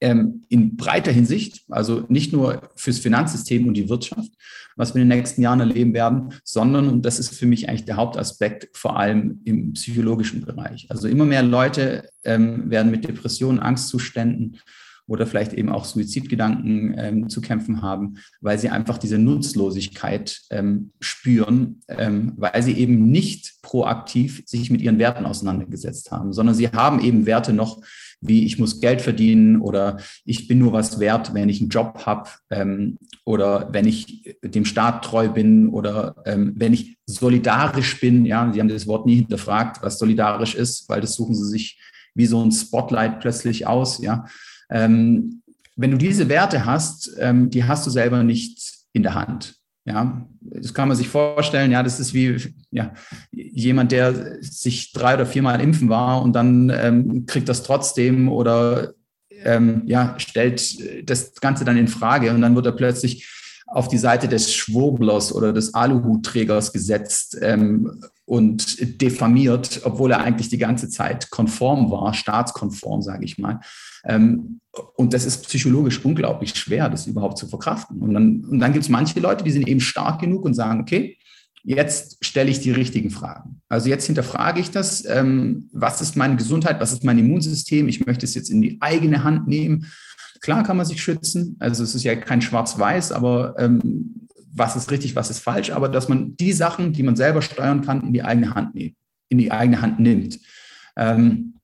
Ähm, 0.01 0.43
in 0.49 0.75
breiter 0.75 1.11
Hinsicht, 1.11 1.63
also 1.69 2.05
nicht 2.09 2.33
nur 2.33 2.69
fürs 2.75 2.99
Finanzsystem 2.99 3.65
und 3.67 3.75
die 3.75 3.87
Wirtschaft, 3.87 4.31
was 4.75 4.93
wir 4.93 5.01
in 5.01 5.09
den 5.09 5.17
nächsten 5.17 5.41
Jahren 5.41 5.61
erleben 5.61 5.93
werden, 5.93 6.33
sondern, 6.43 6.89
und 6.89 7.05
das 7.05 7.17
ist 7.17 7.33
für 7.33 7.45
mich 7.45 7.69
eigentlich 7.69 7.85
der 7.85 7.95
Hauptaspekt, 7.95 8.69
vor 8.73 8.99
allem 8.99 9.39
im 9.45 9.73
psychologischen 9.73 10.41
Bereich. 10.41 10.87
Also 10.89 11.07
immer 11.07 11.25
mehr 11.25 11.43
Leute 11.43 12.09
ähm, 12.25 12.69
werden 12.69 12.91
mit 12.91 13.07
Depressionen, 13.07 13.59
Angstzuständen 13.59 14.57
oder 15.07 15.27
vielleicht 15.27 15.53
eben 15.53 15.69
auch 15.69 15.85
Suizidgedanken 15.85 16.95
ähm, 16.97 17.29
zu 17.29 17.41
kämpfen 17.41 17.81
haben, 17.81 18.17
weil 18.41 18.57
sie 18.57 18.69
einfach 18.69 18.97
diese 18.97 19.19
Nutzlosigkeit 19.19 20.41
ähm, 20.49 20.91
spüren, 20.99 21.81
ähm, 21.87 22.33
weil 22.37 22.63
sie 22.63 22.73
eben 22.73 23.11
nicht 23.11 23.61
proaktiv 23.61 24.43
sich 24.45 24.71
mit 24.71 24.81
ihren 24.81 24.99
Werten 24.99 25.25
auseinandergesetzt 25.25 26.11
haben, 26.11 26.33
sondern 26.33 26.55
sie 26.55 26.69
haben 26.69 26.99
eben 27.01 27.25
Werte 27.25 27.53
noch, 27.53 27.81
wie 28.27 28.45
ich 28.45 28.59
muss 28.59 28.79
Geld 28.79 29.01
verdienen 29.01 29.61
oder 29.61 29.97
ich 30.23 30.47
bin 30.47 30.59
nur 30.59 30.73
was 30.73 30.99
wert, 30.99 31.33
wenn 31.33 31.49
ich 31.49 31.61
einen 31.61 31.69
Job 31.69 32.05
habe 32.05 32.29
ähm, 32.49 32.97
oder 33.23 33.69
wenn 33.71 33.87
ich 33.87 34.35
dem 34.43 34.65
Staat 34.65 35.03
treu 35.05 35.29
bin 35.29 35.69
oder 35.69 36.15
ähm, 36.25 36.53
wenn 36.55 36.73
ich 36.73 36.97
solidarisch 37.05 37.99
bin. 37.99 38.25
Ja, 38.25 38.51
Sie 38.51 38.59
haben 38.59 38.67
das 38.67 38.87
Wort 38.87 39.05
nie 39.05 39.15
hinterfragt, 39.15 39.81
was 39.81 39.99
solidarisch 39.99 40.55
ist, 40.55 40.89
weil 40.89 41.01
das 41.01 41.13
suchen 41.13 41.35
Sie 41.35 41.49
sich 41.49 41.79
wie 42.13 42.25
so 42.25 42.41
ein 42.43 42.51
Spotlight 42.51 43.19
plötzlich 43.19 43.67
aus. 43.67 44.01
Ja, 44.01 44.25
ähm, 44.69 45.41
wenn 45.75 45.91
du 45.91 45.97
diese 45.97 46.29
Werte 46.29 46.65
hast, 46.65 47.11
ähm, 47.19 47.49
die 47.49 47.65
hast 47.65 47.85
du 47.85 47.89
selber 47.89 48.23
nicht 48.23 48.85
in 48.93 49.03
der 49.03 49.13
Hand. 49.13 49.55
Ja, 49.85 50.25
das 50.41 50.73
kann 50.73 50.87
man 50.87 50.97
sich 50.97 51.07
vorstellen. 51.07 51.71
Ja, 51.71 51.83
das 51.83 51.99
ist 51.99 52.13
wie 52.13 52.37
ja, 52.71 52.93
jemand, 53.31 53.91
der 53.91 54.41
sich 54.41 54.91
drei 54.93 55.13
oder 55.13 55.27
viermal 55.27 55.61
impfen 55.61 55.89
war 55.89 56.23
und 56.23 56.33
dann 56.33 56.71
ähm, 56.75 57.25
kriegt 57.27 57.47
das 57.47 57.61
trotzdem 57.61 58.27
oder 58.27 58.93
ähm, 59.43 59.83
ja, 59.85 60.15
stellt 60.17 61.09
das 61.09 61.35
Ganze 61.35 61.65
dann 61.65 61.77
in 61.77 61.87
Frage 61.87 62.31
und 62.31 62.41
dann 62.41 62.55
wird 62.55 62.65
er 62.65 62.71
plötzlich 62.71 63.29
auf 63.67 63.87
die 63.87 63.97
Seite 63.97 64.27
des 64.27 64.53
Schwurblers 64.53 65.33
oder 65.33 65.51
des 65.51 65.73
Aluhutträgers 65.73 66.71
gesetzt 66.71 67.37
ähm, 67.41 68.01
und 68.25 69.01
diffamiert, 69.01 69.81
obwohl 69.83 70.11
er 70.11 70.21
eigentlich 70.21 70.49
die 70.49 70.57
ganze 70.57 70.89
Zeit 70.89 71.29
konform 71.29 71.91
war, 71.91 72.13
staatskonform, 72.13 73.01
sage 73.01 73.25
ich 73.25 73.37
mal. 73.37 73.59
Ähm, 74.05 74.59
und 74.95 75.13
das 75.13 75.25
ist 75.25 75.45
psychologisch 75.47 76.03
unglaublich 76.03 76.53
schwer, 76.55 76.89
das 76.89 77.07
überhaupt 77.07 77.37
zu 77.37 77.47
verkraften. 77.47 77.99
Und 78.01 78.13
dann, 78.13 78.43
und 78.45 78.59
dann 78.59 78.73
gibt 78.73 78.83
es 78.83 78.89
manche 78.89 79.19
Leute, 79.19 79.43
die 79.43 79.51
sind 79.51 79.67
eben 79.67 79.79
stark 79.79 80.19
genug 80.19 80.43
und 80.43 80.53
sagen, 80.53 80.81
okay, 80.81 81.17
jetzt 81.63 82.23
stelle 82.23 82.51
ich 82.51 82.59
die 82.59 82.71
richtigen 82.71 83.09
Fragen. 83.09 83.61
Also 83.69 83.89
jetzt 83.89 84.05
hinterfrage 84.05 84.59
ich 84.59 84.71
das, 84.71 85.05
ähm, 85.05 85.69
was 85.71 86.01
ist 86.01 86.15
meine 86.15 86.35
Gesundheit, 86.35 86.79
was 86.79 86.91
ist 86.91 87.03
mein 87.03 87.17
Immunsystem, 87.17 87.87
ich 87.87 88.05
möchte 88.05 88.25
es 88.25 88.35
jetzt 88.35 88.49
in 88.49 88.61
die 88.61 88.77
eigene 88.81 89.23
Hand 89.23 89.47
nehmen 89.47 89.87
Klar 90.45 90.61
kann 90.61 90.77
man 90.77 90.85
sich 90.85 91.01
schützen. 91.01 91.55
Also 91.59 91.83
es 91.83 91.95
ist 91.95 92.03
ja 92.03 92.15
kein 92.15 92.39
Schwarz-Weiß, 92.39 93.11
aber 93.11 93.55
ähm, 93.57 94.27
was 94.53 94.75
ist 94.75 94.91
richtig, 94.91 95.15
was 95.15 95.31
ist 95.31 95.39
falsch. 95.39 95.71
Aber 95.71 95.89
dass 95.89 96.07
man 96.07 96.37
die 96.37 96.53
Sachen, 96.53 96.93
die 96.93 97.01
man 97.01 97.15
selber 97.15 97.41
steuern 97.41 97.81
kann, 97.81 98.03
in 98.03 98.13
die 98.13 98.23
eigene 98.23 98.53
Hand 98.53 98.75
nimmt, 98.75 98.95
in 99.29 99.39
die 99.39 99.51
eigene 99.51 99.81
Hand 99.81 99.99
nimmt. 99.99 100.39
Ähm, 100.95 101.54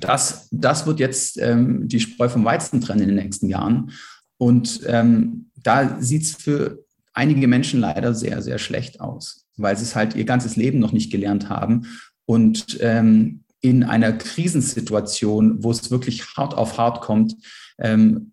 das, 0.00 0.48
das 0.50 0.86
wird 0.86 1.00
jetzt 1.00 1.38
ähm, 1.38 1.88
die 1.88 2.00
Spreu 2.00 2.28
vom 2.28 2.44
Weizen 2.44 2.80
trennen 2.80 3.02
in 3.02 3.08
den 3.08 3.24
nächsten 3.24 3.48
Jahren. 3.48 3.92
Und 4.38 4.80
ähm, 4.86 5.50
da 5.54 6.00
sieht 6.00 6.22
es 6.22 6.34
für 6.34 6.84
einige 7.12 7.46
Menschen 7.46 7.80
leider 7.80 8.14
sehr, 8.14 8.42
sehr 8.42 8.58
schlecht 8.58 9.00
aus, 9.00 9.46
weil 9.56 9.76
sie 9.76 9.84
es 9.84 9.94
halt 9.94 10.16
ihr 10.16 10.24
ganzes 10.24 10.56
Leben 10.56 10.78
noch 10.78 10.92
nicht 10.92 11.12
gelernt 11.12 11.48
haben. 11.48 11.86
Und 12.24 12.78
ähm, 12.80 13.44
in 13.60 13.84
einer 13.84 14.12
Krisensituation, 14.12 15.62
wo 15.62 15.70
es 15.70 15.90
wirklich 15.90 16.24
hart 16.36 16.54
auf 16.54 16.78
hart 16.78 17.00
kommt, 17.00 17.36
ähm, 17.78 18.32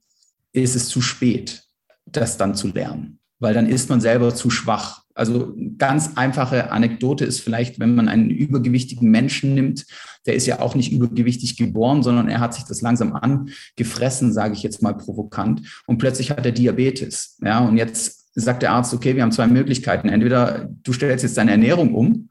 ist 0.52 0.76
es 0.76 0.90
zu 0.90 1.02
spät, 1.02 1.64
das 2.06 2.38
dann 2.38 2.56
zu 2.56 2.70
lernen, 2.70 3.20
weil 3.38 3.54
dann 3.54 3.68
ist 3.68 3.90
man 3.90 4.02
selber 4.02 4.34
zu 4.34 4.50
schwach. 4.50 5.04
Also 5.20 5.54
ganz 5.78 6.12
einfache 6.16 6.72
Anekdote 6.72 7.26
ist 7.26 7.42
vielleicht, 7.42 7.80
wenn 7.80 7.94
man 7.94 8.08
einen 8.08 8.30
übergewichtigen 8.30 9.12
Menschen 9.12 9.54
nimmt, 9.54 9.86
der 10.26 10.36
ist 10.36 10.46
ja 10.46 10.60
auch 10.60 10.76
nicht 10.76 10.92
übergewichtig 10.92 11.58
geboren, 11.58 12.04
sondern 12.04 12.30
er 12.30 12.40
hat 12.40 12.54
sich 12.54 12.64
das 12.64 12.82
langsam 12.82 13.14
angefressen, 13.14 14.34
sage 14.34 14.54
ich 14.54 14.64
jetzt 14.64 14.82
mal 14.82 14.96
provokant, 14.96 15.84
und 15.88 15.98
plötzlich 15.98 16.32
hat 16.32 16.46
er 16.46 16.52
Diabetes. 16.52 17.38
Ja, 17.44 17.60
und 17.60 17.78
jetzt 17.78 18.30
sagt 18.34 18.62
der 18.62 18.72
Arzt, 18.72 18.94
okay, 18.94 19.16
wir 19.16 19.24
haben 19.24 19.32
zwei 19.32 19.48
Möglichkeiten. 19.48 20.10
Entweder 20.10 20.70
du 20.84 20.94
stellst 20.94 21.24
jetzt 21.24 21.38
deine 21.38 21.52
Ernährung 21.52 21.94
um 21.94 22.30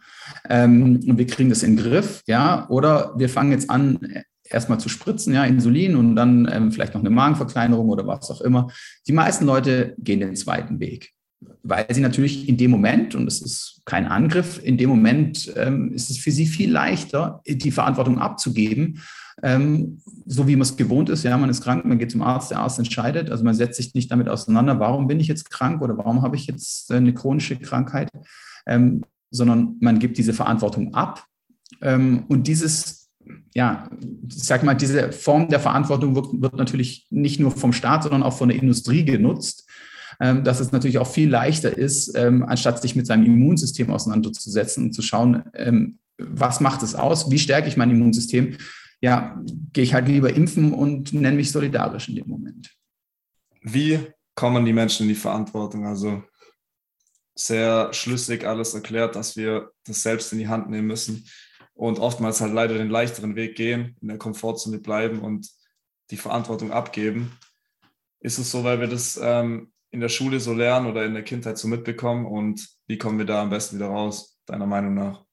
ähm, 0.49 1.01
und 1.07 1.19
wir 1.19 1.27
kriegen 1.27 1.51
das 1.51 1.63
in 1.63 1.77
den 1.77 1.85
Griff, 1.85 2.23
ja, 2.27 2.69
oder 2.69 3.13
wir 3.17 3.29
fangen 3.29 3.53
jetzt 3.53 3.69
an, 3.69 3.99
erstmal 4.45 4.81
zu 4.81 4.89
spritzen, 4.89 5.35
ja, 5.35 5.45
Insulin 5.45 5.97
und 5.97 6.17
dann 6.17 6.49
ähm, 6.51 6.73
vielleicht 6.73 6.95
noch 6.95 7.03
eine 7.03 7.11
Magenverkleinerung 7.11 7.89
oder 7.89 8.07
was 8.07 8.31
auch 8.31 8.41
immer. 8.41 8.69
Die 9.07 9.13
meisten 9.13 9.45
Leute 9.45 9.95
gehen 9.99 10.21
den 10.21 10.37
zweiten 10.37 10.81
Weg, 10.81 11.13
weil 11.63 11.87
sie 11.91 12.01
natürlich 12.01 12.49
in 12.49 12.57
dem 12.57 12.71
Moment, 12.71 13.15
und 13.15 13.27
das 13.27 13.41
ist 13.41 13.83
kein 13.85 14.07
Angriff, 14.07 14.61
in 14.63 14.77
dem 14.77 14.89
Moment 14.89 15.53
ähm, 15.57 15.93
ist 15.93 16.11
es 16.11 16.19
für 16.19 16.31
sie 16.31 16.47
viel 16.47 16.71
leichter, 16.71 17.43
die 17.47 17.71
Verantwortung 17.71 18.19
abzugeben, 18.19 19.01
ähm, 19.43 20.01
so 20.27 20.49
wie 20.49 20.57
man 20.57 20.63
es 20.63 20.77
gewohnt 20.77 21.09
ist. 21.09 21.23
Ja, 21.23 21.37
man 21.37 21.51
ist 21.51 21.63
krank, 21.63 21.85
man 21.85 21.99
geht 21.99 22.11
zum 22.11 22.23
Arzt, 22.23 22.51
der 22.51 22.59
Arzt 22.59 22.79
entscheidet. 22.79 23.31
Also 23.31 23.45
man 23.45 23.55
setzt 23.55 23.77
sich 23.77 23.95
nicht 23.95 24.11
damit 24.11 24.29
auseinander, 24.29 24.81
warum 24.81 25.07
bin 25.07 25.21
ich 25.21 25.29
jetzt 25.29 25.51
krank 25.51 25.81
oder 25.81 25.97
warum 25.97 26.23
habe 26.23 26.37
ich 26.37 26.47
jetzt 26.47 26.91
eine 26.91 27.15
chronische 27.15 27.57
Krankheit, 27.57 28.11
ähm, 28.67 29.05
sondern 29.31 29.77
man 29.81 30.01
gibt 30.01 30.19
diese 30.19 30.33
Verantwortung 30.33 30.95
ab. 30.95 31.25
Ähm, 31.81 32.25
und 32.29 32.49
dieses 32.49 32.99
ja, 33.55 33.91
ich 34.29 34.43
sag 34.45 34.63
mal, 34.63 34.75
diese 34.75 35.13
Form 35.13 35.49
der 35.49 35.61
Verantwortung 35.61 36.15
wird, 36.15 36.27
wird 36.41 36.55
natürlich 36.57 37.07
nicht 37.11 37.41
nur 37.41 37.51
vom 37.51 37.73
Staat, 37.73 38.05
sondern 38.05 38.23
auch 38.23 38.37
von 38.37 38.49
der 38.49 38.59
Industrie 38.59 39.05
genutzt, 39.05 39.68
dass 40.19 40.61
es 40.61 40.73
natürlich 40.73 40.99
auch 40.99 41.11
viel 41.11 41.31
leichter 41.31 41.77
ist, 41.77 42.17
ähm, 42.17 42.43
anstatt 42.43 42.83
sich 42.83 42.97
mit 42.97 43.07
seinem 43.07 43.25
Immunsystem 43.25 43.91
auseinanderzusetzen 43.91 44.87
und 44.87 44.93
zu 44.93 45.03
schauen, 45.03 45.45
ähm, 45.55 45.99
was 46.19 46.61
macht 46.61 46.83
es 46.83 46.95
aus, 46.95 47.31
wie 47.31 47.39
stärke 47.39 47.69
ich 47.69 47.77
mein 47.77 47.91
Immunsystem, 47.91 48.57
ja, 49.01 49.41
gehe 49.73 49.85
ich 49.85 49.95
halt 49.95 50.09
lieber 50.09 50.35
impfen 50.35 50.73
und 50.73 51.13
nenne 51.13 51.37
mich 51.37 51.53
solidarisch 51.53 52.09
in 52.09 52.17
dem 52.17 52.29
Moment. 52.29 52.75
Wie 53.63 54.01
kommen 54.35 54.65
die 54.65 54.73
Menschen 54.73 55.05
in 55.05 55.11
die 55.11 55.15
Verantwortung? 55.15 55.87
Also 55.87 56.25
sehr 57.37 57.93
schlüssig 57.93 58.45
alles 58.45 58.75
erklärt, 58.75 59.15
dass 59.15 59.37
wir 59.37 59.71
das 59.87 60.03
selbst 60.03 60.33
in 60.33 60.41
die 60.41 60.49
Hand 60.49 60.69
nehmen 60.69 60.89
müssen 60.89 61.25
und 61.75 62.01
oftmals 62.01 62.41
halt 62.41 62.53
leider 62.53 62.75
den 62.75 62.91
leichteren 62.91 63.37
Weg 63.37 63.55
gehen, 63.55 63.97
in 64.01 64.09
der 64.09 64.19
Komfortzone 64.19 64.79
bleiben 64.79 65.21
und 65.21 65.49
die 66.11 66.17
Verantwortung 66.17 66.73
abgeben. 66.73 67.31
Ist 68.21 68.39
es 68.39 68.51
so, 68.51 68.65
weil 68.65 68.81
wir 68.81 68.89
das 68.89 69.19
ähm, 69.23 69.71
in 69.91 70.01
der 70.01 70.09
Schule 70.09 70.41
so 70.41 70.53
lernen 70.53 70.87
oder 70.87 71.05
in 71.05 71.15
der 71.15 71.23
Kindheit 71.23 71.59
so 71.59 71.69
mitbekommen 71.69 72.27
und 72.27 72.67
wie 72.87 72.99
kommen 72.99 73.19
wir 73.19 73.25
da 73.25 73.43
am 73.43 73.51
besten 73.51 73.77
wieder 73.77 73.89
raus, 73.89 74.39
deiner 74.47 74.67
Meinung 74.67 74.95
nach? 74.95 75.25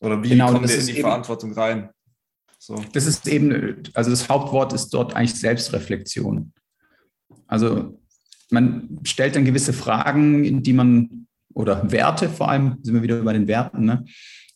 Oder 0.00 0.22
wie 0.22 0.30
genau, 0.30 0.52
kommen 0.52 0.68
wir 0.68 0.78
in 0.78 0.86
die 0.86 0.92
eben, 0.92 1.00
Verantwortung 1.02 1.52
rein? 1.52 1.90
So. 2.58 2.82
Das 2.92 3.06
ist 3.06 3.28
eben, 3.28 3.82
also 3.94 4.10
das 4.10 4.28
Hauptwort 4.28 4.72
ist 4.72 4.90
dort 4.90 5.14
eigentlich 5.14 5.34
Selbstreflexion. 5.34 6.52
Also 7.46 8.00
man 8.50 9.00
stellt 9.04 9.36
dann 9.36 9.44
gewisse 9.44 9.72
Fragen, 9.72 10.62
die 10.62 10.72
man, 10.72 11.26
oder 11.54 11.90
Werte 11.90 12.28
vor 12.28 12.48
allem, 12.48 12.78
sind 12.82 12.94
wir 12.94 13.02
wieder 13.02 13.22
bei 13.22 13.32
den 13.32 13.48
Werten, 13.48 13.84
ne? 13.84 14.04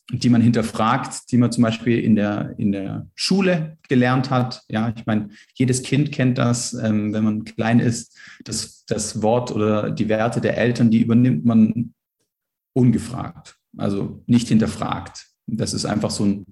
Die 0.09 0.29
man 0.29 0.41
hinterfragt, 0.41 1.31
die 1.31 1.37
man 1.37 1.51
zum 1.51 1.63
Beispiel 1.63 1.99
in 1.99 2.15
der, 2.15 2.55
in 2.57 2.71
der 2.71 3.07
Schule 3.15 3.77
gelernt 3.87 4.29
hat. 4.29 4.63
Ja, 4.69 4.93
ich 4.95 5.05
meine, 5.05 5.29
jedes 5.53 5.83
Kind 5.83 6.11
kennt 6.11 6.37
das, 6.37 6.73
ähm, 6.73 7.13
wenn 7.13 7.23
man 7.23 7.45
klein 7.45 7.79
ist, 7.79 8.17
das, 8.43 8.85
das 8.85 9.21
Wort 9.21 9.51
oder 9.51 9.91
die 9.91 10.09
Werte 10.09 10.41
der 10.41 10.57
Eltern, 10.57 10.91
die 10.91 11.01
übernimmt 11.01 11.45
man 11.45 11.93
ungefragt, 12.73 13.57
also 13.77 14.23
nicht 14.27 14.47
hinterfragt. 14.47 15.27
Das 15.47 15.73
ist 15.73 15.85
einfach 15.85 16.11
so 16.11 16.25
ein, 16.25 16.45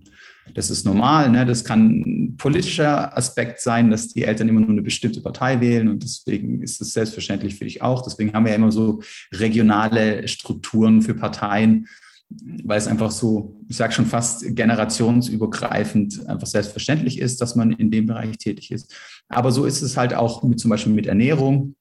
das 0.53 0.69
ist 0.69 0.85
normal. 0.85 1.29
Ne? 1.29 1.45
Das 1.45 1.63
kann 1.63 2.01
ein 2.01 2.37
politischer 2.37 3.15
Aspekt 3.17 3.59
sein, 3.61 3.89
dass 3.89 4.09
die 4.09 4.23
Eltern 4.23 4.49
immer 4.49 4.61
nur 4.61 4.69
eine 4.69 4.81
bestimmte 4.81 5.21
Partei 5.21 5.61
wählen 5.61 5.87
und 5.89 6.03
deswegen 6.03 6.61
ist 6.61 6.81
es 6.81 6.93
selbstverständlich 6.93 7.55
für 7.55 7.65
dich 7.65 7.81
auch. 7.81 8.01
Deswegen 8.01 8.33
haben 8.33 8.45
wir 8.45 8.51
ja 8.51 8.57
immer 8.57 8.71
so 8.71 9.01
regionale 9.33 10.27
Strukturen 10.27 11.01
für 11.01 11.13
Parteien 11.13 11.87
weil 12.30 12.77
es 12.77 12.88
einfach 12.88 13.11
so, 13.11 13.59
ich 13.67 13.77
sage 13.77 13.93
schon 13.93 14.05
fast 14.05 14.55
generationsübergreifend 14.55 16.27
einfach 16.27 16.47
selbstverständlich 16.47 17.19
ist, 17.19 17.41
dass 17.41 17.55
man 17.55 17.71
in 17.71 17.89
dem 17.89 18.05
Bereich 18.05 18.38
tätig 18.38 18.71
ist. 18.71 18.93
Aber 19.27 19.51
so 19.51 19.65
ist 19.65 19.82
es 19.82 19.97
halt 19.97 20.13
auch 20.13 20.43
mit 20.43 20.59
zum 20.59 20.69
Beispiel 20.69 20.93
mit 20.93 21.07
Ernährung, 21.07 21.75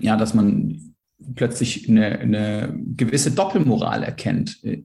ja, 0.00 0.16
dass 0.16 0.34
man 0.34 0.94
plötzlich 1.34 1.88
eine, 1.88 2.18
eine 2.18 2.78
gewisse 2.96 3.30
Doppelmoral 3.30 4.02
erkennt 4.02 4.62
äh, 4.64 4.84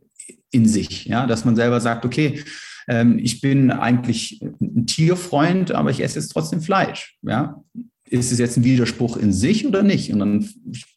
in 0.52 0.68
sich, 0.68 1.06
ja, 1.06 1.26
dass 1.26 1.46
man 1.46 1.56
selber 1.56 1.80
sagt, 1.80 2.06
okay, 2.06 2.44
ähm, 2.88 3.18
ich 3.20 3.40
bin 3.40 3.72
eigentlich 3.72 4.42
ein 4.60 4.86
Tierfreund, 4.86 5.72
aber 5.72 5.92
ich 5.92 6.02
esse 6.02 6.20
jetzt 6.20 6.30
trotzdem 6.30 6.62
Fleisch, 6.62 7.18
ja 7.22 7.64
ist 8.12 8.32
es 8.34 8.40
jetzt 8.40 8.58
ein 8.58 8.66
Widerspruch 8.66 9.16
in 9.16 9.32
sich 9.32 9.66
oder 9.66 9.84
nicht? 9.84 10.12
Und 10.12 10.20
dann 10.20 10.50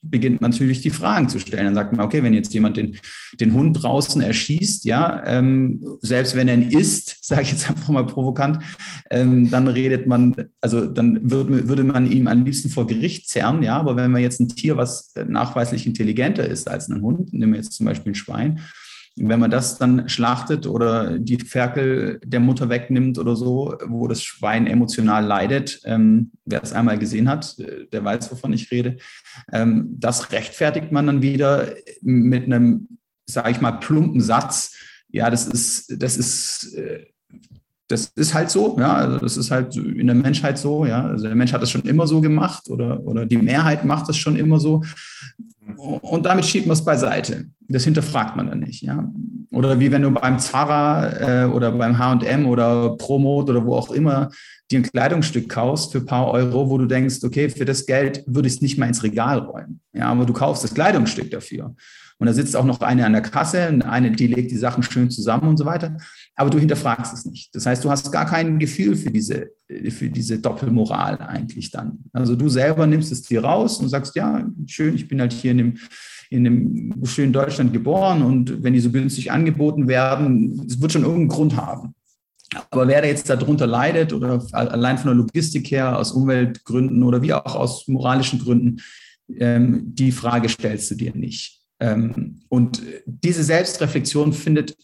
beginnt 0.03 0.41
man 0.41 0.51
natürlich 0.51 0.81
die 0.81 0.91
Fragen 0.91 1.29
zu 1.29 1.39
stellen. 1.39 1.67
Dann 1.67 1.75
sagt 1.75 1.93
man, 1.93 2.05
okay, 2.05 2.25
wenn 2.25 2.35
jetzt 2.35 2.53
jemand 2.53 2.77
den, 2.77 2.97
den 3.39 3.53
Hund 3.53 3.83
draußen 3.83 4.21
erschießt, 4.21 4.85
ja, 4.85 5.23
ähm, 5.25 5.81
selbst 6.01 6.35
wenn 6.35 6.49
er 6.49 6.55
ihn 6.55 6.71
isst, 6.71 7.17
sage 7.25 7.43
ich 7.43 7.53
jetzt 7.53 7.71
einfach 7.71 7.89
mal 7.89 8.05
provokant, 8.05 8.59
ähm, 9.11 9.49
dann 9.49 9.69
redet 9.69 10.09
man, 10.09 10.35
also 10.61 10.87
dann 10.87 11.31
würde, 11.31 11.69
würde 11.69 11.85
man 11.85 12.11
ihm 12.11 12.27
am 12.27 12.45
liebsten 12.45 12.69
vor 12.69 12.89
Gericht 12.89 13.29
zerren, 13.29 13.63
ja, 13.63 13.79
aber 13.79 13.95
wenn 13.95 14.11
man 14.11 14.21
jetzt 14.21 14.41
ein 14.41 14.49
Tier, 14.49 14.77
was 14.77 15.15
nachweislich 15.29 15.87
intelligenter 15.87 16.47
ist 16.47 16.69
als 16.69 16.89
ein 16.89 17.01
Hund, 17.01 17.33
nehmen 17.33 17.53
wir 17.53 17.61
jetzt 17.61 17.75
zum 17.75 17.87
Beispiel 17.87 18.11
ein 18.11 18.17
Schwein, 18.17 18.61
wenn 19.17 19.39
man 19.39 19.51
das 19.51 19.79
dann 19.79 20.09
schlachtet 20.09 20.67
oder 20.67 21.19
die 21.19 21.39
Ferkel 21.39 22.21
der 22.25 22.41
Mutter 22.41 22.69
wegnimmt 22.69 23.19
oder 23.19 23.37
so, 23.37 23.77
wo 23.87 24.09
das 24.09 24.23
Schwein 24.25 24.67
emotional 24.67 25.25
leidet, 25.25 25.81
ähm, 25.85 26.33
wer 26.45 26.63
es 26.63 26.73
einmal 26.73 26.99
gesehen 26.99 27.29
hat, 27.29 27.59
äh, 27.59 27.87
der 27.93 28.05
weiß, 28.05 28.33
wovon 28.33 28.53
ich 28.53 28.71
rede, 28.71 28.97
ähm, 29.53 29.95
das 29.99 30.33
rechtfertigt 30.33 30.91
man 30.91 31.07
dann 31.07 31.23
wieder 31.23 31.69
mit 32.03 32.45
einem, 32.45 32.99
sage 33.27 33.51
ich 33.51 33.61
mal, 33.61 33.73
plumpen 33.73 34.21
Satz. 34.21 34.77
Ja, 35.09 35.31
das 35.31 35.47
ist, 35.47 36.03
das 36.03 36.17
ist, 36.17 36.75
äh, 36.75 37.07
das 37.89 38.07
ist 38.17 38.33
halt 38.33 38.51
so, 38.51 38.77
ja, 38.79 38.95
also 38.95 39.19
das 39.19 39.37
ist 39.37 39.51
halt 39.51 39.77
in 39.77 40.07
der 40.07 40.17
Menschheit 40.17 40.59
so, 40.59 40.87
ja. 40.87 41.05
Also 41.07 41.27
der 41.27 41.35
Mensch 41.35 41.53
hat 41.53 41.63
das 41.63 41.71
schon 41.71 41.83
immer 41.83 42.07
so 42.07 42.21
gemacht 42.21 42.69
oder, 42.71 43.01
oder 43.05 43.27
die 43.27 43.37
Mehrheit 43.37 43.85
macht 43.85 44.09
das 44.09 44.17
schon 44.17 44.37
immer 44.37 44.59
so. 44.59 44.83
Und 45.77 46.25
damit 46.25 46.47
schiebt 46.47 46.67
man 46.67 46.75
es 46.75 46.85
beiseite. 46.85 47.47
Das 47.69 47.85
hinterfragt 47.85 48.37
man 48.37 48.49
dann 48.49 48.61
nicht. 48.61 48.83
Ja? 48.83 49.11
Oder 49.51 49.81
wie 49.81 49.91
wenn 49.91 50.03
du 50.03 50.11
beim 50.11 50.39
Zara 50.39 51.45
äh, 51.45 51.47
oder 51.47 51.73
beim 51.73 51.99
HM 51.99 52.47
oder 52.47 52.97
Promot 52.97 53.51
oder 53.51 53.65
wo 53.65 53.77
auch 53.77 53.91
immer 53.91 54.31
dir 54.71 54.81
ein 54.81 54.83
Kleidungsstück 54.83 55.49
kaufst 55.49 55.93
für 55.93 55.99
ein 55.99 56.07
paar 56.07 56.29
Euro, 56.31 56.71
wo 56.71 56.79
du 56.79 56.87
denkst, 56.87 57.23
okay, 57.23 57.49
für 57.49 57.65
das 57.65 57.87
Geld 57.87 58.25
würde 58.27 58.49
ich 58.49 58.55
es 58.55 58.63
nicht 58.63 58.79
mal 58.79 58.87
ins 58.87 59.03
Regal 59.03 59.39
räumen. 59.39 59.81
Ja, 59.93 60.09
aber 60.09 60.25
du 60.25 60.33
kaufst 60.33 60.65
das 60.65 60.75
Kleidungsstück 60.75 61.31
dafür. 61.31 61.75
Und 62.19 62.29
da 62.29 62.33
sitzt 62.33 62.55
auch 62.57 62.65
noch 62.65 62.81
eine 62.81 63.05
an 63.05 63.13
der 63.13 63.23
Kasse, 63.23 63.69
und 63.69 63.83
eine, 63.83 64.13
die 64.13 64.29
legt 64.29 64.51
die 64.51 64.57
Sachen 64.57 64.83
schön 64.83 65.11
zusammen 65.11 65.49
und 65.49 65.57
so 65.57 65.67
weiter. 65.67 65.97
Aber 66.37 66.49
du 66.49 66.59
hinterfragst 66.59 67.13
es 67.13 67.25
nicht. 67.25 67.55
Das 67.55 67.67
heißt, 67.67 67.85
du 67.85 67.91
hast 67.91 68.11
gar 68.13 68.27
kein 68.27 68.59
Gefühl 68.59 68.97
für 68.97 69.11
diese, 69.11 69.51
für 69.69 70.09
diese 70.09 70.39
Doppelmoral 70.39 71.19
eigentlich 71.19 71.71
dann. 71.71 71.99
Also 72.13 72.37
du 72.37 72.49
selber 72.49 72.87
nimmst 72.87 73.11
es 73.11 73.23
dir 73.23 73.45
raus 73.45 73.79
und 73.79 73.89
sagst, 73.89 74.15
ja, 74.15 74.49
schön, 74.67 74.95
ich 74.95 75.09
bin 75.09 75.21
halt 75.21 75.33
hier 75.33 75.51
in 75.51 75.59
dem, 75.59 75.75
in 76.31 76.45
dem 76.45 77.05
schönen 77.05 77.33
Deutschland 77.33 77.73
geboren 77.73 78.23
und 78.23 78.63
wenn 78.63 78.73
die 78.73 78.81
so 78.81 78.91
günstig 78.91 79.31
angeboten 79.31 79.89
werden, 79.89 80.65
es 80.67 80.81
wird 80.81 80.93
schon 80.93 81.03
irgendeinen 81.03 81.29
Grund 81.29 81.57
haben. 81.57 81.95
Aber 82.71 82.89
wer 82.89 83.03
da 83.03 83.09
jetzt 83.09 83.29
darunter 83.29 83.67
leidet 83.67 84.13
oder 84.13 84.45
allein 84.53 84.99
von 84.99 85.09
der 85.09 85.17
Logistik 85.17 85.71
her, 85.71 85.99
aus 85.99 86.13
Umweltgründen 86.13 87.03
oder 87.03 87.23
wie 87.23 87.33
auch 87.33 87.55
aus 87.55 87.89
moralischen 87.89 88.39
Gründen, 88.39 88.81
ähm, 89.39 89.83
die 89.87 90.13
Frage 90.13 90.49
stellst 90.49 90.91
du 90.91 90.95
dir 90.95 91.15
nicht. 91.15 91.61
Ähm, 91.81 92.43
und 92.49 92.83
diese 93.07 93.43
Selbstreflexion 93.43 94.33
findet 94.33 94.77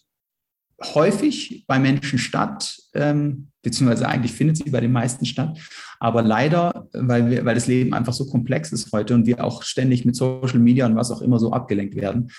häufig 0.82 1.64
bei 1.66 1.78
Menschen 1.78 2.18
statt, 2.18 2.80
ähm, 2.94 3.48
beziehungsweise 3.62 4.08
eigentlich 4.08 4.32
findet 4.32 4.56
sie 4.56 4.70
bei 4.70 4.80
den 4.80 4.92
meisten 4.92 5.26
statt. 5.26 5.58
Aber 5.98 6.22
leider, 6.22 6.88
weil, 6.92 7.30
wir, 7.30 7.44
weil 7.44 7.54
das 7.54 7.66
Leben 7.66 7.92
einfach 7.92 8.14
so 8.14 8.26
komplex 8.26 8.72
ist 8.72 8.90
heute 8.92 9.14
und 9.14 9.26
wir 9.26 9.44
auch 9.44 9.62
ständig 9.62 10.04
mit 10.04 10.16
Social 10.16 10.58
Media 10.58 10.86
und 10.86 10.96
was 10.96 11.10
auch 11.10 11.20
immer 11.20 11.38
so 11.38 11.52
abgelenkt 11.52 11.94
werden, 11.96 12.30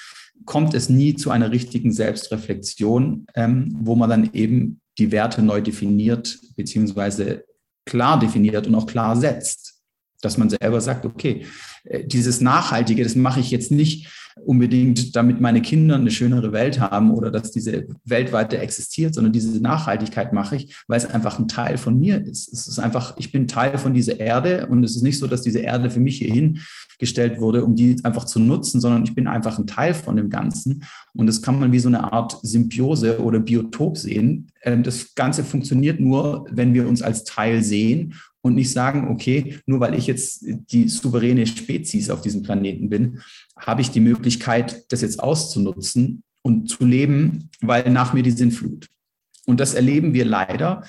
kommt 0.45 0.73
es 0.73 0.89
nie 0.89 1.15
zu 1.15 1.29
einer 1.29 1.51
richtigen 1.51 1.91
Selbstreflexion, 1.91 3.27
ähm, 3.35 3.77
wo 3.79 3.95
man 3.95 4.09
dann 4.09 4.29
eben 4.33 4.80
die 5.01 5.11
Werte 5.11 5.41
neu 5.41 5.61
definiert, 5.61 6.39
beziehungsweise 6.55 7.43
klar 7.85 8.19
definiert 8.19 8.67
und 8.67 8.75
auch 8.75 8.85
klar 8.85 9.15
setzt. 9.15 9.81
Dass 10.21 10.37
man 10.37 10.49
selber 10.49 10.79
sagt, 10.81 11.05
okay, 11.05 11.45
äh, 11.83 12.05
dieses 12.05 12.41
Nachhaltige, 12.41 13.03
das 13.03 13.15
mache 13.15 13.39
ich 13.39 13.49
jetzt 13.49 13.71
nicht, 13.71 14.07
unbedingt, 14.43 15.15
damit 15.15 15.41
meine 15.41 15.61
Kinder 15.61 15.95
eine 15.95 16.11
schönere 16.11 16.51
Welt 16.51 16.79
haben 16.79 17.11
oder 17.11 17.31
dass 17.31 17.51
diese 17.51 17.87
Welt 18.05 18.31
weiter 18.33 18.59
existiert, 18.59 19.13
sondern 19.13 19.33
diese 19.33 19.61
Nachhaltigkeit 19.61 20.33
mache 20.33 20.55
ich, 20.55 20.75
weil 20.87 20.97
es 20.97 21.05
einfach 21.05 21.39
ein 21.39 21.47
Teil 21.47 21.77
von 21.77 21.99
mir 21.99 22.23
ist. 22.25 22.51
Es 22.51 22.67
ist 22.67 22.79
einfach, 22.79 23.15
ich 23.17 23.31
bin 23.31 23.47
Teil 23.47 23.77
von 23.77 23.93
dieser 23.93 24.19
Erde 24.19 24.67
und 24.67 24.83
es 24.83 24.95
ist 24.95 25.01
nicht 25.01 25.19
so, 25.19 25.27
dass 25.27 25.41
diese 25.41 25.59
Erde 25.59 25.89
für 25.89 25.99
mich 25.99 26.17
hierhin 26.17 26.59
gestellt 27.01 27.41
wurde, 27.41 27.65
um 27.65 27.75
die 27.75 27.97
einfach 28.03 28.25
zu 28.25 28.39
nutzen, 28.39 28.79
sondern 28.79 29.03
ich 29.03 29.15
bin 29.15 29.27
einfach 29.27 29.57
ein 29.57 29.65
Teil 29.65 29.95
von 29.95 30.15
dem 30.15 30.29
Ganzen. 30.29 30.83
Und 31.13 31.25
das 31.25 31.41
kann 31.41 31.59
man 31.59 31.71
wie 31.71 31.79
so 31.79 31.87
eine 31.87 32.13
Art 32.13 32.37
Symbiose 32.43 33.19
oder 33.19 33.39
Biotop 33.39 33.97
sehen. 33.97 34.51
Ähm, 34.63 34.83
das 34.83 35.15
Ganze 35.15 35.43
funktioniert 35.43 35.99
nur, 35.99 36.45
wenn 36.51 36.73
wir 36.73 36.87
uns 36.87 37.01
als 37.01 37.23
Teil 37.23 37.63
sehen 37.63 38.13
und 38.41 38.55
nicht 38.55 38.71
sagen, 38.71 39.07
okay, 39.09 39.59
nur 39.65 39.79
weil 39.79 39.95
ich 39.95 40.07
jetzt 40.07 40.45
die 40.71 40.87
souveräne 40.87 41.45
Spezies 41.47 42.09
auf 42.09 42.21
diesem 42.21 42.43
Planeten 42.43 42.89
bin, 42.89 43.19
habe 43.65 43.81
ich 43.81 43.91
die 43.91 43.99
Möglichkeit, 43.99 44.91
das 44.91 45.01
jetzt 45.01 45.21
auszunutzen 45.21 46.23
und 46.41 46.69
zu 46.69 46.85
leben, 46.85 47.49
weil 47.61 47.89
nach 47.91 48.13
mir 48.13 48.23
die 48.23 48.31
Sinnflut. 48.31 48.89
Und 49.45 49.59
das 49.59 49.73
erleben 49.73 50.13
wir 50.13 50.25
leider 50.25 50.83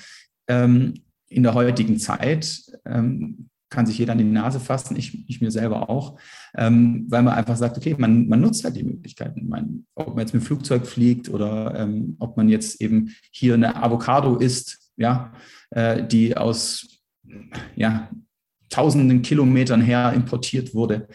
ähm, 0.47 0.93
in 1.29 1.43
der 1.43 1.53
heutigen 1.53 1.99
Zeit. 1.99 2.61
Ähm, 2.85 3.49
kann 3.69 3.85
sich 3.87 3.97
jeder 3.97 4.11
an 4.11 4.19
die 4.19 4.23
Nase 4.23 4.59
fassen, 4.59 4.95
ich, 4.95 5.27
ich 5.27 5.41
mir 5.41 5.49
selber 5.49 5.89
auch, 5.89 6.19
ähm, 6.55 7.07
weil 7.09 7.23
man 7.23 7.33
einfach 7.33 7.57
sagt, 7.57 7.75
okay, 7.75 7.95
man, 7.97 8.27
man 8.27 8.39
nutzt 8.39 8.63
halt 8.63 8.75
die 8.75 8.83
Möglichkeiten. 8.83 9.49
Man, 9.49 9.85
ob 9.95 10.09
man 10.09 10.19
jetzt 10.19 10.33
mit 10.33 10.43
dem 10.43 10.45
Flugzeug 10.45 10.85
fliegt 10.85 11.27
oder 11.27 11.73
ähm, 11.75 12.15
ob 12.19 12.37
man 12.37 12.49
jetzt 12.49 12.81
eben 12.81 13.15
hier 13.31 13.55
eine 13.55 13.75
Avocado 13.81 14.35
isst, 14.35 14.91
ja, 14.95 15.33
äh, 15.71 16.05
die 16.05 16.37
aus 16.37 17.01
ja, 17.75 18.11
tausenden 18.69 19.23
Kilometern 19.23 19.81
her 19.81 20.13
importiert 20.13 20.75
wurde. 20.75 21.07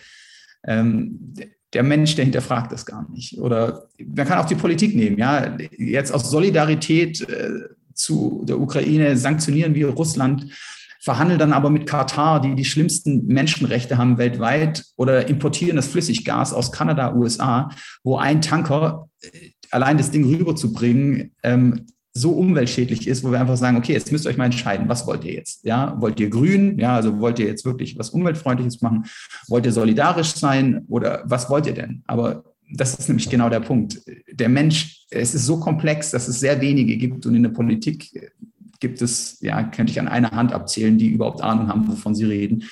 Ähm, 0.64 1.34
der 1.72 1.82
Mensch, 1.82 2.14
der 2.14 2.24
hinterfragt 2.24 2.72
das 2.72 2.86
gar 2.86 3.08
nicht. 3.10 3.38
Oder 3.38 3.88
man 4.04 4.26
kann 4.26 4.38
auch 4.38 4.46
die 4.46 4.54
Politik 4.54 4.94
nehmen. 4.94 5.18
Ja, 5.18 5.56
jetzt 5.76 6.12
aus 6.12 6.30
Solidarität 6.30 7.28
äh, 7.28 7.60
zu 7.94 8.44
der 8.46 8.58
Ukraine 8.58 9.16
sanktionieren 9.16 9.74
wir 9.74 9.88
Russland, 9.88 10.46
verhandeln 11.00 11.38
dann 11.38 11.52
aber 11.52 11.70
mit 11.70 11.86
Katar, 11.86 12.40
die 12.40 12.54
die 12.54 12.64
schlimmsten 12.64 13.26
Menschenrechte 13.26 13.98
haben 13.98 14.18
weltweit, 14.18 14.84
oder 14.96 15.28
importieren 15.28 15.76
das 15.76 15.88
Flüssiggas 15.88 16.52
aus 16.52 16.72
Kanada, 16.72 17.14
USA, 17.14 17.70
wo 18.02 18.16
ein 18.16 18.40
Tanker 18.40 19.08
äh, 19.20 19.50
allein 19.70 19.98
das 19.98 20.10
Ding 20.10 20.24
rüberzubringen 20.24 21.32
ähm, 21.42 21.86
so 22.20 22.32
umweltschädlich 22.32 23.06
ist, 23.06 23.24
wo 23.24 23.30
wir 23.30 23.40
einfach 23.40 23.56
sagen, 23.56 23.76
okay, 23.76 23.92
jetzt 23.92 24.10
müsst 24.12 24.26
ihr 24.26 24.30
euch 24.30 24.36
mal 24.36 24.46
entscheiden, 24.46 24.88
was 24.88 25.06
wollt 25.06 25.24
ihr 25.24 25.34
jetzt? 25.34 25.64
Ja, 25.64 25.96
wollt 26.00 26.20
ihr 26.20 26.30
grün? 26.30 26.78
Ja, 26.78 26.96
also 26.96 27.18
wollt 27.20 27.38
ihr 27.38 27.46
jetzt 27.46 27.64
wirklich 27.64 27.98
was 27.98 28.10
umweltfreundliches 28.10 28.80
machen? 28.80 29.04
Wollt 29.48 29.66
ihr 29.66 29.72
solidarisch 29.72 30.34
sein 30.34 30.84
oder 30.88 31.22
was 31.24 31.48
wollt 31.50 31.66
ihr 31.66 31.74
denn? 31.74 32.02
Aber 32.06 32.44
das 32.70 32.94
ist 32.94 33.08
nämlich 33.08 33.30
genau 33.30 33.48
der 33.48 33.60
Punkt. 33.60 34.02
Der 34.30 34.48
Mensch, 34.48 35.06
es 35.10 35.34
ist 35.34 35.46
so 35.46 35.58
komplex, 35.58 36.10
dass 36.10 36.28
es 36.28 36.40
sehr 36.40 36.60
wenige 36.60 36.96
gibt 36.96 37.24
und 37.26 37.34
in 37.34 37.42
der 37.42 37.50
Politik 37.50 38.30
gibt 38.80 39.02
es, 39.02 39.38
ja, 39.40 39.62
könnte 39.62 39.90
ich 39.90 40.00
an 40.00 40.08
einer 40.08 40.30
Hand 40.30 40.52
abzählen, 40.52 40.98
die 40.98 41.08
überhaupt 41.08 41.42
Ahnung 41.42 41.68
haben, 41.68 41.88
wovon 41.88 42.14
sie 42.14 42.24
reden, 42.24 42.64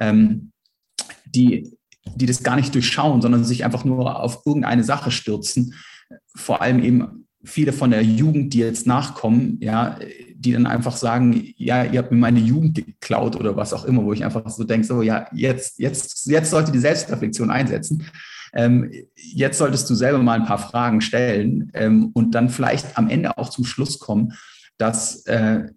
ähm, 0.00 0.52
die, 1.26 1.76
die 2.16 2.26
das 2.26 2.42
gar 2.42 2.56
nicht 2.56 2.74
durchschauen, 2.74 3.22
sondern 3.22 3.44
sich 3.44 3.64
einfach 3.64 3.84
nur 3.84 4.20
auf 4.20 4.42
irgendeine 4.44 4.84
Sache 4.84 5.10
stürzen. 5.10 5.74
Vor 6.34 6.62
allem 6.62 6.82
eben 6.82 7.26
viele 7.44 7.72
von 7.72 7.90
der 7.90 8.02
Jugend, 8.02 8.54
die 8.54 8.58
jetzt 8.58 8.86
nachkommen, 8.86 9.58
ja, 9.60 9.98
die 10.34 10.52
dann 10.52 10.66
einfach 10.66 10.96
sagen, 10.96 11.52
ja, 11.56 11.84
ihr 11.84 11.98
habt 11.98 12.12
mir 12.12 12.18
meine 12.18 12.40
Jugend 12.40 12.74
geklaut 12.74 13.36
oder 13.36 13.56
was 13.56 13.72
auch 13.72 13.84
immer, 13.84 14.04
wo 14.04 14.12
ich 14.12 14.24
einfach 14.24 14.48
so 14.48 14.64
denke, 14.64 14.86
so, 14.86 15.02
ja, 15.02 15.26
jetzt, 15.32 15.78
jetzt, 15.78 16.26
jetzt 16.26 16.50
sollte 16.50 16.72
die 16.72 16.78
Selbstreflexion 16.78 17.50
einsetzen. 17.50 18.04
Ähm, 18.54 18.90
jetzt 19.16 19.58
solltest 19.58 19.88
du 19.88 19.94
selber 19.94 20.18
mal 20.18 20.40
ein 20.40 20.46
paar 20.46 20.58
Fragen 20.58 21.00
stellen 21.00 21.70
ähm, 21.74 22.10
und 22.12 22.34
dann 22.34 22.48
vielleicht 22.48 22.98
am 22.98 23.08
Ende 23.08 23.38
auch 23.38 23.48
zum 23.48 23.64
Schluss 23.64 23.98
kommen, 23.98 24.34
dass 24.78 25.24
äh, 25.26 25.68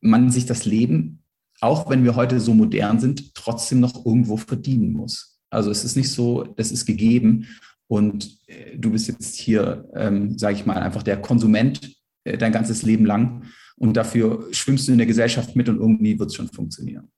man 0.00 0.30
sich 0.30 0.46
das 0.46 0.64
Leben, 0.64 1.22
auch 1.60 1.88
wenn 1.90 2.04
wir 2.04 2.16
heute 2.16 2.38
so 2.38 2.54
modern 2.54 3.00
sind, 3.00 3.34
trotzdem 3.34 3.80
noch 3.80 4.04
irgendwo 4.04 4.36
verdienen 4.36 4.92
muss. 4.92 5.40
Also 5.50 5.70
es 5.70 5.84
ist 5.84 5.96
nicht 5.96 6.12
so, 6.12 6.44
das 6.44 6.70
ist 6.70 6.86
gegeben 6.86 7.46
und 7.88 8.38
äh, 8.46 8.76
du 8.76 8.92
bist 8.92 9.08
jetzt 9.08 9.34
hier, 9.34 9.88
ähm, 9.94 10.38
sage 10.38 10.56
ich 10.56 10.66
mal, 10.66 10.76
einfach 10.76 11.02
der 11.02 11.20
Konsument 11.20 11.96
äh, 12.24 12.38
dein 12.38 12.52
ganzes 12.52 12.82
Leben 12.82 13.06
lang. 13.06 13.50
Und 13.76 13.94
dafür 13.94 14.52
schwimmst 14.52 14.86
du 14.86 14.92
in 14.92 14.98
der 14.98 15.06
Gesellschaft 15.06 15.56
mit 15.56 15.68
und 15.68 15.78
irgendwie 15.78 16.18
wird 16.18 16.30
es 16.30 16.36
schon 16.36 16.48
funktionieren. 16.48 17.10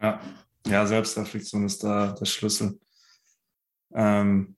Ja, 0.00 0.20
ja 0.66 0.86
Selbstreflexion 0.86 1.64
ist 1.64 1.82
da 1.82 2.12
der 2.12 2.26
Schlüssel. 2.26 2.78
Ähm, 3.94 4.56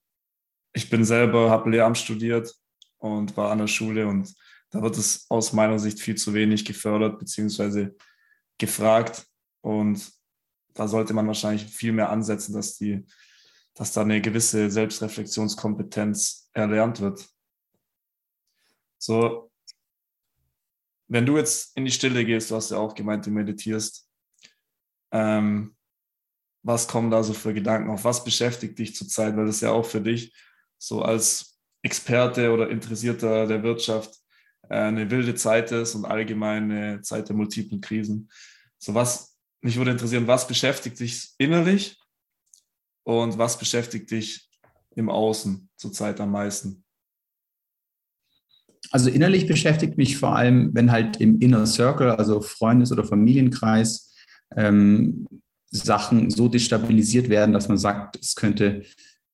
ich 0.75 0.91
bin 0.91 1.05
selber, 1.05 1.51
habe 1.51 1.71
Lehramt 1.71 1.99
studiert 1.99 2.53
und 2.99 3.37
war 3.37 3.51
an 3.51 3.59
der 3.59 3.67
Schule 3.69 4.07
und 4.07 4.35
da 4.71 4.83
wird 4.83 4.99
es 4.99 5.27
aus 5.31 5.53
meiner 5.55 5.79
Sicht 5.79 6.01
viel 6.01 6.17
zu 6.17 6.35
wenig 6.35 6.65
gefördert 6.65 7.19
bzw. 7.19 7.91
gefragt. 8.59 9.27
Und 9.63 10.13
da 10.75 10.87
sollte 10.87 11.15
man 11.15 11.27
wahrscheinlich 11.27 11.65
viel 11.65 11.93
mehr 11.93 12.11
ansetzen, 12.11 12.53
dass 12.53 12.77
die 12.77 13.07
dass 13.79 13.93
da 13.93 14.01
eine 14.01 14.21
gewisse 14.21 14.69
Selbstreflexionskompetenz 14.73 16.51
erlernt 16.53 17.01
wird. 17.01 17.29
So, 18.99 19.53
wenn 21.07 21.25
du 21.25 21.37
jetzt 21.37 21.77
in 21.77 21.85
die 21.85 21.93
Stille 21.93 22.25
gehst, 22.25 22.51
du 22.51 22.57
hast 22.57 22.73
ja 22.73 22.79
auch 22.79 22.97
gemeint, 22.97 23.25
du 23.25 23.31
meditierst, 23.31 24.11
ähm, 25.13 25.77
was 26.65 26.89
kommen 26.89 27.13
da 27.13 27.23
so 27.23 27.33
für 27.33 27.55
Gedanken 27.55 27.91
auf? 27.91 28.03
Was 28.03 28.25
beschäftigt 28.25 28.81
dich 28.81 28.97
zurzeit? 28.97 29.37
Weil 29.37 29.47
das 29.47 29.61
ja 29.61 29.71
auch 29.71 29.87
für 29.87 30.01
dich 30.01 30.35
so 30.77 31.03
als 31.03 31.61
Experte 31.83 32.51
oder 32.51 32.71
Interessierter 32.71 33.47
der 33.47 33.63
Wirtschaft 33.63 34.13
äh, 34.69 34.75
eine 34.75 35.09
wilde 35.09 35.37
Zeit 35.37 35.71
ist 35.71 35.95
und 35.95 36.05
allgemein 36.05 36.65
eine 36.65 37.01
Zeit 37.03 37.29
der 37.29 37.37
multiplen 37.37 37.81
Krisen. 37.81 38.29
So 38.79 38.93
was, 38.93 39.39
mich 39.61 39.77
würde 39.77 39.93
interessieren, 39.93 40.27
was 40.27 40.49
beschäftigt 40.49 40.99
dich 40.99 41.31
innerlich 41.39 41.97
und 43.09 43.39
was 43.39 43.59
beschäftigt 43.59 44.11
dich 44.11 44.51
im 44.95 45.09
Außen 45.09 45.71
zurzeit 45.77 46.21
am 46.21 46.31
meisten? 46.31 46.85
Also 48.91 49.09
innerlich 49.09 49.47
beschäftigt 49.47 49.97
mich 49.97 50.19
vor 50.19 50.37
allem, 50.37 50.75
wenn 50.75 50.93
halt 50.93 51.19
im 51.19 51.41
Inner 51.41 51.65
Circle, 51.65 52.11
also 52.11 52.43
Freundes- 52.43 52.93
oder 52.93 53.05
Familienkreis, 53.05 54.15
ähm, 54.55 55.27
Sachen 55.71 56.29
so 56.29 56.49
destabilisiert 56.49 57.31
werden, 57.31 57.55
dass 57.55 57.69
man 57.69 57.79
sagt, 57.79 58.19
es 58.21 58.35
könnte 58.35 58.83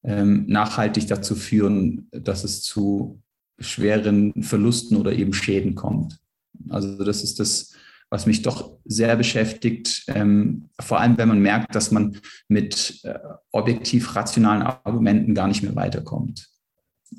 ähm, 0.04 0.46
nachhaltig 0.46 1.08
dazu 1.08 1.34
führen, 1.34 2.08
dass 2.12 2.44
es 2.44 2.62
zu 2.62 3.20
schweren 3.58 4.40
Verlusten 4.40 4.96
oder 4.96 5.12
eben 5.12 5.32
Schäden 5.32 5.74
kommt. 5.74 6.20
Also 6.68 7.02
das 7.02 7.24
ist 7.24 7.40
das, 7.40 7.74
was 8.14 8.26
mich 8.26 8.42
doch 8.42 8.78
sehr 8.84 9.16
beschäftigt, 9.16 10.04
ähm, 10.06 10.68
vor 10.78 11.00
allem 11.00 11.18
wenn 11.18 11.26
man 11.26 11.40
merkt, 11.40 11.74
dass 11.74 11.90
man 11.90 12.16
mit 12.46 13.00
äh, 13.02 13.18
objektiv 13.50 14.14
rationalen 14.14 14.62
Argumenten 14.62 15.34
gar 15.34 15.48
nicht 15.48 15.64
mehr 15.64 15.74
weiterkommt. 15.74 16.48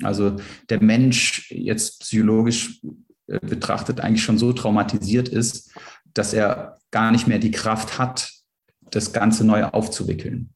Also 0.03 0.37
der 0.69 0.81
Mensch 0.81 1.51
jetzt 1.51 1.99
psychologisch 1.99 2.79
äh, 3.27 3.39
betrachtet 3.41 3.99
eigentlich 3.99 4.23
schon 4.23 4.37
so 4.37 4.53
traumatisiert 4.53 5.27
ist, 5.27 5.73
dass 6.13 6.31
er 6.33 6.77
gar 6.91 7.11
nicht 7.11 7.27
mehr 7.27 7.39
die 7.39 7.51
Kraft 7.51 7.99
hat, 7.99 8.31
das 8.89 9.11
Ganze 9.11 9.45
neu 9.45 9.65
aufzuwickeln. 9.65 10.51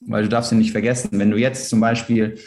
Weil 0.00 0.24
du 0.24 0.28
darfst 0.28 0.52
ja 0.52 0.58
nicht 0.58 0.72
vergessen, 0.72 1.18
wenn 1.18 1.30
du 1.30 1.38
jetzt 1.38 1.70
zum 1.70 1.80
Beispiel 1.80 2.38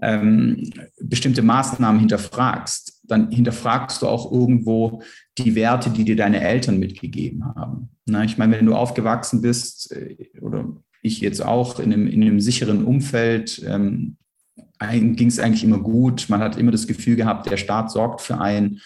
ähm, 0.00 0.72
bestimmte 1.02 1.42
Maßnahmen 1.42 2.00
hinterfragst, 2.00 2.91
dann 3.02 3.30
hinterfragst 3.30 4.02
du 4.02 4.08
auch 4.08 4.30
irgendwo 4.30 5.02
die 5.38 5.54
Werte, 5.54 5.90
die 5.90 6.04
dir 6.04 6.16
deine 6.16 6.40
Eltern 6.40 6.78
mitgegeben 6.78 7.44
haben. 7.44 7.90
Na, 8.06 8.24
ich 8.24 8.38
meine, 8.38 8.56
wenn 8.56 8.66
du 8.66 8.74
aufgewachsen 8.74 9.42
bist, 9.42 9.92
äh, 9.92 10.16
oder 10.40 10.76
ich 11.02 11.20
jetzt 11.20 11.44
auch 11.44 11.80
in 11.80 11.92
einem, 11.92 12.06
in 12.06 12.22
einem 12.22 12.40
sicheren 12.40 12.84
Umfeld, 12.84 13.62
ähm, 13.66 14.16
ging 14.90 15.28
es 15.28 15.38
eigentlich 15.38 15.64
immer 15.64 15.78
gut. 15.78 16.26
Man 16.28 16.40
hat 16.40 16.56
immer 16.56 16.72
das 16.72 16.86
Gefühl 16.86 17.16
gehabt, 17.16 17.50
der 17.50 17.56
Staat 17.56 17.90
sorgt 17.90 18.20
für 18.20 18.40
einen. 18.40 18.80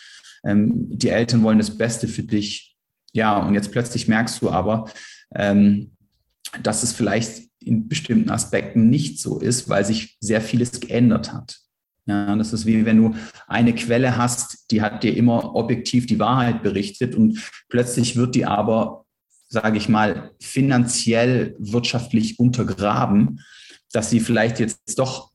Ähm, 0.44 0.88
die 0.90 1.08
Eltern 1.08 1.42
wollen 1.42 1.58
das 1.58 1.76
Beste 1.76 2.08
für 2.08 2.22
dich. 2.22 2.76
Ja, 3.12 3.38
und 3.38 3.54
jetzt 3.54 3.72
plötzlich 3.72 4.08
merkst 4.08 4.42
du 4.42 4.50
aber, 4.50 4.90
ähm, 5.34 5.92
dass 6.62 6.82
es 6.82 6.92
vielleicht 6.92 7.48
in 7.60 7.88
bestimmten 7.88 8.30
Aspekten 8.30 8.88
nicht 8.90 9.20
so 9.20 9.40
ist, 9.40 9.68
weil 9.68 9.84
sich 9.84 10.16
sehr 10.20 10.40
vieles 10.40 10.80
geändert 10.80 11.32
hat. 11.32 11.58
Ja, 12.07 12.36
das 12.36 12.52
ist 12.52 12.66
wie 12.66 12.86
wenn 12.86 12.98
du 12.98 13.14
eine 13.48 13.74
Quelle 13.74 14.16
hast, 14.16 14.70
die 14.70 14.80
hat 14.80 15.02
dir 15.02 15.16
immer 15.16 15.57
objektiv 15.57 16.07
die 16.07 16.20
Wahrheit 16.20 16.62
berichtet 16.62 17.16
und 17.16 17.38
plötzlich 17.68 18.14
wird 18.14 18.36
die 18.36 18.46
aber, 18.46 19.04
sage 19.48 19.76
ich 19.76 19.88
mal, 19.88 20.30
finanziell 20.40 21.57
wirtschaftlich 21.59 22.38
untergraben, 22.38 23.40
dass 23.92 24.11
sie 24.11 24.20
vielleicht 24.20 24.61
jetzt 24.61 24.98
doch, 24.98 25.32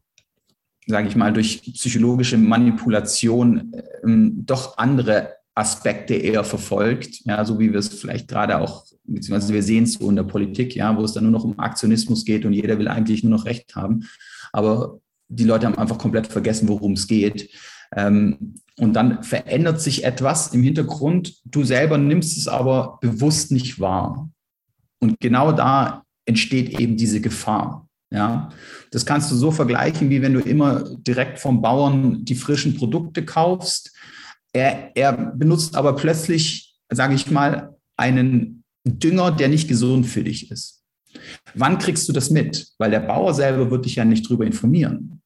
sage 0.88 1.10
ich 1.10 1.18
mal, 1.18 1.34
durch 1.34 1.62
psychologische 1.74 2.38
Manipulation 2.38 3.74
ähm, 4.04 4.46
doch 4.46 4.78
andere 4.78 5.36
Aspekte 5.54 6.14
eher 6.14 6.46
verfolgt, 6.46 7.26
ja, 7.26 7.44
so 7.44 7.60
wie 7.60 7.74
wir 7.74 7.80
es 7.80 7.90
vielleicht 7.90 8.30
gerade 8.30 8.60
auch, 8.60 8.86
beziehungsweise 9.04 9.54
wir 9.54 9.64
sehen 9.64 9.84
es 9.84 9.94
so 9.94 10.10
in 10.10 10.16
der 10.16 10.24
Politik, 10.24 10.74
ja, 10.74 10.96
wo 10.96 11.04
es 11.04 11.12
dann 11.12 11.24
nur 11.24 11.34
noch 11.34 11.44
um 11.44 11.60
Aktionismus 11.60 12.24
geht 12.24 12.46
und 12.46 12.54
jeder 12.54 12.80
will 12.80 12.88
eigentlich 12.88 13.24
nur 13.24 13.38
noch 13.38 13.46
Recht 13.46 13.76
haben. 13.76 14.08
Aber 14.54 15.02
die 15.32 15.44
Leute 15.44 15.66
haben 15.66 15.78
einfach 15.78 15.98
komplett 15.98 16.28
vergessen, 16.28 16.68
worum 16.68 16.94
es 16.94 17.08
geht. 17.08 17.50
Ähm, 17.96 18.56
und 18.78 18.94
dann 18.94 19.24
verändert 19.24 19.82
sich 19.82 20.04
etwas 20.04 20.54
im 20.54 20.64
Hintergrund. 20.64 21.36
Du 21.46 21.64
selber 21.64 21.98
nimmst 21.98 22.38
es 22.38 22.48
aber 22.48 22.98
bewusst 23.02 23.52
nicht 23.52 23.80
wahr. 23.80 24.30
Und 25.00 25.20
genau 25.20 25.52
da 25.52 26.04
entsteht 26.26 26.80
eben 26.80 26.98
diese 26.98 27.22
Gefahr. 27.22 27.88
Ja, 28.14 28.50
das 28.92 29.06
kannst 29.06 29.32
du 29.32 29.36
so 29.36 29.52
vergleichen, 29.52 30.10
wie 30.10 30.22
wenn 30.22 30.34
du 30.34 30.42
immer 30.42 30.84
direkt 30.98 31.40
vom 31.40 31.62
Bauern 31.62 32.26
die 32.26 32.36
frischen 32.36 32.76
Produkte 32.76 33.24
kaufst 33.24 33.92
er, 34.54 34.92
er 34.96 35.14
benutzt 35.14 35.76
aber 35.76 35.96
plötzlich, 35.96 36.76
sage 36.90 37.16
ich 37.16 37.32
mal, 37.32 37.76
einen 37.98 38.64
Dünger, 38.86 39.32
der 39.32 39.48
nicht 39.48 39.68
gesund 39.68 40.06
für 40.06 40.24
dich 40.24 40.52
ist. 40.52 40.84
Wann 41.54 41.78
kriegst 41.78 42.08
du 42.08 42.14
das 42.14 42.30
mit? 42.30 42.68
Weil 42.78 42.92
der 42.92 43.02
Bauer 43.02 43.34
selber 43.34 43.70
wird 43.70 43.86
dich 43.86 43.96
ja 43.96 44.06
nicht 44.06 44.26
darüber 44.26 44.46
informieren. 44.46 45.21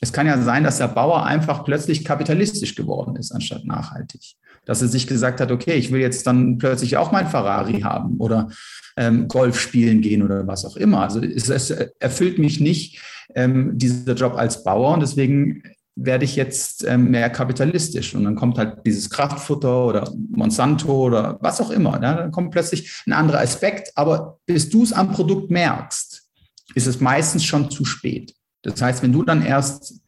Es 0.00 0.12
kann 0.12 0.26
ja 0.26 0.40
sein, 0.42 0.64
dass 0.64 0.78
der 0.78 0.88
Bauer 0.88 1.24
einfach 1.24 1.64
plötzlich 1.64 2.04
kapitalistisch 2.04 2.74
geworden 2.74 3.16
ist, 3.16 3.32
anstatt 3.32 3.64
nachhaltig. 3.64 4.34
Dass 4.66 4.82
er 4.82 4.88
sich 4.88 5.06
gesagt 5.06 5.40
hat, 5.40 5.50
okay, 5.50 5.74
ich 5.74 5.90
will 5.90 6.00
jetzt 6.00 6.26
dann 6.26 6.58
plötzlich 6.58 6.96
auch 6.96 7.12
mein 7.12 7.28
Ferrari 7.28 7.80
haben 7.80 8.18
oder 8.18 8.48
ähm, 8.96 9.28
Golf 9.28 9.58
spielen 9.58 10.00
gehen 10.00 10.22
oder 10.22 10.46
was 10.46 10.64
auch 10.64 10.76
immer. 10.76 11.02
Also 11.02 11.22
es, 11.22 11.48
es 11.48 11.70
erfüllt 11.70 12.38
mich 12.38 12.60
nicht 12.60 13.00
ähm, 13.34 13.78
dieser 13.78 14.14
Job 14.14 14.34
als 14.34 14.64
Bauer 14.64 14.94
und 14.94 15.00
deswegen 15.00 15.62
werde 15.96 16.26
ich 16.26 16.36
jetzt 16.36 16.84
ähm, 16.84 17.10
mehr 17.10 17.30
kapitalistisch. 17.30 18.14
Und 18.14 18.24
dann 18.24 18.36
kommt 18.36 18.58
halt 18.58 18.86
dieses 18.86 19.08
Kraftfutter 19.08 19.86
oder 19.86 20.12
Monsanto 20.30 20.92
oder 20.92 21.38
was 21.40 21.60
auch 21.60 21.70
immer. 21.70 21.92
Ne? 21.92 22.14
Dann 22.16 22.30
kommt 22.30 22.50
plötzlich 22.50 23.02
ein 23.06 23.14
anderer 23.14 23.40
Aspekt. 23.40 23.92
Aber 23.96 24.38
bis 24.44 24.68
du 24.68 24.82
es 24.82 24.92
am 24.92 25.10
Produkt 25.10 25.50
merkst, 25.50 26.28
ist 26.74 26.86
es 26.86 27.00
meistens 27.00 27.44
schon 27.44 27.70
zu 27.70 27.86
spät. 27.86 28.35
Das 28.66 28.82
heißt, 28.82 29.02
wenn 29.02 29.12
du 29.12 29.22
dann 29.22 29.42
erst, 29.42 30.00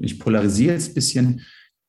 ich 0.00 0.18
polarisiere 0.18 0.74
jetzt 0.74 0.90
ein 0.90 0.94
bisschen, 0.94 1.40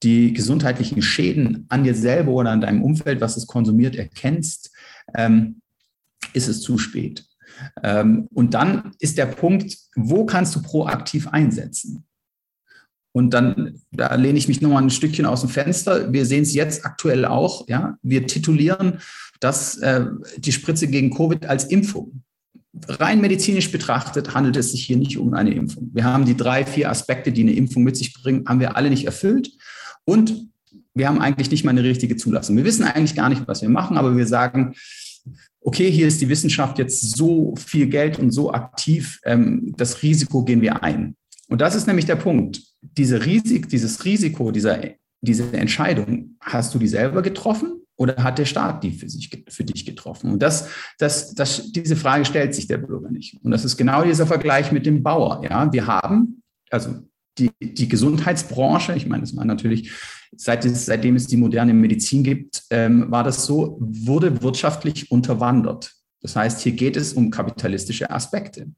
die 0.03 0.33
gesundheitlichen 0.33 1.01
Schäden 1.01 1.65
an 1.69 1.83
dir 1.83 1.95
selber 1.95 2.31
oder 2.31 2.51
an 2.51 2.61
deinem 2.61 2.83
Umfeld, 2.83 3.19
was 3.19 3.35
es 3.35 3.47
konsumiert, 3.47 3.95
erkennst, 3.95 4.71
ähm, 5.15 5.61
ist 6.33 6.47
es 6.47 6.61
zu 6.61 6.77
spät. 6.77 7.25
Ähm, 7.83 8.27
und 8.31 8.53
dann 8.53 8.91
ist 8.99 9.17
der 9.17 9.25
Punkt, 9.25 9.75
wo 9.95 10.25
kannst 10.25 10.55
du 10.55 10.61
proaktiv 10.61 11.27
einsetzen? 11.29 12.03
Und 13.11 13.33
dann, 13.33 13.81
da 13.91 14.13
lehne 14.13 14.37
ich 14.37 14.47
mich 14.47 14.61
nochmal 14.61 14.83
ein 14.83 14.91
Stückchen 14.91 15.25
aus 15.25 15.41
dem 15.41 15.49
Fenster. 15.49 16.13
Wir 16.13 16.27
sehen 16.27 16.43
es 16.43 16.53
jetzt 16.53 16.85
aktuell 16.85 17.25
auch. 17.25 17.67
Ja, 17.67 17.97
wir 18.03 18.27
titulieren 18.27 18.99
das, 19.39 19.77
äh, 19.77 20.05
die 20.37 20.51
Spritze 20.51 20.87
gegen 20.87 21.09
Covid 21.09 21.47
als 21.47 21.63
Impfung. 21.63 22.21
Rein 22.87 23.21
medizinisch 23.21 23.71
betrachtet 23.71 24.33
handelt 24.33 24.55
es 24.57 24.71
sich 24.71 24.83
hier 24.83 24.97
nicht 24.97 25.17
um 25.17 25.33
eine 25.33 25.53
Impfung. 25.53 25.89
Wir 25.93 26.03
haben 26.03 26.25
die 26.25 26.37
drei, 26.37 26.65
vier 26.65 26.89
Aspekte, 26.89 27.31
die 27.31 27.41
eine 27.41 27.53
Impfung 27.53 27.83
mit 27.83 27.97
sich 27.97 28.13
bringen, 28.13 28.45
haben 28.47 28.59
wir 28.59 28.75
alle 28.75 28.89
nicht 28.89 29.05
erfüllt. 29.05 29.51
Und 30.05 30.47
wir 30.93 31.07
haben 31.07 31.19
eigentlich 31.19 31.51
nicht 31.51 31.63
mal 31.63 31.71
eine 31.71 31.83
richtige 31.83 32.15
Zulassung. 32.15 32.57
Wir 32.57 32.65
wissen 32.65 32.83
eigentlich 32.83 33.15
gar 33.15 33.29
nicht, 33.29 33.47
was 33.47 33.61
wir 33.61 33.69
machen, 33.69 33.97
aber 33.97 34.15
wir 34.15 34.27
sagen, 34.27 34.73
okay, 35.61 35.91
hier 35.91 36.07
ist 36.07 36.21
die 36.21 36.29
Wissenschaft 36.29 36.79
jetzt 36.79 37.17
so 37.17 37.55
viel 37.55 37.87
Geld 37.87 38.19
und 38.19 38.31
so 38.31 38.51
aktiv, 38.51 39.19
ähm, 39.25 39.73
das 39.77 40.01
Risiko 40.01 40.43
gehen 40.43 40.61
wir 40.61 40.83
ein. 40.83 41.15
Und 41.49 41.61
das 41.61 41.75
ist 41.75 41.87
nämlich 41.87 42.05
der 42.05 42.15
Punkt. 42.15 42.61
Diese 42.81 43.25
Risik, 43.25 43.69
dieses 43.69 44.03
Risiko, 44.05 44.51
dieser, 44.51 44.79
diese 45.21 45.51
Entscheidung, 45.53 46.37
hast 46.39 46.73
du 46.73 46.79
die 46.79 46.87
selber 46.87 47.21
getroffen 47.21 47.81
oder 47.97 48.23
hat 48.23 48.37
der 48.37 48.45
Staat 48.45 48.83
die 48.83 48.91
für, 48.91 49.09
sich, 49.09 49.29
für 49.49 49.63
dich 49.63 49.85
getroffen? 49.85 50.31
Und 50.31 50.41
das, 50.41 50.69
das, 50.97 51.33
das, 51.33 51.71
diese 51.71 51.95
Frage 51.95 52.25
stellt 52.25 52.55
sich 52.55 52.67
der 52.67 52.77
Bürger 52.77 53.11
nicht. 53.11 53.37
Und 53.43 53.51
das 53.51 53.65
ist 53.65 53.75
genau 53.75 54.03
dieser 54.03 54.27
Vergleich 54.27 54.71
mit 54.71 54.85
dem 54.85 55.03
Bauer. 55.03 55.41
Ja, 55.43 55.71
wir 55.71 55.87
haben, 55.87 56.41
also 56.69 56.95
die, 57.37 57.51
die 57.61 57.87
Gesundheitsbranche, 57.87 58.95
ich 58.95 59.07
meine, 59.07 59.21
das 59.21 59.35
war 59.35 59.45
natürlich, 59.45 59.91
seit 60.35 60.65
es, 60.65 60.85
seitdem 60.85 61.15
es 61.15 61.27
die 61.27 61.37
moderne 61.37 61.73
Medizin 61.73 62.23
gibt, 62.23 62.63
ähm, 62.69 63.09
war 63.11 63.23
das 63.23 63.45
so, 63.45 63.77
wurde 63.79 64.41
wirtschaftlich 64.41 65.11
unterwandert. 65.11 65.93
Das 66.21 66.35
heißt, 66.35 66.61
hier 66.61 66.71
geht 66.73 66.97
es 66.97 67.13
um 67.13 67.29
kapitalistische 67.29 68.09
Aspekte. 68.09 68.71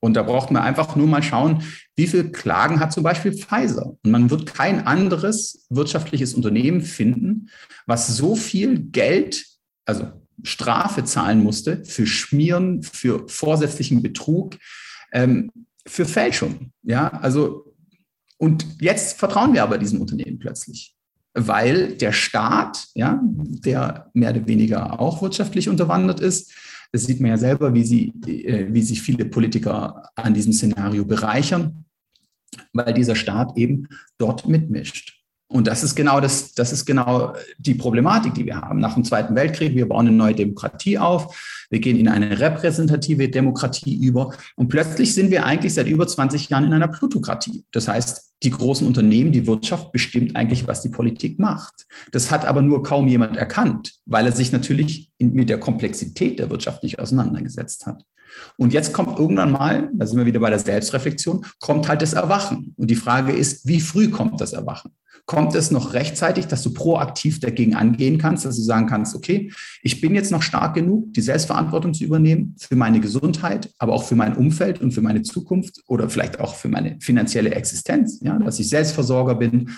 Und 0.00 0.14
da 0.14 0.22
braucht 0.22 0.50
man 0.50 0.62
einfach 0.62 0.94
nur 0.96 1.06
mal 1.06 1.22
schauen, 1.22 1.62
wie 1.96 2.06
viele 2.06 2.30
Klagen 2.30 2.80
hat 2.80 2.92
zum 2.92 3.02
Beispiel 3.02 3.32
Pfizer. 3.32 3.96
Und 4.02 4.10
man 4.10 4.30
wird 4.30 4.46
kein 4.46 4.86
anderes 4.86 5.66
wirtschaftliches 5.70 6.34
Unternehmen 6.34 6.82
finden, 6.82 7.48
was 7.86 8.16
so 8.16 8.36
viel 8.36 8.78
Geld, 8.78 9.44
also 9.84 10.08
Strafe 10.42 11.04
zahlen 11.04 11.42
musste 11.42 11.84
für 11.84 12.06
Schmieren, 12.06 12.82
für 12.82 13.26
vorsätzlichen 13.28 14.02
Betrug, 14.02 14.56
ähm, 15.12 15.50
für 15.86 16.04
Fälschung. 16.04 16.72
Ja, 16.82 17.08
also, 17.08 17.74
und 18.36 18.66
jetzt 18.80 19.18
vertrauen 19.18 19.54
wir 19.54 19.62
aber 19.62 19.78
diesem 19.78 20.00
Unternehmen 20.00 20.38
plötzlich 20.38 20.96
weil 21.36 21.96
der 21.96 22.12
Staat, 22.12 22.88
ja, 22.94 23.20
der 23.22 24.10
mehr 24.14 24.30
oder 24.30 24.46
weniger 24.46 24.98
auch 24.98 25.20
wirtschaftlich 25.20 25.68
unterwandert 25.68 26.18
ist, 26.18 26.52
das 26.96 27.04
sieht 27.04 27.20
man 27.20 27.30
ja 27.30 27.36
selber, 27.36 27.74
wie, 27.74 27.84
sie, 27.84 28.08
äh, 28.26 28.72
wie 28.72 28.80
sich 28.80 29.02
viele 29.02 29.26
Politiker 29.26 30.08
an 30.14 30.32
diesem 30.32 30.54
Szenario 30.54 31.04
bereichern, 31.04 31.84
weil 32.72 32.94
dieser 32.94 33.14
Staat 33.14 33.56
eben 33.58 33.86
dort 34.16 34.48
mitmischt. 34.48 35.15
Und 35.48 35.68
das 35.68 35.84
ist 35.84 35.94
genau 35.94 36.20
das, 36.20 36.54
das 36.54 36.72
ist 36.72 36.84
genau 36.86 37.34
die 37.58 37.74
Problematik, 37.74 38.34
die 38.34 38.46
wir 38.46 38.60
haben. 38.60 38.80
Nach 38.80 38.94
dem 38.94 39.04
Zweiten 39.04 39.36
Weltkrieg, 39.36 39.76
wir 39.76 39.88
bauen 39.88 40.08
eine 40.08 40.16
neue 40.16 40.34
Demokratie 40.34 40.98
auf, 40.98 41.66
wir 41.70 41.78
gehen 41.78 41.96
in 41.96 42.08
eine 42.08 42.40
repräsentative 42.40 43.28
Demokratie 43.28 43.96
über 44.04 44.34
und 44.56 44.68
plötzlich 44.68 45.14
sind 45.14 45.30
wir 45.30 45.46
eigentlich 45.46 45.74
seit 45.74 45.86
über 45.86 46.06
20 46.06 46.48
Jahren 46.48 46.64
in 46.64 46.72
einer 46.72 46.88
Plutokratie. 46.88 47.64
Das 47.70 47.86
heißt, 47.86 48.32
die 48.42 48.50
großen 48.50 48.86
Unternehmen, 48.86 49.30
die 49.30 49.46
Wirtschaft 49.46 49.92
bestimmt 49.92 50.34
eigentlich, 50.34 50.66
was 50.66 50.82
die 50.82 50.88
Politik 50.88 51.38
macht. 51.38 51.86
Das 52.10 52.30
hat 52.30 52.44
aber 52.44 52.60
nur 52.60 52.82
kaum 52.82 53.06
jemand 53.06 53.36
erkannt, 53.36 53.94
weil 54.04 54.26
er 54.26 54.32
sich 54.32 54.52
natürlich 54.52 55.10
mit 55.18 55.48
der 55.48 55.60
Komplexität 55.60 56.38
der 56.38 56.50
Wirtschaft 56.50 56.82
nicht 56.82 56.98
auseinandergesetzt 56.98 57.86
hat. 57.86 58.02
Und 58.56 58.72
jetzt 58.72 58.92
kommt 58.92 59.18
irgendwann 59.18 59.52
mal, 59.52 59.90
da 59.94 60.06
sind 60.06 60.18
wir 60.18 60.26
wieder 60.26 60.40
bei 60.40 60.50
der 60.50 60.58
Selbstreflexion, 60.58 61.46
kommt 61.60 61.88
halt 61.88 62.02
das 62.02 62.12
Erwachen. 62.12 62.74
Und 62.76 62.90
die 62.90 62.96
Frage 62.96 63.32
ist, 63.32 63.66
wie 63.66 63.80
früh 63.80 64.10
kommt 64.10 64.40
das 64.40 64.52
Erwachen? 64.52 64.90
Kommt 65.26 65.56
es 65.56 65.72
noch 65.72 65.92
rechtzeitig, 65.92 66.46
dass 66.46 66.62
du 66.62 66.72
proaktiv 66.72 67.40
dagegen 67.40 67.74
angehen 67.74 68.18
kannst, 68.18 68.44
dass 68.44 68.56
du 68.56 68.62
sagen 68.62 68.86
kannst, 68.86 69.14
okay, 69.16 69.52
ich 69.82 70.00
bin 70.00 70.14
jetzt 70.14 70.30
noch 70.30 70.42
stark 70.42 70.74
genug, 70.74 71.12
die 71.14 71.20
Selbstverantwortung 71.20 71.94
zu 71.94 72.04
übernehmen 72.04 72.54
für 72.58 72.76
meine 72.76 73.00
Gesundheit, 73.00 73.74
aber 73.78 73.92
auch 73.92 74.04
für 74.04 74.14
mein 74.14 74.36
Umfeld 74.36 74.80
und 74.80 74.92
für 74.92 75.02
meine 75.02 75.22
Zukunft 75.22 75.82
oder 75.88 76.08
vielleicht 76.08 76.38
auch 76.38 76.54
für 76.54 76.68
meine 76.68 76.96
finanzielle 77.00 77.50
Existenz, 77.50 78.20
ja, 78.22 78.38
dass 78.38 78.60
ich 78.60 78.68
Selbstversorger 78.68 79.34
bin, 79.34 79.70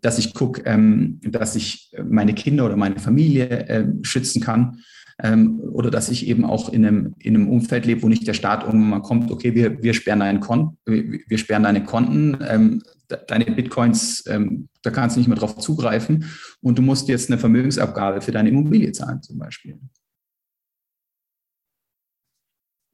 dass 0.00 0.18
ich 0.18 0.32
gucke, 0.32 0.62
ähm, 0.64 1.20
dass 1.22 1.54
ich 1.54 1.92
meine 2.02 2.34
Kinder 2.34 2.64
oder 2.64 2.76
meine 2.76 2.98
Familie 2.98 3.68
äh, 3.68 3.86
schützen 4.02 4.40
kann 4.40 4.78
ähm, 5.22 5.60
oder 5.60 5.90
dass 5.90 6.08
ich 6.08 6.26
eben 6.26 6.44
auch 6.44 6.68
in 6.72 6.84
einem, 6.84 7.14
in 7.18 7.34
einem 7.34 7.48
Umfeld 7.48 7.86
lebe, 7.86 8.02
wo 8.02 8.08
nicht 8.08 8.26
der 8.26 8.34
Staat 8.34 8.64
irgendwann 8.64 8.90
mal 8.90 9.02
kommt, 9.02 9.30
okay, 9.30 9.54
wir, 9.54 9.82
wir 9.82 9.94
sperren 9.94 10.20
deinen 10.20 10.40
Konten, 10.40 10.78
wir 10.84 11.38
sperren 11.38 11.62
deine 11.62 11.84
Konten, 11.84 12.38
ähm, 12.46 12.82
deine 13.28 13.46
Bitcoins, 13.46 14.24
ähm, 14.26 14.68
da 14.82 14.90
kannst 14.90 15.16
du 15.16 15.20
nicht 15.20 15.28
mehr 15.28 15.38
drauf 15.38 15.58
zugreifen 15.58 16.30
und 16.60 16.78
du 16.78 16.82
musst 16.82 17.08
jetzt 17.08 17.30
eine 17.30 17.38
Vermögensabgabe 17.38 18.20
für 18.20 18.32
deine 18.32 18.48
Immobilie 18.48 18.92
zahlen 18.92 19.22
zum 19.22 19.38
Beispiel. 19.38 19.78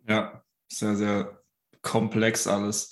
Ja, 0.07 0.43
sehr, 0.69 0.97
sehr 0.97 1.43
komplex 1.83 2.47
alles. 2.47 2.91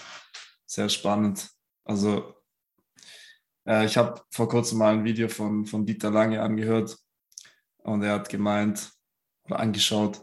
Sehr 0.67 0.89
spannend. 0.89 1.49
Also, 1.85 2.35
äh, 3.67 3.87
ich 3.87 3.97
habe 3.97 4.21
vor 4.31 4.49
kurzem 4.49 4.79
mal 4.79 4.95
ein 4.95 5.05
Video 5.05 5.29
von, 5.29 5.67
von 5.67 5.87
Dieter 5.87 6.11
Lange 6.11 6.43
angehört 6.43 6.97
und 7.79 8.03
er 8.03 8.15
hat 8.15 8.29
gemeint, 8.29 8.93
angeschaut. 9.53 10.23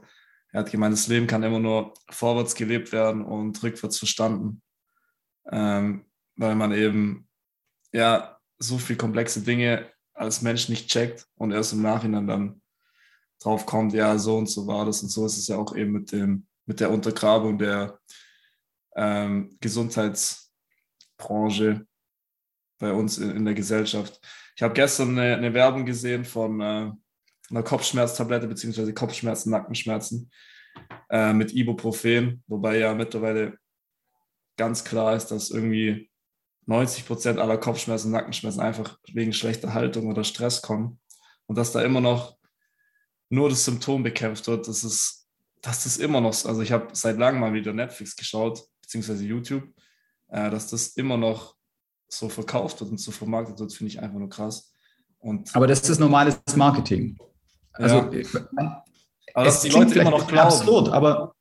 Er 0.51 0.61
hat 0.61 0.71
gemeint, 0.71 0.93
das 0.93 1.07
Leben 1.07 1.27
kann 1.27 1.43
immer 1.43 1.59
nur 1.59 1.93
vorwärts 2.09 2.55
gelebt 2.55 2.91
werden 2.91 3.23
und 3.23 3.61
rückwärts 3.61 3.97
verstanden, 3.97 4.61
ähm, 5.51 6.05
weil 6.35 6.55
man 6.55 6.71
eben 6.71 7.27
ja 7.91 8.39
so 8.57 8.77
viel 8.77 8.95
komplexe 8.95 9.41
Dinge 9.41 9.89
als 10.13 10.41
Mensch 10.41 10.69
nicht 10.69 10.89
checkt 10.89 11.27
und 11.35 11.51
erst 11.51 11.73
im 11.73 11.81
Nachhinein 11.81 12.27
dann 12.27 12.61
drauf 13.39 13.65
kommt, 13.65 13.93
ja, 13.93 14.17
so 14.17 14.37
und 14.37 14.49
so 14.49 14.65
war 14.65 14.85
das 14.85 15.03
und 15.03 15.09
so 15.09 15.25
ist 15.25 15.37
es 15.37 15.47
ja 15.47 15.57
auch 15.57 15.75
eben 15.75 15.91
mit 15.91 16.11
dem 16.11 16.47
mit 16.65 16.79
der 16.79 16.91
Untergrabung 16.91 17.57
der 17.57 17.99
ähm, 18.95 19.57
Gesundheitsbranche 19.59 21.85
bei 22.79 22.91
uns 22.91 23.17
in, 23.17 23.31
in, 23.31 23.45
der 23.45 23.53
Gesellschaft. 23.53 24.19
Ich 24.55 24.63
habe 24.63 24.73
gestern 24.73 25.17
eine, 25.17 25.35
eine, 25.35 25.53
Werbung 25.53 25.85
gesehen 25.85 26.25
von 26.25 26.61
äh, 26.61 26.91
einer 27.49 27.63
Kopfschmerztablette 27.63 28.47
beziehungsweise 28.47 28.93
Kopfschmerzen, 28.93 29.51
Nackenschmerzen 29.51 30.31
äh, 31.09 31.33
mit 31.33 31.53
Ibuprofen, 31.53 32.43
wobei 32.47 32.79
ja 32.79 32.93
mittlerweile 32.93 33.57
ganz 34.57 34.83
klar 34.83 35.15
ist, 35.15 35.27
dass 35.27 35.51
irgendwie 35.51 36.09
90 36.65 37.05
Prozent 37.05 37.39
aller 37.39 37.57
Kopfschmerzen, 37.57 38.11
Nackenschmerzen 38.11 38.61
einfach 38.61 38.97
wegen 39.11 39.33
schlechter 39.33 39.73
Haltung 39.73 40.07
oder 40.07 40.23
Stress 40.23 40.61
kommen 40.61 40.99
und 41.45 41.57
dass 41.57 41.71
da 41.71 41.81
immer 41.81 42.01
noch 42.01 42.37
nur 43.29 43.49
das 43.49 43.65
Symptom 43.65 44.03
bekämpft 44.03 44.47
wird, 44.47 44.67
das 44.67 44.83
ist, 44.83 45.27
dass 45.61 45.83
das 45.83 45.97
immer 45.97 46.21
noch, 46.21 46.45
also 46.45 46.61
ich 46.61 46.71
habe 46.71 46.87
seit 46.93 47.17
langem 47.17 47.41
mal 47.41 47.53
wieder 47.53 47.73
Netflix 47.73 48.15
geschaut, 48.15 48.63
beziehungsweise 48.81 49.25
YouTube, 49.25 49.63
äh, 50.29 50.49
dass 50.49 50.69
das 50.69 50.89
immer 50.89 51.17
noch 51.17 51.55
so 52.07 52.29
verkauft 52.29 52.79
wird 52.81 52.91
und 52.91 52.99
so 52.99 53.11
vermarktet 53.11 53.59
wird, 53.59 53.73
finde 53.73 53.91
ich 53.91 53.99
einfach 53.99 54.19
nur 54.19 54.29
krass. 54.29 54.71
Und 55.19 55.55
Aber 55.55 55.67
das 55.67 55.87
ist 55.89 55.99
normales 55.99 56.39
Marketing. 56.55 57.17
Also, 57.77 58.09
ja. 58.11 58.83
Aber 59.33 59.47
es 59.47 59.61
die 59.61 59.69
Leute 59.69 59.99
immer 59.99 60.11
noch 60.11 60.27
glauben. 60.27 60.47
absurd, 60.47 60.89
aber 60.89 61.35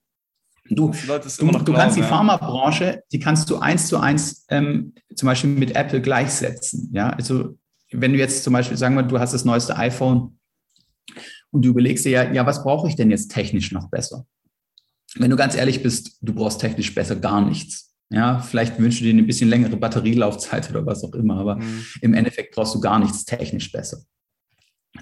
du, 0.68 0.90
du, 0.90 1.50
du 1.50 1.72
kannst 1.72 1.96
die 1.96 2.00
ja. 2.00 2.06
Pharmabranche, 2.06 3.02
die 3.12 3.20
kannst 3.20 3.48
du 3.50 3.58
eins 3.58 3.86
zu 3.86 3.98
eins 3.98 4.44
ähm, 4.48 4.94
zum 5.14 5.26
Beispiel 5.26 5.50
mit 5.50 5.76
Apple 5.76 6.00
gleichsetzen. 6.00 6.90
Ja, 6.92 7.10
also 7.10 7.56
wenn 7.92 8.12
du 8.12 8.18
jetzt 8.18 8.42
zum 8.42 8.52
Beispiel 8.52 8.76
sagen 8.76 8.96
wir, 8.96 9.02
du 9.02 9.18
hast 9.18 9.32
das 9.32 9.44
neueste 9.44 9.76
iPhone 9.76 10.38
und 11.50 11.64
du 11.64 11.70
überlegst 11.70 12.04
dir 12.04 12.10
ja, 12.10 12.32
ja, 12.32 12.46
was 12.46 12.64
brauche 12.64 12.88
ich 12.88 12.96
denn 12.96 13.10
jetzt 13.10 13.30
technisch 13.30 13.70
noch 13.70 13.88
besser? 13.88 14.26
Wenn 15.16 15.30
du 15.30 15.36
ganz 15.36 15.54
ehrlich 15.54 15.82
bist, 15.82 16.18
du 16.20 16.34
brauchst 16.34 16.60
technisch 16.60 16.92
besser 16.94 17.14
gar 17.14 17.40
nichts. 17.40 17.94
Ja, 18.10 18.40
vielleicht 18.40 18.78
wünschst 18.78 19.00
du 19.00 19.04
dir 19.04 19.12
eine 19.12 19.22
bisschen 19.22 19.48
längere 19.48 19.76
Batterielaufzeit 19.76 20.68
oder 20.70 20.84
was 20.84 21.04
auch 21.04 21.14
immer, 21.14 21.38
aber 21.38 21.56
mhm. 21.56 21.84
im 22.00 22.14
Endeffekt 22.14 22.54
brauchst 22.54 22.74
du 22.74 22.80
gar 22.80 22.98
nichts 22.98 23.24
technisch 23.24 23.70
besser. 23.70 23.98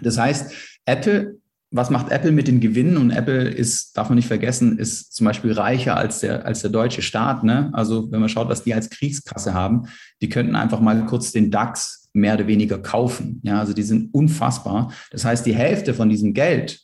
Das 0.00 0.18
heißt, 0.18 0.52
Apple, 0.86 1.38
was 1.70 1.90
macht 1.90 2.10
Apple 2.10 2.32
mit 2.32 2.48
den 2.48 2.60
Gewinnen? 2.60 2.96
Und 2.96 3.10
Apple 3.10 3.48
ist, 3.48 3.96
darf 3.96 4.08
man 4.08 4.16
nicht 4.16 4.28
vergessen, 4.28 4.78
ist 4.78 5.14
zum 5.14 5.26
Beispiel 5.26 5.52
reicher 5.52 5.96
als 5.96 6.20
der, 6.20 6.44
als 6.44 6.60
der 6.60 6.70
deutsche 6.70 7.02
Staat. 7.02 7.44
Ne? 7.44 7.70
Also 7.72 8.10
wenn 8.10 8.20
man 8.20 8.28
schaut, 8.28 8.48
was 8.48 8.64
die 8.64 8.74
als 8.74 8.90
Kriegskasse 8.90 9.54
haben, 9.54 9.86
die 10.20 10.28
könnten 10.28 10.54
einfach 10.54 10.80
mal 10.80 11.06
kurz 11.06 11.32
den 11.32 11.50
DAX 11.50 12.10
mehr 12.12 12.34
oder 12.34 12.46
weniger 12.46 12.78
kaufen. 12.78 13.40
Ja, 13.42 13.58
also 13.58 13.72
die 13.72 13.82
sind 13.82 14.12
unfassbar. 14.12 14.92
Das 15.10 15.24
heißt, 15.24 15.46
die 15.46 15.54
Hälfte 15.54 15.94
von 15.94 16.10
diesem 16.10 16.34
Geld, 16.34 16.78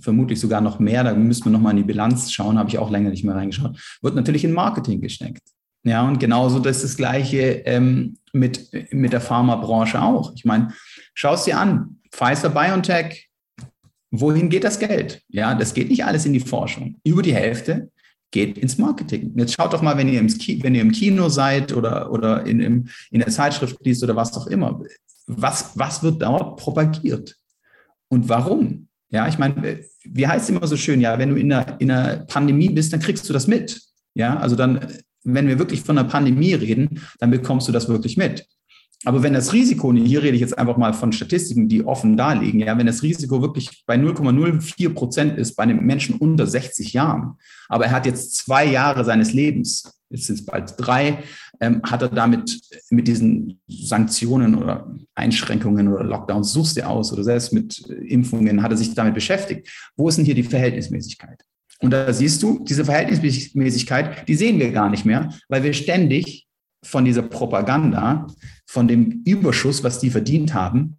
vermutlich 0.00 0.40
sogar 0.40 0.60
noch 0.60 0.78
mehr, 0.78 1.04
da 1.04 1.14
müssen 1.14 1.44
wir 1.44 1.52
nochmal 1.52 1.72
in 1.72 1.78
die 1.78 1.84
Bilanz 1.84 2.32
schauen, 2.32 2.58
habe 2.58 2.68
ich 2.68 2.78
auch 2.78 2.90
länger 2.90 3.10
nicht 3.10 3.24
mehr 3.24 3.34
reingeschaut, 3.34 3.78
wird 4.02 4.14
natürlich 4.14 4.44
in 4.44 4.52
Marketing 4.52 5.00
gesteckt. 5.00 5.42
Ja, 5.82 6.06
und 6.06 6.18
genauso 6.18 6.58
das 6.58 6.78
ist 6.78 6.84
das 6.84 6.96
Gleiche 6.96 7.62
ähm, 7.64 8.18
mit, 8.32 8.70
mit 8.92 9.12
der 9.12 9.20
Pharmabranche 9.20 10.02
auch. 10.02 10.34
Ich 10.34 10.44
meine, 10.44 10.72
schau 11.14 11.34
es 11.34 11.44
dir 11.44 11.58
an. 11.58 11.99
Pfizer 12.10 12.50
BioNTech, 12.50 13.28
wohin 14.10 14.48
geht 14.48 14.64
das 14.64 14.78
Geld? 14.78 15.22
Ja, 15.28 15.54
das 15.54 15.74
geht 15.74 15.88
nicht 15.88 16.04
alles 16.04 16.26
in 16.26 16.32
die 16.32 16.40
Forschung. 16.40 16.96
Über 17.04 17.22
die 17.22 17.34
Hälfte 17.34 17.90
geht 18.30 18.58
ins 18.58 18.78
Marketing. 18.78 19.32
Jetzt 19.36 19.54
schaut 19.54 19.72
doch 19.72 19.82
mal, 19.82 19.96
wenn 19.96 20.08
ihr 20.08 20.20
im, 20.20 20.28
Kino, 20.28 20.62
wenn 20.62 20.74
ihr 20.74 20.82
im 20.82 20.92
Kino 20.92 21.28
seid 21.28 21.72
oder, 21.72 22.10
oder 22.12 22.46
in, 22.46 22.60
in, 22.60 22.90
in 23.10 23.20
der 23.20 23.28
Zeitschrift 23.28 23.76
liest 23.84 24.02
oder 24.04 24.16
was 24.16 24.36
auch 24.36 24.46
immer. 24.46 24.80
Was, 25.26 25.72
was 25.74 26.02
wird 26.02 26.22
dort 26.22 26.58
propagiert? 26.58 27.36
Und 28.08 28.28
warum? 28.28 28.88
Ja, 29.10 29.26
ich 29.26 29.38
meine, 29.38 29.80
wie 30.04 30.26
heißt 30.26 30.44
es 30.44 30.56
immer 30.56 30.66
so 30.66 30.76
schön, 30.76 31.00
ja, 31.00 31.18
wenn 31.18 31.30
du 31.30 31.36
in 31.36 31.52
einer, 31.52 31.80
in 31.80 31.90
einer 31.90 32.18
Pandemie 32.26 32.70
bist, 32.70 32.92
dann 32.92 33.00
kriegst 33.00 33.28
du 33.28 33.32
das 33.32 33.46
mit. 33.46 33.80
Ja, 34.14 34.38
also 34.38 34.56
dann, 34.56 34.86
wenn 35.24 35.48
wir 35.48 35.58
wirklich 35.58 35.82
von 35.82 35.98
einer 35.98 36.08
Pandemie 36.08 36.54
reden, 36.54 37.00
dann 37.18 37.30
bekommst 37.30 37.68
du 37.68 37.72
das 37.72 37.88
wirklich 37.88 38.16
mit. 38.16 38.46
Aber 39.04 39.22
wenn 39.22 39.32
das 39.32 39.54
Risiko, 39.54 39.94
hier 39.94 40.22
rede 40.22 40.34
ich 40.34 40.42
jetzt 40.42 40.58
einfach 40.58 40.76
mal 40.76 40.92
von 40.92 41.12
Statistiken, 41.12 41.68
die 41.68 41.84
offen 41.84 42.18
darlegen, 42.18 42.60
ja, 42.60 42.76
wenn 42.76 42.86
das 42.86 43.02
Risiko 43.02 43.40
wirklich 43.40 43.82
bei 43.86 43.94
0,04 43.94 44.92
Prozent 44.92 45.38
ist 45.38 45.56
bei 45.56 45.62
einem 45.62 45.84
Menschen 45.86 46.16
unter 46.16 46.46
60 46.46 46.92
Jahren, 46.92 47.36
aber 47.68 47.86
er 47.86 47.92
hat 47.92 48.04
jetzt 48.04 48.36
zwei 48.36 48.66
Jahre 48.66 49.04
seines 49.04 49.32
Lebens, 49.32 50.00
jetzt 50.10 50.26
sind 50.26 50.40
es 50.40 50.44
bald 50.44 50.74
drei, 50.76 51.22
ähm, 51.60 51.80
hat 51.82 52.02
er 52.02 52.08
damit 52.08 52.60
mit 52.90 53.08
diesen 53.08 53.60
Sanktionen 53.68 54.54
oder 54.54 54.94
Einschränkungen 55.14 55.88
oder 55.88 56.04
Lockdowns, 56.04 56.52
suchst 56.52 56.76
du 56.76 56.86
aus 56.86 57.10
oder 57.10 57.24
selbst 57.24 57.54
mit 57.54 57.78
Impfungen, 57.88 58.62
hat 58.62 58.72
er 58.72 58.76
sich 58.76 58.94
damit 58.94 59.14
beschäftigt. 59.14 59.68
Wo 59.96 60.08
ist 60.08 60.18
denn 60.18 60.26
hier 60.26 60.34
die 60.34 60.42
Verhältnismäßigkeit? 60.42 61.42
Und 61.80 61.92
da 61.92 62.12
siehst 62.12 62.42
du, 62.42 62.62
diese 62.64 62.84
Verhältnismäßigkeit, 62.84 64.28
die 64.28 64.34
sehen 64.34 64.58
wir 64.58 64.70
gar 64.72 64.90
nicht 64.90 65.06
mehr, 65.06 65.32
weil 65.48 65.62
wir 65.62 65.72
ständig 65.72 66.46
von 66.82 67.04
dieser 67.04 67.22
Propaganda, 67.22 68.26
von 68.70 68.86
dem 68.86 69.22
Überschuss, 69.24 69.82
was 69.82 69.98
die 69.98 70.10
verdient 70.10 70.54
haben, 70.54 70.96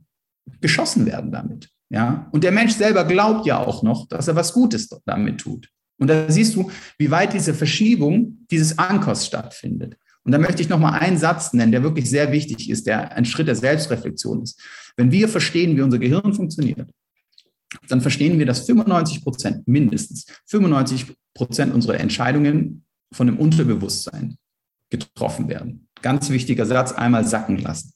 geschossen 0.59 1.05
werden 1.05 1.32
damit. 1.32 1.69
Ja? 1.89 2.28
Und 2.34 2.43
der 2.43 2.51
Mensch 2.51 2.74
selber 2.74 3.05
glaubt 3.05 3.45
ja 3.45 3.65
auch 3.65 3.82
noch, 3.82 4.09
dass 4.09 4.28
er 4.28 4.36
was 4.36 4.51
Gutes 4.51 4.89
damit 5.05 5.39
tut. 5.39 5.69
Und 5.97 6.09
da 6.09 6.30
siehst 6.30 6.55
du, 6.55 6.69
wie 6.97 7.11
weit 7.11 7.32
diese 7.32 7.53
Verschiebung 7.53 8.45
dieses 8.51 8.78
Ankers 8.78 9.26
stattfindet. 9.26 9.95
Und 10.24 10.34
da 10.34 10.38
möchte 10.38 10.61
ich 10.61 10.67
noch 10.67 10.80
mal 10.80 10.99
einen 10.99 11.17
Satz 11.17 11.53
nennen, 11.53 11.72
der 11.72 11.82
wirklich 11.82 12.09
sehr 12.09 12.34
wichtig 12.34 12.69
ist, 12.69 12.88
der 12.88 13.13
ein 13.13 13.24
Schritt 13.24 13.47
der 13.47 13.55
Selbstreflexion 13.55 14.43
ist. 14.43 14.61
Wenn 14.97 15.13
wir 15.13 15.30
verstehen, 15.30 15.78
wie 15.78 15.82
unser 15.82 15.99
Gehirn 15.99 16.34
funktioniert, 16.34 16.91
dann 17.88 18.01
verstehen 18.01 18.38
wir, 18.38 18.45
dass 18.45 18.65
95 18.65 19.24
Prozent, 19.24 19.65
mindestens 19.65 20.26
95 20.47 21.15
Prozent 21.34 21.74
unserer 21.74 22.01
Entscheidungen 22.01 22.84
von 23.13 23.28
dem 23.28 23.39
Unterbewusstsein 23.39 24.36
getroffen 24.89 25.47
werden. 25.47 25.88
Ganz 26.01 26.29
wichtiger 26.29 26.65
Satz, 26.65 26.91
einmal 26.91 27.25
sacken 27.25 27.57
lassen. 27.57 27.93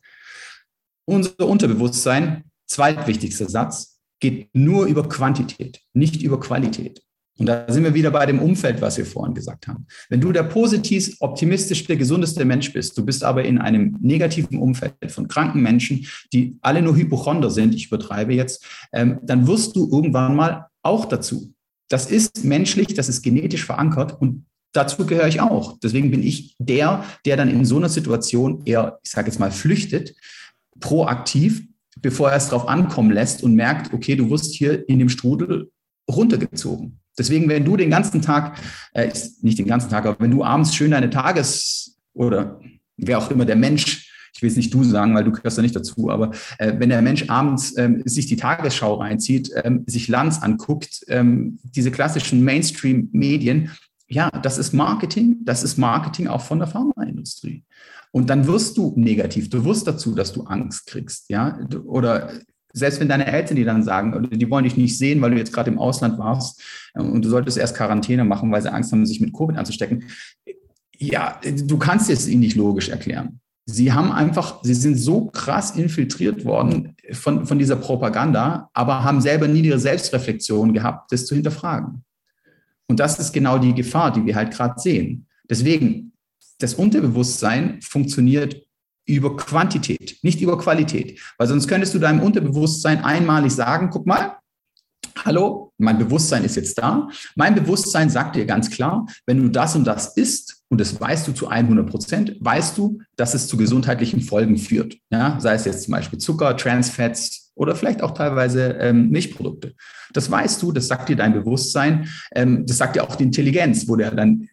Unser 1.06 1.48
Unterbewusstsein, 1.48 2.46
zweitwichtigster 2.68 3.50
Satz, 3.50 4.00
geht 4.20 4.50
nur 4.54 4.86
über 4.86 5.08
Quantität, 5.08 5.82
nicht 5.94 6.22
über 6.22 6.40
Qualität. 6.40 7.02
Und 7.38 7.48
da 7.48 7.66
sind 7.72 7.84
wir 7.84 7.94
wieder 7.94 8.12
bei 8.12 8.26
dem 8.26 8.40
Umfeld, 8.40 8.82
was 8.82 8.98
wir 8.98 9.06
vorhin 9.06 9.34
gesagt 9.34 9.68
haben. 9.68 9.88
Wenn 10.10 10.22
du 10.22 10.32
der 10.32 10.44
positiv, 10.44 11.18
optimistischste, 11.20 11.98
gesundeste 11.98 12.46
Mensch 12.46 12.72
bist, 12.72 12.98
du 12.98 13.06
bist 13.06 13.26
aber 13.26 13.44
in 13.44 13.58
einem 13.58 13.98
negativen 14.00 14.58
Umfeld 14.58 14.94
von 15.10 15.28
kranken 15.28 15.62
Menschen, 15.62 16.08
die 16.32 16.58
alle 16.62 16.82
nur 16.82 16.96
Hypochonder 16.96 17.52
sind, 17.52 17.76
ich 17.76 17.88
übertreibe 17.88 18.34
jetzt, 18.34 18.66
ähm, 18.94 19.20
dann 19.24 19.48
wirst 19.48 19.76
du 19.76 19.90
irgendwann 19.92 20.36
mal 20.36 20.68
auch 20.82 21.06
dazu. 21.06 21.54
Das 21.90 22.10
ist 22.10 22.46
menschlich, 22.46 22.94
das 22.94 23.10
ist 23.10 23.22
genetisch 23.22 23.66
verankert 23.66 24.20
und 24.20 24.46
dazu 24.76 25.06
gehöre 25.06 25.28
ich 25.28 25.42
auch. 25.42 25.78
Deswegen 25.80 26.12
bin 26.12 26.24
ich 26.24 26.56
der, 26.60 27.04
der 27.26 27.38
dann 27.38 27.50
in 27.50 27.66
so 27.66 27.78
einer 27.78 27.90
Situation 27.90 28.64
eher, 28.66 29.00
ich 29.04 29.12
sage 29.12 29.28
jetzt 29.28 29.40
mal, 29.40 29.52
flüchtet, 29.52 30.16
proaktiv, 30.80 31.64
bevor 32.02 32.32
er 32.32 32.38
es 32.38 32.50
drauf 32.50 32.68
ankommen 32.68 33.12
lässt 33.12 33.44
und 33.44 33.56
merkt, 33.56 33.94
okay, 33.94 34.16
du 34.16 34.30
wirst 34.30 34.54
hier 34.54 34.88
in 34.90 35.00
dem 35.00 35.10
Strudel 35.10 35.72
runtergezogen. 36.10 37.00
Deswegen, 37.18 37.48
wenn 37.48 37.64
du 37.64 37.78
den 37.78 37.90
ganzen 37.90 38.22
Tag, 38.22 38.60
äh, 38.94 39.12
nicht 39.42 39.58
den 39.58 39.68
ganzen 39.68 39.90
Tag, 39.90 40.06
aber 40.06 40.20
wenn 40.20 40.32
du 40.32 40.44
abends 40.44 40.76
schön 40.76 40.92
deine 40.92 41.10
Tages- 41.10 41.98
oder 42.14 42.60
wer 42.98 43.18
auch 43.18 43.32
immer 43.32 43.46
der 43.46 43.56
Mensch, 43.56 44.12
ich 44.36 44.42
will 44.42 44.50
es 44.50 44.58
nicht 44.58 44.74
du 44.74 44.84
sagen, 44.84 45.16
weil 45.16 45.24
du 45.24 45.32
gehörst 45.32 45.58
da 45.58 45.62
nicht 45.62 45.76
dazu, 45.76 46.10
aber 46.10 46.32
äh, 46.58 46.74
wenn 46.78 46.90
der 46.90 47.02
Mensch 47.02 47.30
abends 47.30 47.78
ähm, 47.78 48.04
sich 48.04 48.28
die 48.28 48.36
Tagesschau 48.36 48.96
reinzieht, 48.96 49.50
ähm, 49.64 49.84
sich 49.88 50.10
Lanz 50.10 50.40
anguckt, 50.40 51.06
ähm, 51.08 51.58
diese 51.64 51.90
klassischen 51.90 52.44
Mainstream-Medien, 52.44 53.72
ja, 54.16 54.30
das 54.30 54.58
ist 54.58 54.72
Marketing, 54.72 55.40
das 55.44 55.62
ist 55.62 55.78
Marketing 55.78 56.28
auch 56.28 56.40
von 56.40 56.60
der 56.60 56.70
Pharmaindustrie. 56.70 57.66
Und 58.12 58.30
dann 58.30 58.48
wirst 58.48 58.78
du 58.78 58.94
negativ, 58.96 59.50
du 59.50 59.66
wirst 59.66 59.86
dazu, 59.88 60.16
dass 60.16 60.32
du 60.32 60.44
Angst 60.44 60.88
kriegst, 60.88 61.30
ja, 61.30 61.60
oder 61.86 62.32
selbst 62.72 63.02
wenn 63.02 63.10
deine 63.10 63.28
Eltern 63.28 63.58
dir 63.58 63.66
dann 63.66 63.84
sagen, 63.84 64.30
die 64.32 64.50
wollen 64.50 64.64
dich 64.64 64.78
nicht 64.78 64.98
sehen, 64.98 65.22
weil 65.22 65.32
du 65.32 65.38
jetzt 65.38 65.52
gerade 65.52 65.70
im 65.70 65.80
Ausland 65.80 66.18
warst 66.18 66.62
äh, 66.94 67.02
und 67.02 67.26
du 67.26 67.30
solltest 67.30 67.58
erst 67.58 67.76
Quarantäne 67.76 68.24
machen, 68.24 68.52
weil 68.54 68.62
sie 68.62 68.72
Angst 68.72 68.94
haben, 68.94 69.06
sich 69.06 69.20
mit 69.20 69.34
Covid 69.34 69.58
anzustecken. 69.58 70.06
Ja, 70.98 71.40
du 71.44 71.78
kannst 71.78 72.10
es 72.10 72.28
ihnen 72.28 72.40
nicht 72.40 72.56
logisch 72.56 72.88
erklären. 72.88 73.42
Sie 73.66 73.92
haben 73.92 74.14
einfach, 74.14 74.64
sie 74.64 74.76
sind 74.76 74.96
so 74.96 75.26
krass 75.26 75.72
infiltriert 75.72 76.46
worden 76.46 76.96
von, 77.12 77.46
von 77.46 77.60
dieser 77.60 77.76
Propaganda, 77.76 78.70
aber 78.74 79.04
haben 79.04 79.20
selber 79.20 79.50
nie 79.50 79.62
ihre 79.62 79.80
Selbstreflexion 79.80 80.74
gehabt, 80.74 81.12
das 81.12 81.26
zu 81.26 81.36
hinterfragen. 81.36 82.06
Und 82.88 83.00
das 83.00 83.20
ist 83.20 83.34
genau 83.34 83.58
die 83.58 83.74
Gefahr, 83.74 84.12
die 84.12 84.26
wir 84.26 84.36
halt 84.36 84.54
gerade 84.54 84.80
sehen. 84.80 85.28
Deswegen, 85.50 86.14
das 86.60 86.74
Unterbewusstsein 86.74 87.82
funktioniert 87.82 88.66
über 89.08 89.36
Quantität, 89.38 90.18
nicht 90.24 90.42
über 90.42 90.58
Qualität. 90.58 91.20
Weil 91.38 91.48
sonst 91.48 91.68
könntest 91.68 91.94
du 91.94 92.00
deinem 92.00 92.22
Unterbewusstsein 92.22 93.04
einmalig 93.04 93.54
sagen, 93.54 93.90
guck 93.92 94.06
mal, 94.08 94.38
hallo, 95.24 95.74
mein 95.78 95.98
Bewusstsein 95.98 96.44
ist 96.44 96.56
jetzt 96.56 96.78
da. 96.78 97.10
Mein 97.36 97.56
Bewusstsein 97.56 98.10
sagt 98.10 98.36
dir 98.36 98.46
ganz 98.46 98.70
klar, 98.70 99.06
wenn 99.26 99.42
du 99.42 99.50
das 99.50 99.76
und 99.76 99.86
das 99.86 100.16
isst, 100.18 100.64
und 100.70 100.82
das 100.82 101.00
weißt 101.00 101.28
du 101.28 101.32
zu 101.32 101.48
100 101.48 101.88
Prozent, 101.88 102.38
weißt 102.40 102.78
du, 102.78 103.00
dass 103.16 103.34
es 103.34 103.48
zu 103.48 103.56
gesundheitlichen 103.56 104.22
Folgen 104.22 104.58
führt. 104.58 104.98
Ja, 105.12 105.40
sei 105.40 105.54
es 105.54 105.66
jetzt 105.66 105.84
zum 105.84 105.92
Beispiel 105.92 106.20
Zucker, 106.20 106.58
Transfats 106.58 107.45
oder 107.56 107.76
vielleicht 107.76 108.04
auch 108.04 108.12
teilweise 108.12 108.78
ähm, 108.80 109.10
Milchprodukte. 109.10 109.74
Das 110.14 110.30
weißt 110.30 110.62
du, 110.62 110.72
das 110.72 110.88
sagt 110.88 111.10
dir 111.10 111.16
dein 111.16 111.34
Bewusstsein, 111.34 112.08
ähm, 112.36 112.66
das 112.66 112.78
sagt 112.78 112.96
dir 112.96 113.04
auch 113.04 113.16
die 113.16 113.24
Intelligenz, 113.24 113.88
wo 113.88 113.96
der 113.96 114.12
dann 114.12 114.48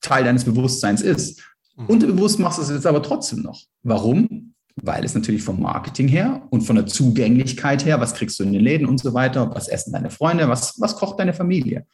Teil 0.00 0.24
deines 0.24 0.44
Bewusstseins 0.44 1.00
ist. 1.00 1.42
Mhm. 1.76 1.86
Unterbewusst 1.86 2.38
machst 2.38 2.58
du 2.58 2.62
es 2.62 2.70
jetzt 2.70 2.86
aber 2.86 3.02
trotzdem 3.02 3.42
noch. 3.42 3.62
Warum? 3.82 4.54
Weil 4.82 5.04
es 5.04 5.14
natürlich 5.14 5.42
vom 5.42 5.60
Marketing 5.60 6.08
her 6.08 6.42
und 6.50 6.62
von 6.62 6.76
der 6.76 6.86
Zugänglichkeit 6.86 7.84
her, 7.84 8.00
was 8.00 8.14
kriegst 8.14 8.38
du 8.38 8.44
in 8.44 8.52
den 8.52 8.62
Läden 8.62 8.86
und 8.86 8.98
so 8.98 9.14
weiter, 9.14 9.54
was 9.54 9.68
essen 9.68 9.92
deine 9.92 10.10
Freunde, 10.10 10.48
was, 10.48 10.80
was 10.80 10.96
kocht 10.96 11.18
deine 11.18 11.34
Familie, 11.34 11.86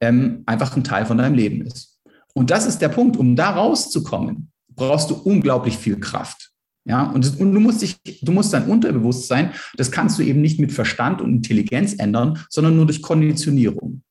ähm, 0.00 0.42
einfach 0.46 0.76
ein 0.76 0.84
Teil 0.84 1.06
von 1.06 1.18
deinem 1.18 1.34
Leben 1.34 1.62
ist. 1.62 1.98
Und 2.34 2.50
das 2.50 2.66
ist 2.66 2.78
der 2.78 2.88
Punkt, 2.88 3.16
um 3.16 3.34
da 3.34 3.50
rauszukommen, 3.50 4.52
brauchst 4.74 5.10
du 5.10 5.14
unglaublich 5.14 5.76
viel 5.76 5.98
Kraft. 5.98 6.50
Ja, 6.88 7.02
und, 7.10 7.38
und, 7.38 7.52
du 7.52 7.60
musst 7.60 7.82
dich, 7.82 7.98
du 8.22 8.32
musst 8.32 8.54
dein 8.54 8.64
Unterbewusstsein, 8.64 9.52
das 9.76 9.90
kannst 9.90 10.18
du 10.18 10.22
eben 10.22 10.40
nicht 10.40 10.58
mit 10.58 10.72
Verstand 10.72 11.20
und 11.20 11.34
Intelligenz 11.34 11.94
ändern, 11.98 12.38
sondern 12.48 12.76
nur 12.76 12.86
durch 12.86 13.02
Konditionierung. 13.02 14.02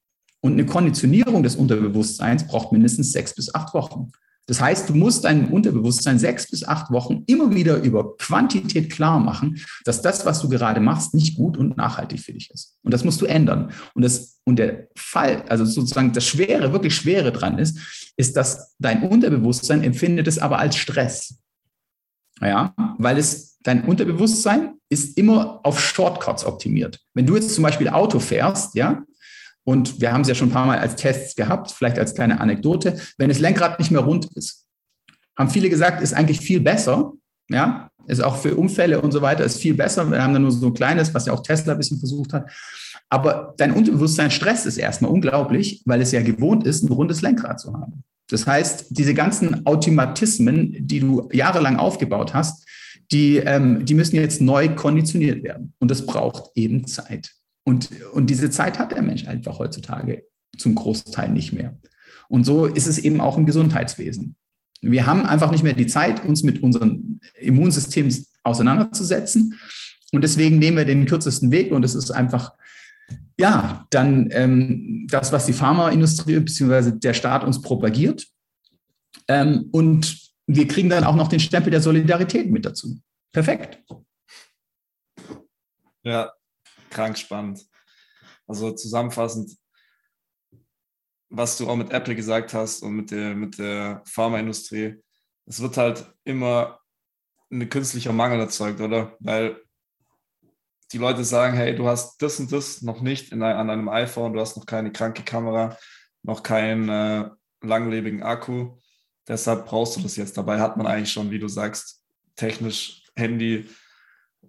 Und 0.42 0.54
eine 0.54 0.66
Konditionierung 0.68 1.42
des 1.42 1.56
Unterbewusstseins 1.56 2.46
braucht 2.46 2.72
mindestens 2.72 3.12
sechs 3.12 3.34
bis 3.34 3.54
acht 3.56 3.74
Wochen. 3.74 4.12
Das 4.46 4.62
heißt, 4.62 4.90
du 4.90 4.94
musst 4.94 5.26
deinem 5.26 5.52
Unterbewusstsein 5.52 6.20
sechs 6.20 6.52
bis 6.52 6.64
acht 6.64 6.92
Wochen 6.92 7.24
immer 7.26 7.54
wieder 7.54 7.82
über 7.82 8.16
Quantität 8.16 8.92
klar 8.92 9.20
machen, 9.20 9.60
dass 9.84 10.04
das, 10.04 10.26
was 10.28 10.40
du 10.40 10.48
gerade 10.48 10.80
machst, 10.80 11.16
nicht 11.16 11.36
gut 11.36 11.58
und 11.58 11.78
nachhaltig 11.78 12.20
für 12.20 12.34
dich 12.34 12.52
ist. 12.52 12.78
Und 12.84 12.94
das 12.94 13.04
musst 13.04 13.20
du 13.20 13.26
ändern. 13.26 13.72
Und, 13.96 14.04
das, 14.04 14.40
und 14.46 14.60
der 14.60 14.88
Fall, 14.96 15.44
also 15.50 15.66
sozusagen 15.66 16.14
das 16.14 16.26
Schwere, 16.26 16.72
wirklich 16.72 16.96
Schwere 16.96 17.32
dran 17.32 17.58
ist, 17.58 18.14
ist, 18.16 18.38
dass 18.38 18.76
dein 18.78 19.02
Unterbewusstsein 19.02 19.84
empfindet 19.84 20.28
es 20.28 20.38
aber 20.38 20.60
als 20.60 20.78
Stress. 20.78 21.40
Ja, 22.42 22.74
weil 22.98 23.18
es, 23.18 23.58
dein 23.64 23.86
Unterbewusstsein 23.86 24.76
ist 24.90 25.18
immer 25.18 25.60
auf 25.64 25.80
Shortcuts 25.80 26.46
optimiert. 26.46 27.00
Wenn 27.14 27.26
du 27.26 27.36
jetzt 27.36 27.54
zum 27.54 27.64
Beispiel 27.64 27.90
Auto 27.90 28.20
fährst, 28.20 28.76
ja, 28.76 29.04
und 29.64 30.00
wir 30.00 30.14
haben 30.14 30.22
es 30.22 30.30
ja 30.30 30.36
schon 30.36 30.50
ein 30.50 30.54
paar 30.54 30.66
Mal 30.66 30.80
als 30.80 30.96
Tests 30.96 31.36
gehabt, 31.36 31.72
vielleicht 31.72 32.00
als 32.00 32.16
kleine 32.16 32.40
Anekdote. 32.40 32.98
Wenn 33.18 33.28
das 33.28 33.40
Lenkrad 33.40 33.80
nicht 33.80 33.92
mehr 33.92 34.02
rund 34.02 34.26
ist, 34.36 34.66
haben 35.38 35.50
viele 35.50 35.70
gesagt, 35.70 36.02
ist 36.02 36.14
eigentlich 36.14 36.40
viel 36.40 36.62
besser. 36.62 37.12
Ja, 37.50 37.92
ist 38.08 38.24
auch 38.24 38.38
für 38.38 38.56
Unfälle 38.56 39.02
und 39.02 39.12
so 39.12 39.22
weiter, 39.22 39.44
ist 39.44 39.60
viel 39.60 39.74
besser. 39.74 40.10
Wir 40.10 40.24
haben 40.24 40.34
da 40.34 40.40
nur 40.40 40.52
so 40.52 40.68
ein 40.68 40.74
kleines, 40.74 41.14
was 41.14 41.26
ja 41.26 41.34
auch 41.34 41.44
Tesla 41.44 41.74
ein 41.74 41.78
bisschen 41.78 42.00
versucht 42.00 42.34
hat. 42.34 42.50
Aber 43.10 43.54
dein 43.58 43.74
Unterbewusstsein 43.74 44.32
stresst 44.32 44.66
es 44.66 44.78
erstmal 44.78 45.12
unglaublich, 45.12 45.82
weil 45.86 46.02
es 46.02 46.12
ja 46.12 46.22
gewohnt 46.22 46.66
ist, 46.66 46.84
ein 46.84 46.92
rundes 46.92 47.22
Lenkrad 47.22 47.60
zu 47.60 47.74
haben. 47.74 48.04
Das 48.30 48.46
heißt, 48.46 48.88
diese 48.90 49.14
ganzen 49.14 49.66
Automatismen, 49.66 50.76
die 50.80 51.00
du 51.00 51.30
jahrelang 51.32 51.78
aufgebaut 51.78 52.34
hast, 52.34 52.68
die, 53.12 53.38
ähm, 53.38 53.86
die 53.86 53.94
müssen 53.94 54.18
jetzt 54.18 54.42
neu 54.42 54.70
konditioniert 54.70 55.44
werden. 55.44 55.74
Und 55.80 55.92
das 55.92 56.06
braucht 56.06 56.52
eben 56.56 56.88
Zeit. 56.88 57.32
Und, 57.64 57.90
und 58.14 58.30
diese 58.30 58.50
Zeit 58.50 58.80
hat 58.80 58.92
der 58.92 59.02
Mensch 59.02 59.28
einfach 59.28 59.60
heutzutage 59.60 60.24
zum 60.58 60.76
Großteil 60.76 61.30
nicht 61.30 61.54
mehr. 61.54 61.78
Und 62.30 62.46
so 62.46 62.66
ist 62.66 62.88
es 62.88 62.98
eben 62.98 63.22
auch 63.22 63.38
im 63.38 63.46
Gesundheitswesen. 63.46 64.36
Wir 64.82 65.06
haben 65.06 65.26
einfach 65.26 65.52
nicht 65.52 65.64
mehr 65.64 65.74
die 65.74 65.88
Zeit, 65.88 66.26
uns 66.26 66.44
mit 66.44 66.62
unserem 66.62 67.20
Immunsystem 67.40 68.14
auseinanderzusetzen. 68.44 69.60
Und 70.12 70.24
deswegen 70.24 70.60
nehmen 70.60 70.78
wir 70.78 70.86
den 70.86 71.06
kürzesten 71.06 71.52
Weg. 71.52 71.72
Und 71.72 71.84
es 71.84 71.96
ist 71.96 72.12
einfach, 72.12 72.54
ja, 73.40 73.86
dann 73.92 74.30
ähm, 74.32 75.08
das, 75.10 75.32
was 75.32 75.46
die 75.46 75.54
Pharmaindustrie 75.54 76.40
bzw. 76.40 76.92
der 76.92 77.14
Staat 77.14 77.44
uns 77.44 77.62
propagiert. 77.62 78.28
Ähm, 79.28 79.70
und 79.72 80.34
wir 80.48 80.68
kriegen 80.68 80.90
dann 80.90 81.04
auch 81.04 81.16
noch 81.16 81.28
den 81.28 81.40
Stempel 81.40 81.72
der 81.72 81.82
Solidarität 81.82 82.50
mit 82.50 82.66
dazu. 82.66 83.00
Perfekt. 83.32 83.84
Ja, 86.04 86.32
krank 86.90 87.18
spannend. 87.18 87.66
Also 88.48 88.72
zusammenfassend, 88.72 89.58
was 91.30 91.58
du 91.58 91.70
auch 91.70 91.76
mit 91.76 91.92
Apple 91.92 92.16
gesagt 92.16 92.54
hast 92.54 92.82
und 92.82 92.96
mit 92.96 93.12
der, 93.12 93.36
mit 93.36 93.58
der 93.58 94.02
Pharmaindustrie, 94.06 94.96
es 95.46 95.62
wird 95.62 95.78
halt 95.78 96.06
immer 96.24 96.80
ein 97.52 97.70
künstlicher 97.70 98.14
Mangel 98.14 98.40
erzeugt, 98.40 98.80
oder? 98.80 99.16
Weil 99.20 99.62
die 100.92 100.98
Leute 100.98 101.24
sagen, 101.24 101.56
hey, 101.56 101.76
du 101.76 101.88
hast 101.88 102.22
das 102.22 102.40
und 102.40 102.52
das 102.52 102.82
noch 102.82 103.02
nicht 103.02 103.32
in, 103.32 103.44
an 103.44 103.70
einem 103.70 103.90
iPhone, 103.90 104.34
du 104.34 104.40
hast 104.40 104.58
noch 104.58 104.66
keine 104.66 104.92
kranke 104.92 105.24
Kamera, 105.24 105.78
noch 106.24 106.44
keinen 106.44 106.90
äh, 106.90 107.30
langlebigen 107.62 108.24
Akku. 108.24 108.78
Deshalb 109.28 109.66
brauchst 109.66 109.98
du 109.98 110.02
das 110.02 110.16
jetzt. 110.16 110.38
Dabei 110.38 110.60
hat 110.60 110.78
man 110.78 110.88
eigentlich 110.88 111.12
schon, 111.12 111.32
wie 111.32 111.40
du 111.40 111.48
sagst, 111.48 112.02
technisch 112.36 113.04
Handy, 113.16 113.70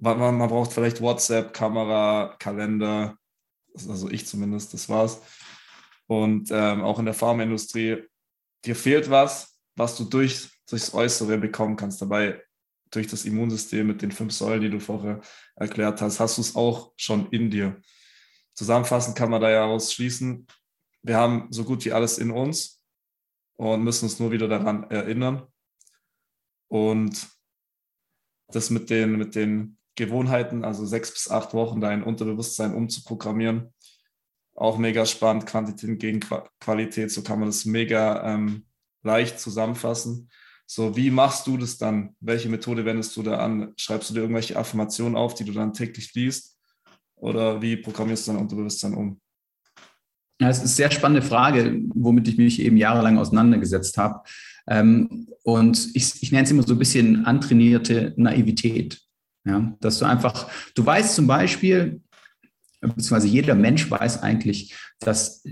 man, 0.00 0.18
man 0.18 0.48
braucht 0.48 0.72
vielleicht 0.72 1.00
WhatsApp, 1.00 1.52
Kamera, 1.52 2.36
Kalender, 2.38 3.16
also 3.74 4.08
ich 4.08 4.26
zumindest, 4.26 4.74
das 4.74 4.88
war's. 4.88 5.20
Und 6.06 6.50
ähm, 6.52 6.82
auch 6.82 6.98
in 6.98 7.04
der 7.04 7.14
Pharmaindustrie, 7.14 8.04
dir 8.64 8.76
fehlt 8.76 9.10
was, 9.10 9.58
was 9.76 9.96
du 9.96 10.04
durch, 10.04 10.48
durchs 10.68 10.94
Äußere 10.94 11.38
bekommen 11.38 11.76
kannst. 11.76 12.00
Dabei 12.00 12.40
durch 12.90 13.06
das 13.06 13.24
Immunsystem 13.24 13.86
mit 13.86 14.02
den 14.02 14.12
fünf 14.12 14.32
Säulen, 14.32 14.62
die 14.62 14.70
du 14.70 14.80
vorher 14.80 15.20
erklärt 15.56 16.00
hast, 16.00 16.20
hast 16.20 16.38
du 16.38 16.42
es 16.42 16.56
auch 16.56 16.92
schon 16.96 17.28
in 17.30 17.50
dir. 17.50 17.80
Zusammenfassend 18.54 19.16
kann 19.16 19.30
man 19.30 19.40
da 19.40 19.50
ja 19.50 19.64
ausschließen, 19.66 20.46
wir 21.02 21.16
haben 21.16 21.48
so 21.50 21.64
gut 21.64 21.84
wie 21.84 21.92
alles 21.92 22.18
in 22.18 22.30
uns 22.30 22.82
und 23.56 23.84
müssen 23.84 24.06
uns 24.06 24.18
nur 24.18 24.32
wieder 24.32 24.48
daran 24.48 24.90
erinnern. 24.90 25.46
Und 26.68 27.28
das 28.48 28.70
mit 28.70 28.90
den, 28.90 29.16
mit 29.16 29.34
den 29.34 29.78
Gewohnheiten, 29.94 30.64
also 30.64 30.86
sechs 30.86 31.10
bis 31.12 31.30
acht 31.30 31.54
Wochen 31.54 31.80
dein 31.80 32.02
Unterbewusstsein 32.02 32.74
umzuprogrammieren. 32.74 33.74
Auch 34.54 34.78
mega 34.78 35.06
spannend, 35.06 35.46
Quantität 35.46 35.98
gegen 35.98 36.20
Qualität, 36.60 37.10
so 37.10 37.22
kann 37.22 37.40
man 37.40 37.48
das 37.48 37.64
mega 37.64 38.34
ähm, 38.34 38.66
leicht 39.02 39.40
zusammenfassen. 39.40 40.30
So, 40.70 40.94
wie 40.94 41.10
machst 41.10 41.46
du 41.46 41.56
das 41.56 41.78
dann? 41.78 42.14
Welche 42.20 42.50
Methode 42.50 42.84
wendest 42.84 43.16
du 43.16 43.22
da 43.22 43.38
an? 43.38 43.72
Schreibst 43.78 44.10
du 44.10 44.14
dir 44.14 44.20
irgendwelche 44.20 44.54
Affirmationen 44.54 45.16
auf, 45.16 45.34
die 45.34 45.44
du 45.44 45.52
dann 45.52 45.72
täglich 45.72 46.12
liest? 46.12 46.58
Oder 47.16 47.62
wie 47.62 47.78
programmierst 47.78 48.28
du 48.28 48.32
dein 48.32 48.42
Unterbewusstsein 48.42 48.92
um? 48.92 49.18
Ja, 50.38 50.48
das 50.48 50.58
ist 50.58 50.62
eine 50.62 50.68
sehr 50.68 50.90
spannende 50.90 51.26
Frage, 51.26 51.80
womit 51.94 52.28
ich 52.28 52.36
mich 52.36 52.60
eben 52.60 52.76
jahrelang 52.76 53.16
auseinandergesetzt 53.16 53.96
habe. 53.96 54.20
Ähm, 54.66 55.28
und 55.42 55.88
ich, 55.94 56.22
ich 56.22 56.32
nenne 56.32 56.44
es 56.44 56.50
immer 56.50 56.62
so 56.62 56.74
ein 56.74 56.78
bisschen 56.78 57.24
antrainierte 57.24 58.12
Naivität. 58.18 59.00
Ja, 59.46 59.74
dass 59.80 59.98
du 59.98 60.04
einfach, 60.04 60.50
du 60.74 60.84
weißt 60.84 61.14
zum 61.14 61.26
Beispiel, 61.26 62.02
beziehungsweise 62.82 63.28
jeder 63.28 63.54
Mensch 63.54 63.90
weiß 63.90 64.22
eigentlich, 64.22 64.74
dass 65.00 65.42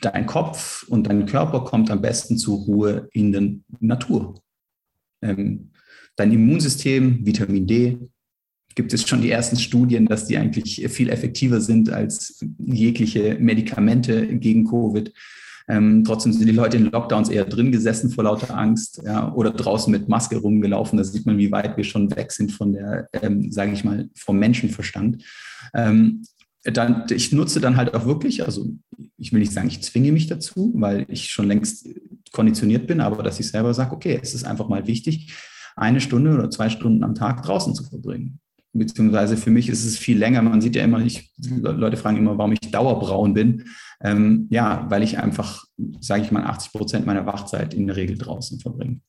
dein 0.00 0.24
Kopf 0.24 0.84
und 0.88 1.08
dein 1.08 1.26
Körper 1.26 1.62
kommt 1.64 1.90
am 1.90 2.00
besten 2.00 2.38
zur 2.38 2.60
Ruhe 2.60 3.10
in 3.12 3.32
der 3.32 3.42
Natur. 3.80 4.42
Ähm, 5.22 5.70
dein 6.16 6.32
Immunsystem, 6.32 7.24
Vitamin 7.24 7.66
D, 7.66 7.98
gibt 8.74 8.92
es 8.92 9.06
schon 9.06 9.22
die 9.22 9.30
ersten 9.30 9.56
Studien, 9.56 10.06
dass 10.06 10.26
die 10.26 10.38
eigentlich 10.38 10.86
viel 10.90 11.10
effektiver 11.10 11.60
sind 11.60 11.90
als 11.90 12.44
jegliche 12.58 13.36
Medikamente 13.38 14.26
gegen 14.38 14.66
Covid. 14.66 15.12
Ähm, 15.68 16.02
trotzdem 16.04 16.32
sind 16.32 16.46
die 16.46 16.52
Leute 16.52 16.76
in 16.76 16.90
Lockdowns 16.90 17.28
eher 17.28 17.44
drin 17.44 17.70
gesessen 17.70 18.10
vor 18.10 18.24
lauter 18.24 18.56
Angst 18.56 19.00
ja, 19.04 19.32
oder 19.32 19.50
draußen 19.50 19.90
mit 19.90 20.08
Maske 20.08 20.36
rumgelaufen. 20.36 20.96
Da 20.96 21.04
sieht 21.04 21.24
man, 21.24 21.38
wie 21.38 21.52
weit 21.52 21.76
wir 21.76 21.84
schon 21.84 22.14
weg 22.16 22.32
sind 22.32 22.52
von 22.52 22.72
der, 22.72 23.08
ähm, 23.22 23.52
sage 23.52 23.72
ich 23.72 23.84
mal, 23.84 24.08
vom 24.14 24.38
Menschenverstand. 24.38 25.22
Ähm, 25.74 26.24
dann, 26.64 27.06
ich 27.10 27.32
nutze 27.32 27.60
dann 27.60 27.76
halt 27.76 27.94
auch 27.94 28.06
wirklich, 28.06 28.44
also 28.44 28.72
ich 29.22 29.32
will 29.32 29.38
nicht 29.38 29.52
sagen, 29.52 29.68
ich 29.68 29.80
zwinge 29.82 30.10
mich 30.10 30.26
dazu, 30.26 30.72
weil 30.74 31.06
ich 31.08 31.30
schon 31.30 31.46
längst 31.46 31.88
konditioniert 32.32 32.88
bin, 32.88 33.00
aber 33.00 33.22
dass 33.22 33.38
ich 33.38 33.48
selber 33.48 33.72
sage, 33.72 33.94
okay, 33.94 34.18
es 34.20 34.34
ist 34.34 34.44
einfach 34.44 34.68
mal 34.68 34.88
wichtig, 34.88 35.32
eine 35.76 36.00
Stunde 36.00 36.34
oder 36.34 36.50
zwei 36.50 36.68
Stunden 36.68 37.04
am 37.04 37.14
Tag 37.14 37.42
draußen 37.42 37.72
zu 37.72 37.84
verbringen. 37.84 38.40
Beziehungsweise 38.72 39.36
für 39.36 39.50
mich 39.50 39.68
ist 39.68 39.84
es 39.84 39.96
viel 39.96 40.18
länger. 40.18 40.42
Man 40.42 40.60
sieht 40.60 40.74
ja 40.74 40.82
immer, 40.82 40.98
ich, 40.98 41.32
Leute 41.38 41.96
fragen 41.96 42.16
immer, 42.16 42.36
warum 42.36 42.52
ich 42.52 42.72
dauerbraun 42.72 43.32
bin. 43.32 43.64
Ähm, 44.00 44.48
ja, 44.50 44.86
weil 44.88 45.04
ich 45.04 45.18
einfach, 45.18 45.66
sage 46.00 46.22
ich 46.22 46.32
mal, 46.32 46.42
80 46.42 46.72
Prozent 46.72 47.06
meiner 47.06 47.24
Wachzeit 47.24 47.74
in 47.74 47.86
der 47.86 47.96
Regel 47.96 48.18
draußen 48.18 48.58
verbringe. 48.58 49.00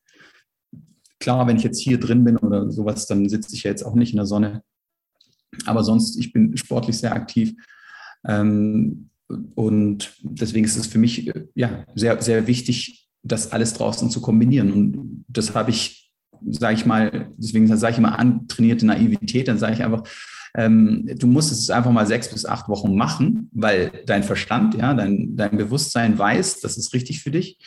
Klar, 1.19 1.47
wenn 1.47 1.57
ich 1.57 1.63
jetzt 1.63 1.79
hier 1.79 1.99
drin 1.99 2.23
bin 2.23 2.37
oder 2.37 2.69
sowas, 2.69 3.07
dann 3.07 3.27
sitze 3.29 3.55
ich 3.55 3.63
ja 3.63 3.71
jetzt 3.71 3.83
auch 3.83 3.95
nicht 3.95 4.11
in 4.11 4.17
der 4.17 4.27
Sonne. 4.27 4.61
Aber 5.65 5.83
sonst, 5.83 6.17
ich 6.17 6.33
bin 6.33 6.55
sportlich 6.55 6.97
sehr 6.99 7.13
aktiv. 7.13 7.53
Ähm, 8.27 9.09
und 9.55 10.15
deswegen 10.21 10.65
ist 10.65 10.77
es 10.77 10.87
für 10.87 10.97
mich 10.97 11.31
ja, 11.55 11.85
sehr, 11.95 12.21
sehr 12.21 12.47
wichtig, 12.47 13.07
das 13.23 13.51
alles 13.51 13.73
draußen 13.73 14.09
zu 14.09 14.21
kombinieren. 14.21 14.71
Und 14.71 15.25
das 15.27 15.55
habe 15.55 15.71
ich, 15.71 16.11
sage 16.49 16.75
ich 16.75 16.85
mal, 16.85 17.31
deswegen 17.37 17.67
sage 17.75 17.93
ich 17.93 17.97
immer 17.97 18.19
antrainierte 18.19 18.85
Naivität, 18.85 19.47
dann 19.47 19.57
sage 19.57 19.73
ich 19.73 19.83
einfach, 19.83 20.03
ähm, 20.55 21.09
du 21.17 21.27
musst 21.27 21.51
es 21.51 21.69
einfach 21.69 21.91
mal 21.91 22.05
sechs 22.05 22.29
bis 22.29 22.45
acht 22.45 22.69
Wochen 22.69 22.95
machen, 22.95 23.49
weil 23.53 23.91
dein 24.05 24.23
Verstand, 24.23 24.75
ja, 24.75 24.93
dein, 24.93 25.35
dein 25.35 25.57
Bewusstsein 25.57 26.17
weiß, 26.17 26.59
das 26.59 26.77
ist 26.77 26.93
richtig 26.93 27.21
für 27.21 27.31
dich. 27.31 27.57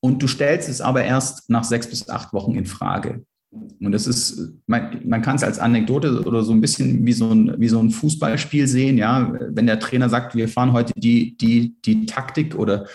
Und 0.00 0.22
du 0.22 0.28
stellst 0.28 0.68
es 0.68 0.80
aber 0.80 1.04
erst 1.04 1.48
nach 1.48 1.64
sechs 1.64 1.88
bis 1.88 2.08
acht 2.08 2.32
Wochen 2.32 2.54
in 2.54 2.66
Frage. 2.66 3.24
Und 3.80 3.92
das 3.92 4.06
ist, 4.06 4.52
man, 4.66 5.00
man 5.04 5.22
kann 5.22 5.36
es 5.36 5.44
als 5.44 5.58
Anekdote 5.58 6.22
oder 6.22 6.42
so 6.42 6.52
ein 6.52 6.60
bisschen 6.60 7.04
wie 7.06 7.12
so 7.12 7.30
ein, 7.30 7.54
wie 7.58 7.68
so 7.68 7.78
ein 7.78 7.90
Fußballspiel 7.90 8.66
sehen, 8.66 8.98
ja. 8.98 9.32
Wenn 9.50 9.66
der 9.66 9.78
Trainer 9.78 10.08
sagt, 10.08 10.34
wir 10.34 10.48
fahren 10.48 10.72
heute 10.72 10.92
die, 10.96 11.36
die, 11.36 11.74
die 11.84 12.06
Taktik 12.06 12.54
oder 12.56 12.86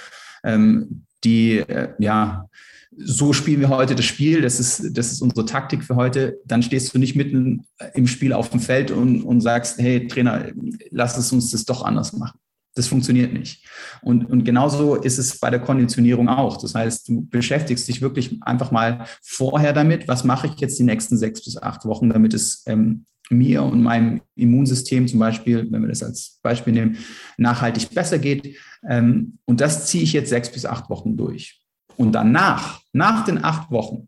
ähm, 0.44 1.04
die, 1.24 1.60
äh, 1.60 1.90
ja, 2.00 2.50
so 2.98 3.32
spielen 3.34 3.62
wir 3.62 3.70
heute 3.70 3.96
das 3.96 4.06
Spiel, 4.06 4.42
das 4.42 4.60
ist, 4.60 4.98
das 4.98 5.12
ist 5.12 5.22
unsere 5.22 5.46
Taktik 5.46 5.84
für 5.84 5.96
heute, 5.96 6.40
dann 6.46 6.62
stehst 6.62 6.94
du 6.94 7.00
nicht 7.00 7.16
mitten 7.16 7.66
im 7.94 8.08
Spiel 8.08 8.34
auf 8.34 8.50
dem 8.50 8.60
Feld 8.60 8.92
und, 8.92 9.24
und 9.24 9.42
sagst, 9.42 9.80
hey 9.80 10.08
Trainer, 10.08 10.48
lass 10.90 11.18
es 11.18 11.32
uns 11.32 11.52
das 11.52 11.66
doch 11.66 11.84
anders 11.84 12.14
machen. 12.14 12.40
Das 12.74 12.88
funktioniert 12.88 13.34
nicht. 13.34 13.68
Und, 14.02 14.26
und 14.26 14.46
genauso 14.46 14.96
ist 14.96 15.18
es 15.18 15.40
bei 15.40 15.50
der 15.50 15.60
Konditionierung 15.60 16.30
auch. 16.30 16.58
Das 16.58 16.74
heißt, 16.74 17.10
du 17.10 17.28
beschäftigst 17.28 17.88
dich 17.88 18.02
wirklich 18.02 18.42
einfach 18.44 18.72
mal 18.72 19.06
vorher 19.22 19.74
damit, 19.74 20.08
was 20.08 20.24
mache 20.24 20.48
ich 20.48 20.60
jetzt 20.60 20.80
die 20.80 20.84
nächsten 20.84 21.18
sechs 21.18 21.44
bis 21.44 21.58
acht 21.58 21.86
Wochen, 21.86 22.10
damit 22.10 22.34
es 22.34 22.64
ähm, 22.68 23.06
mir 23.30 23.64
und 23.64 23.82
meinem 23.82 24.22
Immunsystem 24.36 25.08
zum 25.08 25.20
Beispiel, 25.20 25.68
wenn 25.70 25.82
wir 25.82 25.90
das 25.90 26.04
als 26.04 26.40
Beispiel 26.42 26.74
nehmen, 26.74 26.98
nachhaltig 27.38 27.90
besser 27.90 28.20
geht. 28.20 28.58
Ähm, 28.88 29.40
und 29.46 29.60
das 29.60 29.88
ziehe 29.88 30.04
ich 30.04 30.14
jetzt 30.14 30.30
sechs 30.30 30.50
bis 30.50 30.66
acht 30.66 30.90
Wochen 30.90 31.18
durch. 31.18 31.62
Und 31.98 32.14
danach, 32.14 32.82
nach 32.94 33.26
den 33.26 33.44
acht 33.44 33.70
Wochen, 33.70 34.08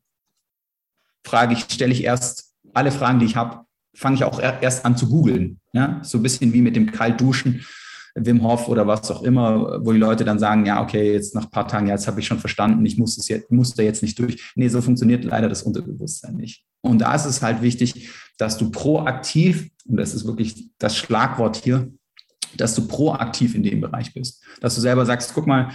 frage 1.25 1.53
ich, 1.53 1.65
stelle 1.69 1.93
ich 1.93 2.03
erst 2.03 2.53
alle 2.73 2.91
Fragen, 2.91 3.19
die 3.19 3.25
ich 3.25 3.35
habe, 3.35 3.65
fange 3.95 4.15
ich 4.15 4.23
auch 4.23 4.39
erst 4.39 4.85
an 4.85 4.97
zu 4.97 5.09
googeln. 5.09 5.59
Ja? 5.73 5.99
So 6.03 6.17
ein 6.17 6.23
bisschen 6.23 6.53
wie 6.53 6.61
mit 6.61 6.75
dem 6.75 6.91
Kaltduschen 6.91 7.65
Wim 8.15 8.43
Hof 8.43 8.67
oder 8.67 8.85
was 8.85 9.09
auch 9.09 9.23
immer, 9.23 9.83
wo 9.83 9.91
die 9.91 9.99
Leute 9.99 10.23
dann 10.23 10.39
sagen, 10.39 10.65
ja, 10.65 10.81
okay, 10.81 11.13
jetzt 11.13 11.33
nach 11.33 11.45
ein 11.45 11.49
paar 11.49 11.67
Tagen, 11.67 11.87
ja, 11.87 11.93
jetzt 11.93 12.07
habe 12.07 12.19
ich 12.19 12.27
schon 12.27 12.39
verstanden, 12.39 12.85
ich 12.85 12.97
muss, 12.97 13.17
es 13.17 13.27
jetzt, 13.27 13.51
muss 13.51 13.73
da 13.73 13.83
jetzt 13.83 14.03
nicht 14.03 14.19
durch. 14.19 14.51
Nee, 14.55 14.67
so 14.67 14.81
funktioniert 14.81 15.23
leider 15.23 15.49
das 15.49 15.63
Unterbewusstsein 15.63 16.35
nicht. 16.35 16.63
Und 16.81 16.99
da 16.99 17.15
ist 17.15 17.25
es 17.25 17.41
halt 17.41 17.61
wichtig, 17.61 18.09
dass 18.37 18.57
du 18.57 18.69
proaktiv, 18.69 19.69
und 19.87 19.97
das 19.97 20.13
ist 20.13 20.27
wirklich 20.27 20.69
das 20.77 20.95
Schlagwort 20.95 21.57
hier, 21.57 21.91
dass 22.57 22.75
du 22.75 22.87
proaktiv 22.87 23.55
in 23.55 23.63
dem 23.63 23.81
Bereich 23.81 24.13
bist. 24.13 24.43
Dass 24.61 24.75
du 24.75 24.81
selber 24.81 25.05
sagst, 25.05 25.33
guck 25.33 25.47
mal, 25.47 25.69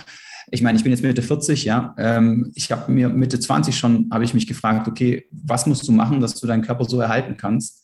ich 0.51 0.63
meine, 0.63 0.77
ich 0.79 0.85
bin 0.85 0.93
jetzt 0.93 1.03
Mitte 1.03 1.23
40, 1.23 1.65
ja. 1.65 1.95
Ähm, 1.99 2.53
ich 2.55 2.71
habe 2.73 2.91
mir 2.91 3.09
Mitte 3.09 3.39
20 3.39 3.77
schon, 3.77 4.09
habe 4.13 4.25
ich 4.25 4.35
mich 4.35 4.47
gefragt, 4.47 4.89
okay, 4.89 5.27
was 5.31 5.67
musst 5.67 5.87
du 5.89 5.93
machen, 5.93 6.21
dass 6.21 6.39
du 6.41 6.47
deinen 6.47 6.63
Körper 6.63 6.85
so 6.85 7.01
erhalten 7.01 7.37
kannst? 7.37 7.78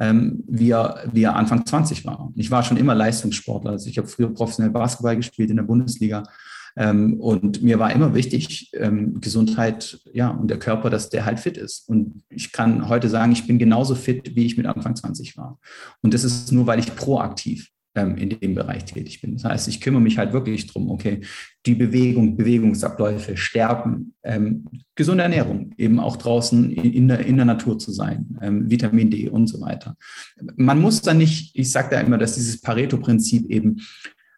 Ähm, 0.00 0.42
wie, 0.46 0.70
er, 0.70 1.04
wie 1.12 1.24
er 1.24 1.36
Anfang 1.36 1.66
20 1.66 2.04
war. 2.04 2.32
Ich 2.36 2.50
war 2.50 2.62
schon 2.62 2.76
immer 2.76 2.94
Leistungssportler. 2.94 3.72
Also 3.72 3.88
ich 3.88 3.98
habe 3.98 4.08
früher 4.08 4.32
professionell 4.32 4.72
Basketball 4.72 5.16
gespielt 5.16 5.50
in 5.50 5.56
der 5.56 5.64
Bundesliga. 5.64 6.24
Ähm, 6.76 7.20
und 7.20 7.62
mir 7.62 7.78
war 7.78 7.92
immer 7.92 8.14
wichtig, 8.14 8.70
ähm, 8.74 9.20
Gesundheit, 9.20 10.00
ja, 10.12 10.28
und 10.28 10.48
der 10.48 10.58
Körper, 10.58 10.88
dass 10.88 11.10
der 11.10 11.26
halt 11.26 11.38
fit 11.38 11.58
ist. 11.58 11.88
Und 11.88 12.22
ich 12.30 12.52
kann 12.52 12.88
heute 12.88 13.08
sagen, 13.08 13.32
ich 13.32 13.46
bin 13.46 13.58
genauso 13.58 13.94
fit, 13.94 14.34
wie 14.34 14.46
ich 14.46 14.56
mit 14.56 14.66
Anfang 14.66 14.96
20 14.96 15.36
war. 15.36 15.58
Und 16.00 16.14
das 16.14 16.24
ist 16.24 16.50
nur, 16.52 16.66
weil 16.66 16.78
ich 16.78 16.96
proaktiv 16.96 17.71
ähm, 17.94 18.16
in 18.16 18.30
dem 18.30 18.54
Bereich 18.54 18.84
tätig 18.84 19.20
bin. 19.20 19.34
Das 19.34 19.44
heißt, 19.44 19.68
ich 19.68 19.80
kümmere 19.80 20.02
mich 20.02 20.18
halt 20.18 20.32
wirklich 20.32 20.66
drum, 20.66 20.90
okay, 20.90 21.20
die 21.66 21.74
Bewegung, 21.74 22.36
Bewegungsabläufe, 22.36 23.36
Stärken, 23.36 24.14
ähm, 24.22 24.64
gesunde 24.94 25.22
Ernährung, 25.22 25.72
eben 25.76 26.00
auch 26.00 26.16
draußen 26.16 26.70
in, 26.70 27.08
der, 27.08 27.20
in 27.20 27.36
der 27.36 27.44
Natur 27.44 27.78
zu 27.78 27.92
sein, 27.92 28.38
ähm, 28.40 28.70
Vitamin 28.70 29.10
D 29.10 29.28
und 29.28 29.46
so 29.46 29.60
weiter. 29.60 29.96
Man 30.56 30.80
muss 30.80 31.02
da 31.02 31.14
nicht, 31.14 31.56
ich 31.56 31.70
sage 31.70 31.88
da 31.90 32.00
immer, 32.00 32.18
dass 32.18 32.34
dieses 32.34 32.60
Pareto-Prinzip 32.60 33.50
eben 33.50 33.80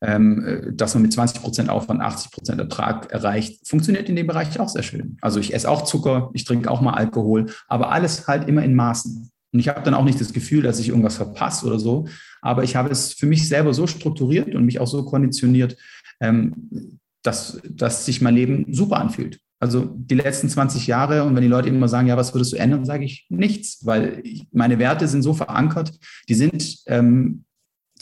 ähm, 0.02 0.74
dass 0.74 0.92
man 0.94 1.02
mit 1.02 1.14
20 1.14 1.40
Prozent 1.40 1.70
Aufwand 1.70 2.02
80 2.02 2.30
Prozent 2.30 2.60
Ertrag 2.60 3.10
erreicht, 3.10 3.66
funktioniert 3.66 4.08
in 4.08 4.16
dem 4.16 4.26
Bereich 4.26 4.60
auch 4.60 4.68
sehr 4.68 4.82
schön. 4.82 5.16
Also 5.22 5.40
ich 5.40 5.54
esse 5.54 5.70
auch 5.70 5.84
Zucker, 5.84 6.30
ich 6.34 6.44
trinke 6.44 6.70
auch 6.70 6.82
mal 6.82 6.92
Alkohol, 6.92 7.46
aber 7.68 7.90
alles 7.90 8.26
halt 8.28 8.46
immer 8.46 8.62
in 8.62 8.74
Maßen. 8.74 9.30
Und 9.54 9.60
ich 9.60 9.68
habe 9.68 9.82
dann 9.82 9.94
auch 9.94 10.04
nicht 10.04 10.20
das 10.20 10.32
Gefühl, 10.32 10.62
dass 10.62 10.80
ich 10.80 10.88
irgendwas 10.88 11.16
verpasse 11.16 11.64
oder 11.64 11.78
so, 11.78 12.08
aber 12.42 12.64
ich 12.64 12.74
habe 12.74 12.90
es 12.90 13.12
für 13.12 13.26
mich 13.26 13.48
selber 13.48 13.72
so 13.72 13.86
strukturiert 13.86 14.52
und 14.52 14.66
mich 14.66 14.80
auch 14.80 14.88
so 14.88 15.04
konditioniert, 15.04 15.76
ähm, 16.20 16.98
dass, 17.22 17.62
dass 17.70 18.04
sich 18.04 18.20
mein 18.20 18.34
Leben 18.34 18.66
super 18.74 18.96
anfühlt. 18.96 19.38
Also 19.60 19.94
die 19.96 20.16
letzten 20.16 20.48
20 20.48 20.88
Jahre 20.88 21.22
und 21.22 21.36
wenn 21.36 21.42
die 21.42 21.48
Leute 21.48 21.68
immer 21.68 21.86
sagen, 21.86 22.08
ja, 22.08 22.16
was 22.16 22.34
würdest 22.34 22.52
du 22.52 22.56
ändern, 22.56 22.84
sage 22.84 23.04
ich 23.04 23.26
nichts, 23.30 23.86
weil 23.86 24.24
meine 24.50 24.80
Werte 24.80 25.06
sind 25.06 25.22
so 25.22 25.32
verankert, 25.34 25.92
die 26.28 26.34
sind, 26.34 26.82
ähm, 26.86 27.44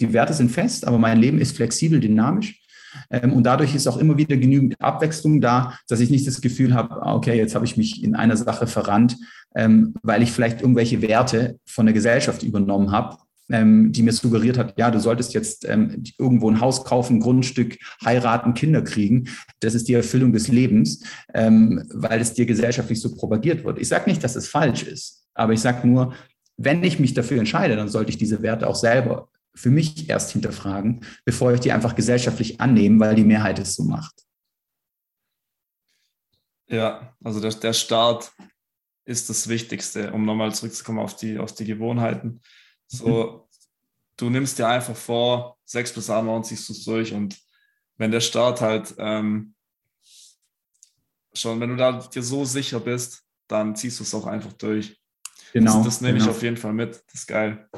die 0.01 0.15
Werte 0.15 0.33
sind 0.33 0.51
fest, 0.51 0.87
aber 0.87 0.97
mein 0.97 1.19
Leben 1.19 1.39
ist 1.39 1.55
flexibel, 1.55 2.01
dynamisch. 2.01 2.62
Ähm, 3.11 3.33
und 3.33 3.45
dadurch 3.45 3.75
ist 3.75 3.87
auch 3.87 3.99
immer 3.99 4.17
wieder 4.17 4.37
genügend 4.37 4.81
Abwechslung 4.81 5.41
da, 5.41 5.79
dass 5.89 6.01
ich 6.01 6.11
nicht 6.11 6.27
das 6.27 6.41
Gefühl 6.41 6.75
habe, 6.75 7.03
ah, 7.03 7.15
okay, 7.15 7.37
jetzt 7.37 7.55
habe 7.55 7.65
ich 7.65 7.77
mich 7.77 8.03
in 8.03 8.15
einer 8.15 8.37
Sache 8.37 8.67
verrannt, 8.67 9.17
ähm, 9.55 9.95
weil 10.03 10.23
ich 10.23 10.33
vielleicht 10.33 10.61
irgendwelche 10.61 11.03
Werte 11.03 11.59
von 11.67 11.87
der 11.87 11.93
Gesellschaft 11.93 12.43
übernommen 12.43 12.93
habe 12.93 13.17
ähm, 13.53 13.93
die 13.93 14.03
mir 14.03 14.13
suggeriert 14.13 14.59
hat, 14.59 14.75
ja, 14.79 14.91
du 14.91 14.99
solltest 14.99 15.35
jetzt 15.35 15.69
ähm, 15.69 16.03
irgendwo 16.19 16.51
ein 16.51 16.61
Haus 16.61 16.85
kaufen, 16.85 17.21
Grundstück, 17.21 17.79
heiraten, 18.05 18.55
Kinder 18.55 18.83
kriegen. 18.83 19.29
Das 19.61 19.75
ist 19.75 19.89
die 19.89 19.95
Erfüllung 19.95 20.33
des 20.33 20.49
Lebens, 20.49 21.05
ähm, 21.35 21.85
weil 21.93 22.21
es 22.21 22.35
dir 22.35 22.47
gesellschaftlich 22.47 23.01
so 23.01 23.15
propagiert 23.15 23.65
wird. 23.65 23.79
Ich 23.79 23.89
sage 23.89 24.09
nicht, 24.09 24.25
dass 24.25 24.37
es 24.37 24.49
falsch 24.49 24.83
ist, 24.83 25.27
aber 25.35 25.53
ich 25.53 25.61
sage 25.61 25.87
nur, 25.87 26.15
wenn 26.57 26.83
ich 26.85 26.99
mich 26.99 27.15
dafür 27.15 27.39
entscheide, 27.39 27.77
dann 27.77 27.89
sollte 27.89 28.11
ich 28.11 28.19
diese 28.19 28.43
Werte 28.43 28.67
auch 28.67 28.75
selber 28.75 29.29
für 29.55 29.71
mich 29.71 30.09
erst 30.09 30.33
hinterfragen, 30.33 31.05
bevor 31.25 31.53
ich 31.53 31.61
die 31.61 31.73
einfach 31.73 31.95
gesellschaftlich 31.95 32.61
annehme, 32.61 33.01
weil 33.01 33.15
die 33.15 33.25
Mehrheit 33.25 33.59
es 33.59 33.75
so 33.75 33.85
macht. 33.85 34.15
Ja, 36.69 37.15
also 37.23 37.41
der, 37.41 37.53
der 37.53 37.73
Start 37.75 38.33
ist 39.05 39.29
das 39.29 39.49
Wichtigste, 39.49 40.13
um 40.13 40.25
nochmal 40.25 40.55
zurückzukommen 40.55 41.01
auf 41.01 41.17
die, 41.17 41.39
auf 41.39 41.53
die 41.55 41.67
Gewohnheiten. 41.67 42.41
So, 42.87 43.49
du 44.17 44.31
nimmst 44.31 44.59
dir 44.59 44.69
einfach 44.69 44.97
vor, 44.97 45.59
sechs 45.65 45.93
bis 45.93 46.09
acht 46.09 46.25
Wochen 46.27 46.45
ziehst 46.45 46.69
du 46.69 46.73
es 46.73 46.85
durch 46.85 47.13
und 47.13 47.39
wenn 47.97 48.11
der 48.11 48.21
Start 48.21 48.61
halt 48.61 48.95
ähm, 48.99 49.55
schon, 51.35 51.61
wenn 51.61 51.71
du 51.71 51.77
da 51.77 51.93
dir 51.93 52.23
so 52.23 52.45
sicher 52.45 52.81
bist, 52.81 53.23
dann 53.49 53.77
ziehst 53.77 54.01
du 54.01 54.05
es 54.05 54.15
auch 54.15 54.27
einfach 54.27 54.53
durch. 54.55 54.99
Genau. 55.53 55.77
Das, 55.77 55.85
das 55.85 56.01
nehme 56.01 56.19
genau. 56.19 56.31
ich 56.31 56.37
auf 56.37 56.43
jeden 56.43 56.57
Fall 56.57 56.73
mit. 56.73 57.03
Das 57.07 57.15
ist 57.15 57.27
geil. 57.27 57.69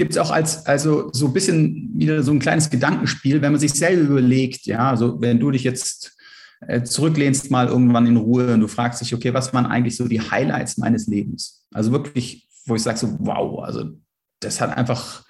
Gibt 0.00 0.12
es 0.12 0.16
auch 0.16 0.30
als, 0.30 0.64
also 0.64 1.10
so 1.12 1.26
ein 1.26 1.34
bisschen 1.34 1.90
wieder 1.94 2.22
so 2.22 2.32
ein 2.32 2.38
kleines 2.38 2.70
Gedankenspiel, 2.70 3.42
wenn 3.42 3.52
man 3.52 3.60
sich 3.60 3.74
selber 3.74 4.00
überlegt, 4.00 4.64
ja, 4.64 4.88
also 4.88 5.20
wenn 5.20 5.38
du 5.38 5.50
dich 5.50 5.62
jetzt 5.62 6.16
äh, 6.66 6.82
zurücklehnst 6.82 7.50
mal 7.50 7.66
irgendwann 7.66 8.06
in 8.06 8.16
Ruhe 8.16 8.54
und 8.54 8.60
du 8.60 8.66
fragst 8.66 9.02
dich, 9.02 9.14
okay, 9.14 9.34
was 9.34 9.52
waren 9.52 9.66
eigentlich 9.66 9.98
so 9.98 10.08
die 10.08 10.22
Highlights 10.22 10.78
meines 10.78 11.06
Lebens? 11.06 11.66
Also 11.74 11.92
wirklich, 11.92 12.48
wo 12.64 12.76
ich 12.76 12.82
sage 12.82 12.96
so, 12.96 13.14
wow, 13.18 13.62
also 13.62 13.90
das 14.40 14.62
hat 14.62 14.74
einfach 14.74 15.22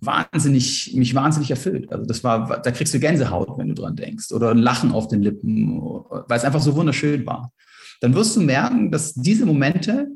wahnsinnig, 0.00 0.94
mich 0.94 1.12
wahnsinnig 1.16 1.50
erfüllt. 1.50 1.90
Also 1.90 2.06
das 2.06 2.22
war, 2.22 2.62
da 2.62 2.70
kriegst 2.70 2.94
du 2.94 3.00
Gänsehaut, 3.00 3.58
wenn 3.58 3.66
du 3.66 3.74
dran 3.74 3.96
denkst, 3.96 4.30
oder 4.30 4.52
ein 4.52 4.58
Lachen 4.58 4.92
auf 4.92 5.08
den 5.08 5.24
Lippen, 5.24 5.80
weil 5.80 6.38
es 6.38 6.44
einfach 6.44 6.62
so 6.62 6.76
wunderschön 6.76 7.26
war. 7.26 7.52
Dann 8.00 8.14
wirst 8.14 8.36
du 8.36 8.42
merken, 8.42 8.92
dass 8.92 9.14
diese 9.14 9.44
Momente 9.44 10.06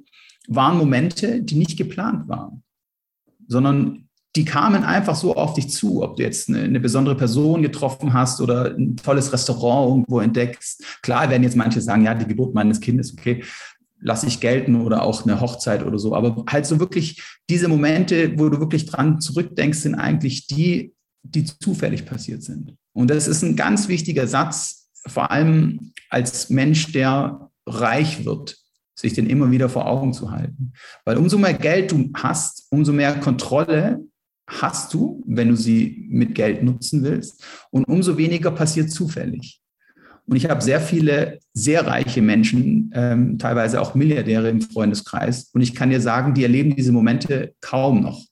waren 0.47 0.79
Momente, 0.79 1.43
die 1.43 1.57
nicht 1.57 1.77
geplant 1.77 2.29
waren. 2.29 2.63
Sondern 3.49 4.09
die 4.35 4.45
kamen 4.45 4.83
einfach 4.83 5.15
so 5.15 5.37
auf 5.37 5.55
dich 5.55 5.69
zu, 5.69 6.03
ob 6.03 6.17
du 6.17 6.23
jetzt 6.23 6.49
eine, 6.49 6.61
eine, 6.61 6.81
besondere 6.81 7.17
Person 7.17 7.63
getroffen 7.63 8.15
hast 8.15 8.41
oder 8.41 8.75
ein 8.75 8.97
tolles 8.97 9.33
Restaurant 9.33 9.91
irgendwo 9.91 10.21
entdeckst. 10.21 10.83
Klar 11.03 11.29
werden 11.29 11.43
jetzt 11.43 11.57
manche 11.57 11.83
sagen, 11.83 12.05
ja, 12.05 12.15
die 12.15 12.27
Geburt 12.27 12.55
meines 12.55 12.81
Kindes, 12.81 13.13
okay, 13.13 13.45
lasse 14.01 14.27
ich 14.27 14.41
gelten 14.41 14.81
oder 14.81 15.03
auch 15.03 15.25
eine 15.25 15.41
Hochzeit 15.41 15.85
oder 15.85 15.99
so. 15.99 16.15
Aber 16.15 16.45
halt 16.49 16.67
so 16.67 16.81
wirklich 16.81 17.23
diese 17.51 17.69
Momente, 17.69 18.39
wo 18.39 18.49
du 18.49 18.59
wirklich 18.59 18.87
dran 18.87 19.21
zurückdenkst, 19.21 19.79
sind 19.79 19.95
eigentlich 19.95 20.47
die, 20.47 20.95
die 21.23 21.45
zufällig 21.45 22.07
passiert 22.07 22.43
sind. 22.43 22.75
Und 22.95 23.11
das 23.11 23.29
ist 23.29 23.43
ein 23.43 23.55
ganz 23.55 23.89
wichtiger 23.89 24.27
Satz, 24.27 24.91
vor 25.07 25.31
allem 25.31 25.93
als 26.09 26.51
Mensch, 26.51 26.93
der 26.93 27.51
reich 27.67 28.25
wird, 28.25 28.62
sich 28.95 29.15
den 29.15 29.27
immer 29.27 29.51
wieder 29.51 29.69
vor 29.69 29.87
Augen 29.87 30.13
zu 30.13 30.31
halten. 30.31 30.73
Weil 31.05 31.17
umso 31.17 31.39
mehr 31.39 31.55
Geld 31.55 31.93
du 31.93 32.11
hast, 32.15 32.67
umso 32.71 32.93
mehr 32.93 33.15
Kontrolle 33.21 34.01
hast 34.47 34.93
du, 34.93 35.23
wenn 35.27 35.49
du 35.49 35.57
sie 35.57 36.07
mit 36.11 36.35
Geld 36.35 36.63
nutzen 36.63 37.03
willst. 37.03 37.45
Und 37.71 37.85
umso 37.85 38.17
weniger 38.19 38.51
passiert 38.51 38.91
zufällig. 38.91 39.61
Und 40.27 40.37
ich 40.37 40.49
habe 40.49 40.61
sehr 40.61 40.81
viele 40.81 41.41
sehr 41.53 41.87
reiche 41.87 42.23
Menschen, 42.23 42.91
ähm, 42.95 43.39
teilweise 43.39 43.81
auch 43.81 43.95
Milliardäre 43.95 44.49
im 44.49 44.61
Freundeskreis. 44.61 45.51
Und 45.53 45.63
ich 45.63 45.75
kann 45.75 45.91
dir 45.91 46.01
sagen, 46.01 46.35
die 46.35 46.45
erleben 46.45 46.77
diese 46.77 46.93
Momente 46.93 47.55
kaum 47.61 48.03
noch. 48.03 48.25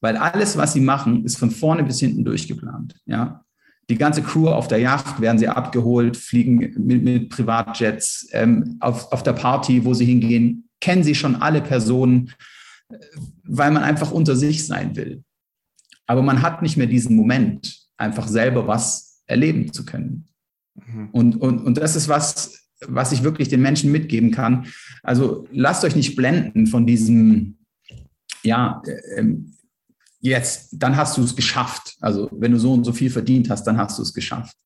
Weil 0.00 0.16
alles, 0.16 0.56
was 0.56 0.72
sie 0.72 0.80
machen, 0.80 1.24
ist 1.24 1.38
von 1.38 1.50
vorne 1.50 1.84
bis 1.84 2.00
hinten 2.00 2.24
durchgeplant. 2.24 2.96
Ja? 3.06 3.43
Die 3.90 3.98
ganze 3.98 4.22
Crew 4.22 4.48
auf 4.48 4.68
der 4.68 4.78
Yacht 4.78 5.20
werden 5.20 5.38
sie 5.38 5.48
abgeholt, 5.48 6.16
fliegen 6.16 6.56
mit, 6.56 7.02
mit 7.02 7.28
Privatjets. 7.28 8.28
Ähm, 8.32 8.76
auf, 8.80 9.12
auf 9.12 9.22
der 9.22 9.34
Party, 9.34 9.84
wo 9.84 9.94
sie 9.94 10.06
hingehen, 10.06 10.68
kennen 10.80 11.04
sie 11.04 11.14
schon 11.14 11.36
alle 11.36 11.60
Personen, 11.60 12.32
äh, 12.88 12.96
weil 13.44 13.70
man 13.70 13.82
einfach 13.82 14.10
unter 14.10 14.36
sich 14.36 14.66
sein 14.66 14.96
will. 14.96 15.22
Aber 16.06 16.22
man 16.22 16.42
hat 16.42 16.62
nicht 16.62 16.76
mehr 16.76 16.86
diesen 16.86 17.16
Moment, 17.16 17.86
einfach 17.96 18.28
selber 18.28 18.66
was 18.66 19.22
erleben 19.26 19.72
zu 19.72 19.84
können. 19.84 20.26
Mhm. 20.74 21.08
Und, 21.12 21.36
und, 21.40 21.64
und 21.64 21.78
das 21.78 21.96
ist 21.96 22.08
was, 22.08 22.68
was 22.86 23.12
ich 23.12 23.22
wirklich 23.22 23.48
den 23.48 23.62
Menschen 23.62 23.92
mitgeben 23.92 24.30
kann. 24.30 24.66
Also 25.02 25.46
lasst 25.50 25.84
euch 25.84 25.96
nicht 25.96 26.16
blenden 26.16 26.66
von 26.66 26.86
diesem, 26.86 27.58
ja, 28.42 28.82
ähm, 29.16 29.53
jetzt, 30.24 30.70
dann 30.72 30.96
hast 30.96 31.16
du 31.16 31.22
es 31.22 31.36
geschafft. 31.36 31.96
Also 32.00 32.28
wenn 32.32 32.52
du 32.52 32.58
so 32.58 32.72
und 32.72 32.84
so 32.84 32.92
viel 32.92 33.10
verdient 33.10 33.50
hast, 33.50 33.64
dann 33.64 33.76
hast 33.76 33.98
du 33.98 34.02
es 34.02 34.14
geschafft. 34.14 34.56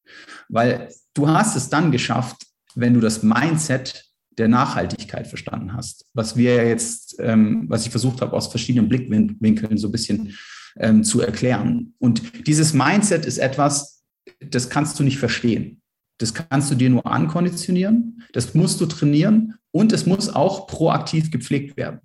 Weil 0.48 0.88
du 1.14 1.28
hast 1.28 1.56
es 1.56 1.68
dann 1.68 1.90
geschafft, 1.90 2.46
wenn 2.74 2.94
du 2.94 3.00
das 3.00 3.22
Mindset 3.22 4.04
der 4.38 4.48
Nachhaltigkeit 4.48 5.26
verstanden 5.26 5.72
hast. 5.72 6.06
Was 6.14 6.36
wir 6.36 6.64
jetzt, 6.66 7.16
ähm, 7.18 7.64
was 7.68 7.84
ich 7.84 7.90
versucht 7.90 8.20
habe, 8.20 8.36
aus 8.36 8.46
verschiedenen 8.46 8.88
Blickwinkeln 8.88 9.76
so 9.78 9.88
ein 9.88 9.92
bisschen 9.92 10.36
ähm, 10.78 11.02
zu 11.02 11.20
erklären. 11.20 11.94
Und 11.98 12.46
dieses 12.46 12.72
Mindset 12.72 13.26
ist 13.26 13.38
etwas, 13.38 14.04
das 14.40 14.70
kannst 14.70 14.98
du 15.00 15.02
nicht 15.02 15.18
verstehen. 15.18 15.82
Das 16.18 16.34
kannst 16.34 16.70
du 16.70 16.76
dir 16.76 16.90
nur 16.90 17.06
ankonditionieren, 17.06 18.22
das 18.32 18.54
musst 18.54 18.80
du 18.80 18.86
trainieren 18.86 19.54
und 19.70 19.92
es 19.92 20.06
muss 20.06 20.28
auch 20.28 20.66
proaktiv 20.66 21.30
gepflegt 21.30 21.76
werden. 21.76 22.00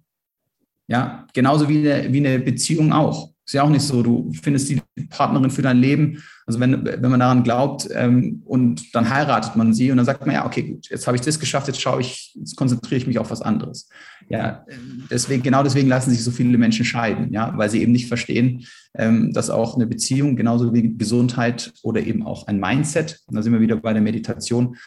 Ja, 0.87 1.27
genauso 1.33 1.69
wie 1.69 1.79
eine, 1.79 2.11
wie 2.11 2.17
eine 2.17 2.39
Beziehung 2.39 2.93
auch. 2.93 3.32
Ist 3.45 3.53
ja 3.53 3.63
auch 3.63 3.69
nicht 3.69 3.81
so, 3.81 4.01
du 4.01 4.31
findest 4.41 4.69
die 4.69 4.81
Partnerin 5.09 5.51
für 5.51 5.61
dein 5.61 5.79
Leben. 5.79 6.23
Also 6.45 6.59
wenn, 6.59 6.85
wenn 6.85 7.11
man 7.11 7.19
daran 7.19 7.43
glaubt 7.43 7.89
ähm, 7.93 8.41
und 8.45 8.95
dann 8.95 9.09
heiratet 9.09 9.55
man 9.55 9.73
sie 9.73 9.91
und 9.91 9.97
dann 9.97 10.05
sagt 10.05 10.25
man, 10.25 10.35
ja, 10.35 10.45
okay, 10.45 10.63
gut, 10.63 10.89
jetzt 10.89 11.07
habe 11.07 11.17
ich 11.17 11.21
das 11.21 11.39
geschafft, 11.39 11.67
jetzt 11.67 11.81
schaue 11.81 12.01
ich, 12.01 12.33
jetzt 12.35 12.55
konzentriere 12.55 12.95
ich 12.95 13.07
mich 13.07 13.19
auf 13.19 13.31
was 13.31 13.41
anderes. 13.41 13.89
Ja, 14.29 14.65
deswegen, 15.09 15.43
genau 15.43 15.63
deswegen 15.63 15.89
lassen 15.89 16.11
sich 16.11 16.23
so 16.23 16.31
viele 16.31 16.57
Menschen 16.57 16.85
scheiden, 16.85 17.33
ja, 17.33 17.53
weil 17.57 17.69
sie 17.69 17.81
eben 17.81 17.91
nicht 17.91 18.07
verstehen, 18.07 18.65
ähm, 18.95 19.33
dass 19.33 19.49
auch 19.49 19.75
eine 19.75 19.87
Beziehung 19.87 20.35
genauso 20.35 20.73
wie 20.73 20.97
Gesundheit 20.97 21.73
oder 21.81 22.01
eben 22.01 22.23
auch 22.23 22.47
ein 22.47 22.59
Mindset, 22.59 23.21
und 23.27 23.35
da 23.35 23.41
sind 23.41 23.53
wir 23.53 23.61
wieder 23.61 23.77
bei 23.77 23.93
der 23.93 24.01
Meditation, 24.01 24.77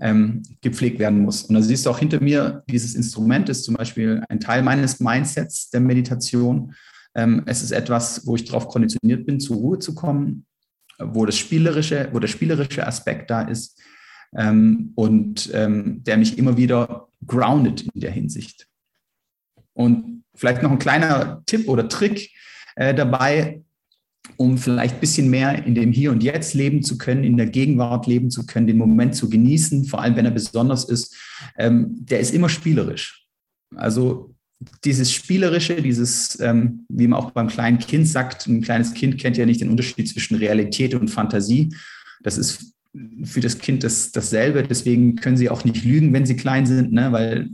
ähm, 0.00 0.42
gepflegt 0.60 0.98
werden 0.98 1.20
muss. 1.20 1.44
Und 1.44 1.54
da 1.54 1.62
siehst 1.62 1.86
du 1.86 1.90
auch 1.90 1.98
hinter 1.98 2.20
mir, 2.20 2.62
dieses 2.68 2.94
Instrument 2.94 3.48
ist 3.48 3.64
zum 3.64 3.74
Beispiel 3.74 4.22
ein 4.28 4.40
Teil 4.40 4.62
meines 4.62 5.00
Mindsets 5.00 5.70
der 5.70 5.80
Meditation. 5.80 6.74
Ähm, 7.14 7.42
es 7.46 7.62
ist 7.62 7.70
etwas, 7.70 8.26
wo 8.26 8.36
ich 8.36 8.44
darauf 8.44 8.68
konditioniert 8.68 9.26
bin, 9.26 9.40
zur 9.40 9.56
Ruhe 9.56 9.78
zu 9.78 9.94
kommen, 9.94 10.46
wo 10.98 11.26
das 11.26 11.36
spielerische, 11.36 12.08
wo 12.12 12.18
der 12.18 12.28
spielerische 12.28 12.86
Aspekt 12.86 13.30
da 13.30 13.42
ist 13.42 13.80
ähm, 14.36 14.92
und 14.94 15.50
ähm, 15.52 16.02
der 16.04 16.16
mich 16.16 16.38
immer 16.38 16.56
wieder 16.56 17.08
grounded 17.26 17.82
in 17.82 18.00
der 18.00 18.10
Hinsicht. 18.10 18.66
Und 19.72 20.24
vielleicht 20.34 20.62
noch 20.62 20.70
ein 20.70 20.78
kleiner 20.78 21.42
Tipp 21.46 21.68
oder 21.68 21.88
Trick 21.88 22.30
äh, 22.76 22.94
dabei, 22.94 23.62
um 24.36 24.58
vielleicht 24.58 24.94
ein 24.94 25.00
bisschen 25.00 25.30
mehr 25.30 25.64
in 25.64 25.74
dem 25.74 25.92
Hier 25.92 26.10
und 26.10 26.22
Jetzt 26.22 26.54
leben 26.54 26.82
zu 26.82 26.98
können, 26.98 27.24
in 27.24 27.36
der 27.36 27.46
Gegenwart 27.46 28.06
leben 28.06 28.30
zu 28.30 28.46
können, 28.46 28.66
den 28.66 28.78
Moment 28.78 29.14
zu 29.14 29.28
genießen, 29.28 29.84
vor 29.84 30.00
allem 30.00 30.16
wenn 30.16 30.24
er 30.24 30.30
besonders 30.30 30.84
ist, 30.84 31.16
ähm, 31.56 31.94
der 32.04 32.20
ist 32.20 32.34
immer 32.34 32.48
spielerisch. 32.48 33.26
Also 33.76 34.33
dieses 34.84 35.12
Spielerische, 35.12 35.82
dieses, 35.82 36.38
ähm, 36.40 36.86
wie 36.88 37.06
man 37.06 37.18
auch 37.18 37.30
beim 37.32 37.48
kleinen 37.48 37.78
Kind 37.78 38.08
sagt, 38.08 38.46
ein 38.46 38.62
kleines 38.62 38.94
Kind 38.94 39.18
kennt 39.18 39.36
ja 39.36 39.46
nicht 39.46 39.60
den 39.60 39.70
Unterschied 39.70 40.08
zwischen 40.08 40.36
Realität 40.36 40.94
und 40.94 41.08
Fantasie. 41.08 41.74
Das 42.22 42.38
ist 42.38 42.74
für 43.24 43.40
das 43.40 43.58
Kind 43.58 43.84
das, 43.84 44.12
dasselbe. 44.12 44.62
Deswegen 44.62 45.16
können 45.16 45.36
sie 45.36 45.50
auch 45.50 45.64
nicht 45.64 45.84
lügen, 45.84 46.12
wenn 46.12 46.26
sie 46.26 46.36
klein 46.36 46.66
sind, 46.66 46.92
ne? 46.92 47.10
weil 47.12 47.50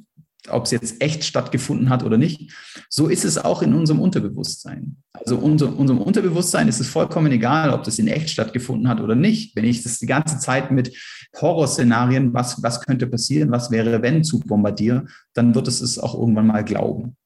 ob 0.53 0.64
es 0.64 0.70
jetzt 0.70 1.03
echt 1.03 1.24
stattgefunden 1.24 1.88
hat 1.88 2.03
oder 2.03 2.18
nicht. 2.18 2.53
So 2.88 3.09
ist 3.09 3.24
es 3.24 3.38
auch 3.38 3.62
in 3.62 3.74
unserem 3.74 4.01
Unterbewusstsein. 4.01 4.96
Also 5.12 5.36
unser, 5.36 5.76
unserem 5.76 6.01
Unterbewusstsein 6.01 6.68
ist 6.68 6.80
es 6.80 6.88
vollkommen 6.88 7.32
egal, 7.32 7.70
ob 7.70 7.84
das 7.84 7.98
in 7.98 8.09
echt 8.09 8.30
stattgefunden 8.30 8.88
hat 8.88 9.01
oder 9.01 9.14
nicht. 9.14 9.55
Wenn 9.57 9.64
ich 9.64 9.82
das 9.82 9.98
die 9.98 10.07
ganze 10.07 10.38
Zeit 10.38 10.70
mit 10.70 10.96
Horrorszenarien, 11.40 12.34
was, 12.34 12.62
was 12.62 12.80
könnte 12.80 13.07
passieren, 13.07 13.51
was 13.51 13.70
wäre, 13.70 14.03
wenn 14.03 14.24
zu 14.24 14.40
bombardiere, 14.40 15.07
dann 15.34 15.55
wird 15.55 15.68
es 15.68 15.80
es 15.80 15.98
auch 15.98 16.14
irgendwann 16.14 16.46
mal 16.46 16.64
glauben. 16.64 17.16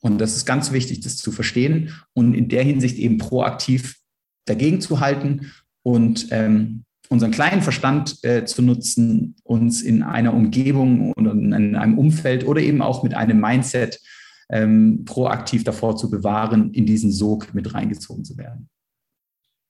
Und 0.00 0.18
das 0.18 0.36
ist 0.36 0.46
ganz 0.46 0.72
wichtig, 0.72 1.00
das 1.00 1.16
zu 1.16 1.32
verstehen 1.32 1.92
und 2.12 2.34
in 2.34 2.48
der 2.48 2.62
Hinsicht 2.62 2.98
eben 2.98 3.18
proaktiv 3.18 3.96
dagegen 4.44 4.80
zu 4.80 5.00
halten 5.00 5.52
und 5.82 6.28
ähm, 6.30 6.85
unseren 7.08 7.30
kleinen 7.30 7.62
Verstand 7.62 8.22
äh, 8.24 8.44
zu 8.44 8.62
nutzen, 8.62 9.36
uns 9.44 9.82
in 9.82 10.02
einer 10.02 10.34
Umgebung 10.34 11.12
oder 11.12 11.32
in 11.32 11.76
einem 11.76 11.98
Umfeld 11.98 12.46
oder 12.46 12.60
eben 12.60 12.82
auch 12.82 13.02
mit 13.02 13.14
einem 13.14 13.40
Mindset 13.40 14.00
ähm, 14.48 15.04
proaktiv 15.04 15.64
davor 15.64 15.96
zu 15.96 16.10
bewahren, 16.10 16.72
in 16.72 16.86
diesen 16.86 17.10
Sog 17.12 17.54
mit 17.54 17.74
reingezogen 17.74 18.24
zu 18.24 18.36
werden. 18.36 18.68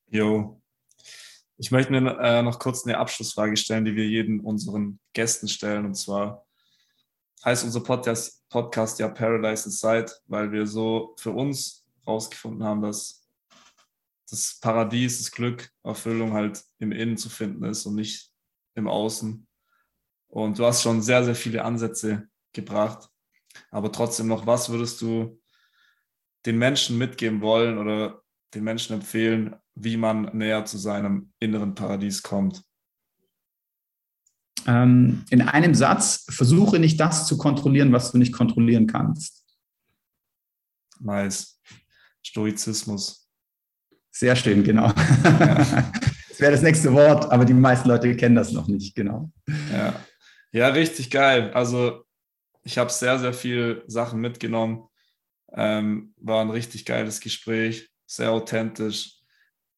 Jo. 0.08 0.60
Ich 1.58 1.70
möchte 1.70 1.90
mir 1.90 2.18
äh, 2.20 2.42
noch 2.42 2.58
kurz 2.58 2.84
eine 2.84 2.98
Abschlussfrage 2.98 3.56
stellen, 3.56 3.86
die 3.86 3.96
wir 3.96 4.06
jeden 4.06 4.40
unseren 4.40 4.98
Gästen 5.14 5.48
stellen. 5.48 5.86
Und 5.86 5.94
zwar 5.94 6.44
heißt 7.44 7.64
unser 7.64 7.80
Podcast, 7.80 8.46
Podcast 8.50 8.98
ja 8.98 9.08
Paradise 9.08 9.66
Inside, 9.66 10.12
weil 10.26 10.52
wir 10.52 10.66
so 10.66 11.14
für 11.18 11.30
uns 11.30 11.86
herausgefunden 12.04 12.62
haben, 12.62 12.82
dass 12.82 13.15
das 14.30 14.58
Paradies, 14.60 15.18
das 15.18 15.30
Glück, 15.30 15.70
Erfüllung 15.82 16.32
halt 16.32 16.62
im 16.78 16.92
Innen 16.92 17.16
zu 17.16 17.28
finden 17.28 17.64
ist 17.64 17.86
und 17.86 17.94
nicht 17.94 18.32
im 18.74 18.88
Außen. 18.88 19.46
Und 20.28 20.58
du 20.58 20.66
hast 20.66 20.82
schon 20.82 21.02
sehr, 21.02 21.24
sehr 21.24 21.34
viele 21.34 21.64
Ansätze 21.64 22.28
gebracht. 22.52 23.08
Aber 23.70 23.90
trotzdem 23.92 24.26
noch, 24.26 24.46
was 24.46 24.68
würdest 24.68 25.00
du 25.00 25.40
den 26.44 26.58
Menschen 26.58 26.98
mitgeben 26.98 27.40
wollen 27.40 27.78
oder 27.78 28.22
den 28.54 28.64
Menschen 28.64 28.94
empfehlen, 28.94 29.56
wie 29.74 29.96
man 29.96 30.36
näher 30.36 30.64
zu 30.64 30.78
seinem 30.78 31.32
inneren 31.38 31.74
Paradies 31.74 32.22
kommt? 32.22 32.62
Ähm, 34.66 35.24
in 35.30 35.42
einem 35.42 35.74
Satz, 35.74 36.26
versuche 36.28 36.78
nicht 36.78 36.98
das 36.98 37.26
zu 37.26 37.38
kontrollieren, 37.38 37.92
was 37.92 38.12
du 38.12 38.18
nicht 38.18 38.32
kontrollieren 38.32 38.86
kannst. 38.86 39.44
Nice. 40.98 41.60
Stoizismus. 42.22 43.25
Sehr 44.18 44.34
schön, 44.34 44.64
genau. 44.64 44.86
Ja. 44.86 45.92
Das 46.30 46.40
wäre 46.40 46.52
das 46.52 46.62
nächste 46.62 46.92
Wort, 46.94 47.30
aber 47.30 47.44
die 47.44 47.52
meisten 47.52 47.88
Leute 47.88 48.16
kennen 48.16 48.34
das 48.34 48.50
noch 48.50 48.66
nicht, 48.66 48.94
genau. 48.94 49.30
Ja, 49.70 50.00
ja 50.52 50.68
richtig 50.68 51.10
geil. 51.10 51.50
Also 51.52 52.04
ich 52.62 52.78
habe 52.78 52.90
sehr, 52.90 53.18
sehr 53.18 53.34
viele 53.34 53.84
Sachen 53.86 54.20
mitgenommen. 54.20 54.88
Ähm, 55.52 56.14
war 56.16 56.40
ein 56.40 56.48
richtig 56.48 56.86
geiles 56.86 57.20
Gespräch, 57.20 57.90
sehr 58.06 58.32
authentisch. 58.32 59.20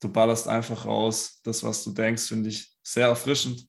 Du 0.01 0.09
ballerst 0.09 0.47
einfach 0.47 0.87
raus. 0.87 1.41
Das, 1.43 1.65
was 1.65 1.83
du 1.83 1.91
denkst, 1.91 2.23
finde 2.23 2.49
ich 2.49 2.73
sehr 2.83 3.09
erfrischend. 3.09 3.67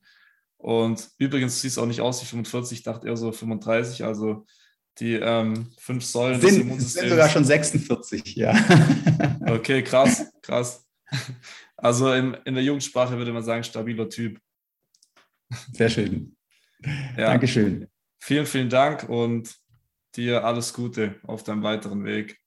Und 0.58 1.10
übrigens 1.18 1.62
siehst 1.62 1.78
du 1.78 1.82
auch 1.82 1.88
nicht 1.88 2.02
aus 2.02 2.22
wie 2.22 2.28
45, 2.28 2.80
ich 2.80 2.84
dachte 2.84 3.08
eher 3.08 3.18
so 3.18 3.32
35. 3.32 4.04
Also 4.04 4.46
die 5.00 5.16
ähm, 5.16 5.72
fünf 5.78 6.04
Säulen 6.04 6.40
sind, 6.40 6.50
des 6.50 6.58
Immunsystems. 6.60 6.94
sind 6.94 7.10
sogar 7.10 7.30
schon 7.30 7.46
46, 7.46 8.36
ja. 8.36 8.54
okay, 9.48 9.84
krass, 9.84 10.32
krass. 10.42 10.86
Also 11.78 12.12
in, 12.14 12.36
in 12.46 12.56
der 12.56 12.64
Jugendsprache 12.64 13.18
würde 13.18 13.32
man 13.32 13.44
sagen, 13.44 13.64
stabiler 13.64 14.10
Typ. 14.10 14.40
Sehr 15.74 15.90
schön. 15.90 16.36
Ja. 17.18 17.28
Dankeschön. 17.28 17.88
Vielen, 18.20 18.46
vielen 18.46 18.70
Dank 18.70 19.08
und 19.08 19.56
dir 20.16 20.44
alles 20.44 20.74
Gute 20.74 21.16
auf 21.24 21.44
deinem 21.44 21.64
weiteren 21.64 22.04
Weg. 22.04 22.38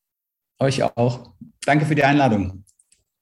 Euch 0.58 0.82
auch. 0.82 1.32
Danke 1.64 1.86
für 1.86 1.94
die 1.94 2.04
Einladung. 2.04 2.64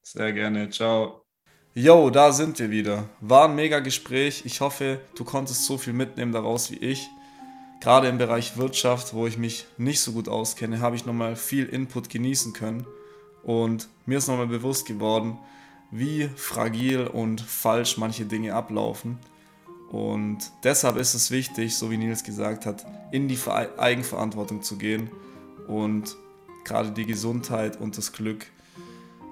Sehr 0.02 0.32
gerne. 0.32 0.68
Ciao. 0.70 1.24
Yo, 1.72 2.10
da 2.10 2.32
sind 2.32 2.58
wir 2.58 2.70
wieder. 2.70 3.08
War 3.20 3.48
ein 3.48 3.54
mega 3.54 3.78
Gespräch. 3.78 4.42
Ich 4.44 4.60
hoffe, 4.60 5.00
du 5.14 5.24
konntest 5.24 5.64
so 5.64 5.78
viel 5.78 5.92
mitnehmen 5.92 6.32
daraus 6.32 6.70
wie 6.70 6.78
ich. 6.78 7.08
Gerade 7.80 8.08
im 8.08 8.18
Bereich 8.18 8.58
Wirtschaft, 8.58 9.14
wo 9.14 9.26
ich 9.26 9.38
mich 9.38 9.66
nicht 9.78 10.00
so 10.00 10.12
gut 10.12 10.28
auskenne, 10.28 10.80
habe 10.80 10.96
ich 10.96 11.06
nochmal 11.06 11.34
viel 11.34 11.64
Input 11.64 12.10
genießen 12.10 12.52
können. 12.52 12.86
Und 13.42 13.88
mir 14.04 14.18
ist 14.18 14.28
nochmal 14.28 14.48
bewusst 14.48 14.86
geworden, 14.86 15.38
wie 15.90 16.28
fragil 16.36 17.06
und 17.06 17.40
falsch 17.40 17.96
manche 17.96 18.26
Dinge 18.26 18.54
ablaufen. 18.54 19.18
Und 19.90 20.38
deshalb 20.62 20.96
ist 20.96 21.14
es 21.14 21.30
wichtig, 21.30 21.74
so 21.74 21.90
wie 21.90 21.96
Nils 21.96 22.22
gesagt 22.22 22.66
hat, 22.66 22.86
in 23.10 23.28
die 23.28 23.38
Eigenverantwortung 23.48 24.62
zu 24.62 24.76
gehen 24.76 25.10
und 25.66 26.16
gerade 26.64 26.92
die 26.92 27.06
Gesundheit 27.06 27.80
und 27.80 27.96
das 27.98 28.12
Glück 28.12 28.46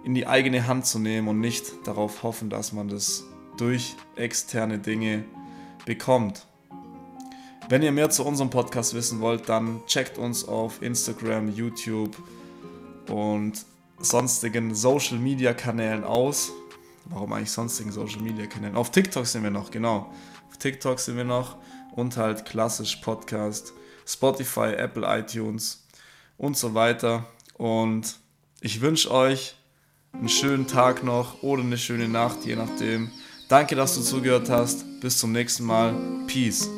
in 0.04 0.14
die 0.14 0.26
eigene 0.26 0.66
Hand 0.66 0.86
zu 0.86 0.98
nehmen 0.98 1.28
und 1.28 1.38
nicht 1.38 1.86
darauf 1.86 2.22
hoffen, 2.22 2.50
dass 2.50 2.72
man 2.72 2.88
das 2.88 3.24
durch 3.56 3.94
externe 4.16 4.78
Dinge 4.78 5.24
bekommt. 5.84 6.47
Wenn 7.68 7.82
ihr 7.82 7.92
mehr 7.92 8.08
zu 8.08 8.24
unserem 8.24 8.48
Podcast 8.48 8.94
wissen 8.94 9.20
wollt, 9.20 9.46
dann 9.50 9.82
checkt 9.86 10.16
uns 10.16 10.48
auf 10.48 10.80
Instagram, 10.80 11.54
YouTube 11.54 12.16
und 13.10 13.64
sonstigen 14.00 14.74
Social 14.74 15.18
Media 15.18 15.52
Kanälen 15.52 16.02
aus. 16.02 16.50
Warum 17.04 17.34
eigentlich 17.34 17.50
sonstigen 17.50 17.92
Social 17.92 18.22
Media 18.22 18.46
Kanälen? 18.46 18.74
Auf 18.74 18.90
TikTok 18.90 19.26
sind 19.26 19.42
wir 19.42 19.50
noch, 19.50 19.70
genau. 19.70 20.10
Auf 20.48 20.56
TikTok 20.58 20.98
sind 20.98 21.18
wir 21.18 21.24
noch 21.24 21.58
und 21.92 22.16
halt 22.16 22.46
klassisch 22.46 22.96
Podcast, 22.96 23.74
Spotify, 24.06 24.72
Apple, 24.74 25.06
iTunes 25.06 25.86
und 26.38 26.56
so 26.56 26.72
weiter. 26.72 27.26
Und 27.58 28.16
ich 28.62 28.80
wünsche 28.80 29.10
euch 29.10 29.56
einen 30.14 30.30
schönen 30.30 30.66
Tag 30.66 31.04
noch 31.04 31.42
oder 31.42 31.62
eine 31.62 31.76
schöne 31.76 32.08
Nacht, 32.08 32.46
je 32.46 32.56
nachdem. 32.56 33.10
Danke, 33.48 33.76
dass 33.76 33.94
du 33.94 34.00
zugehört 34.00 34.48
hast. 34.48 35.00
Bis 35.00 35.18
zum 35.18 35.32
nächsten 35.32 35.64
Mal. 35.64 35.94
Peace. 36.26 36.77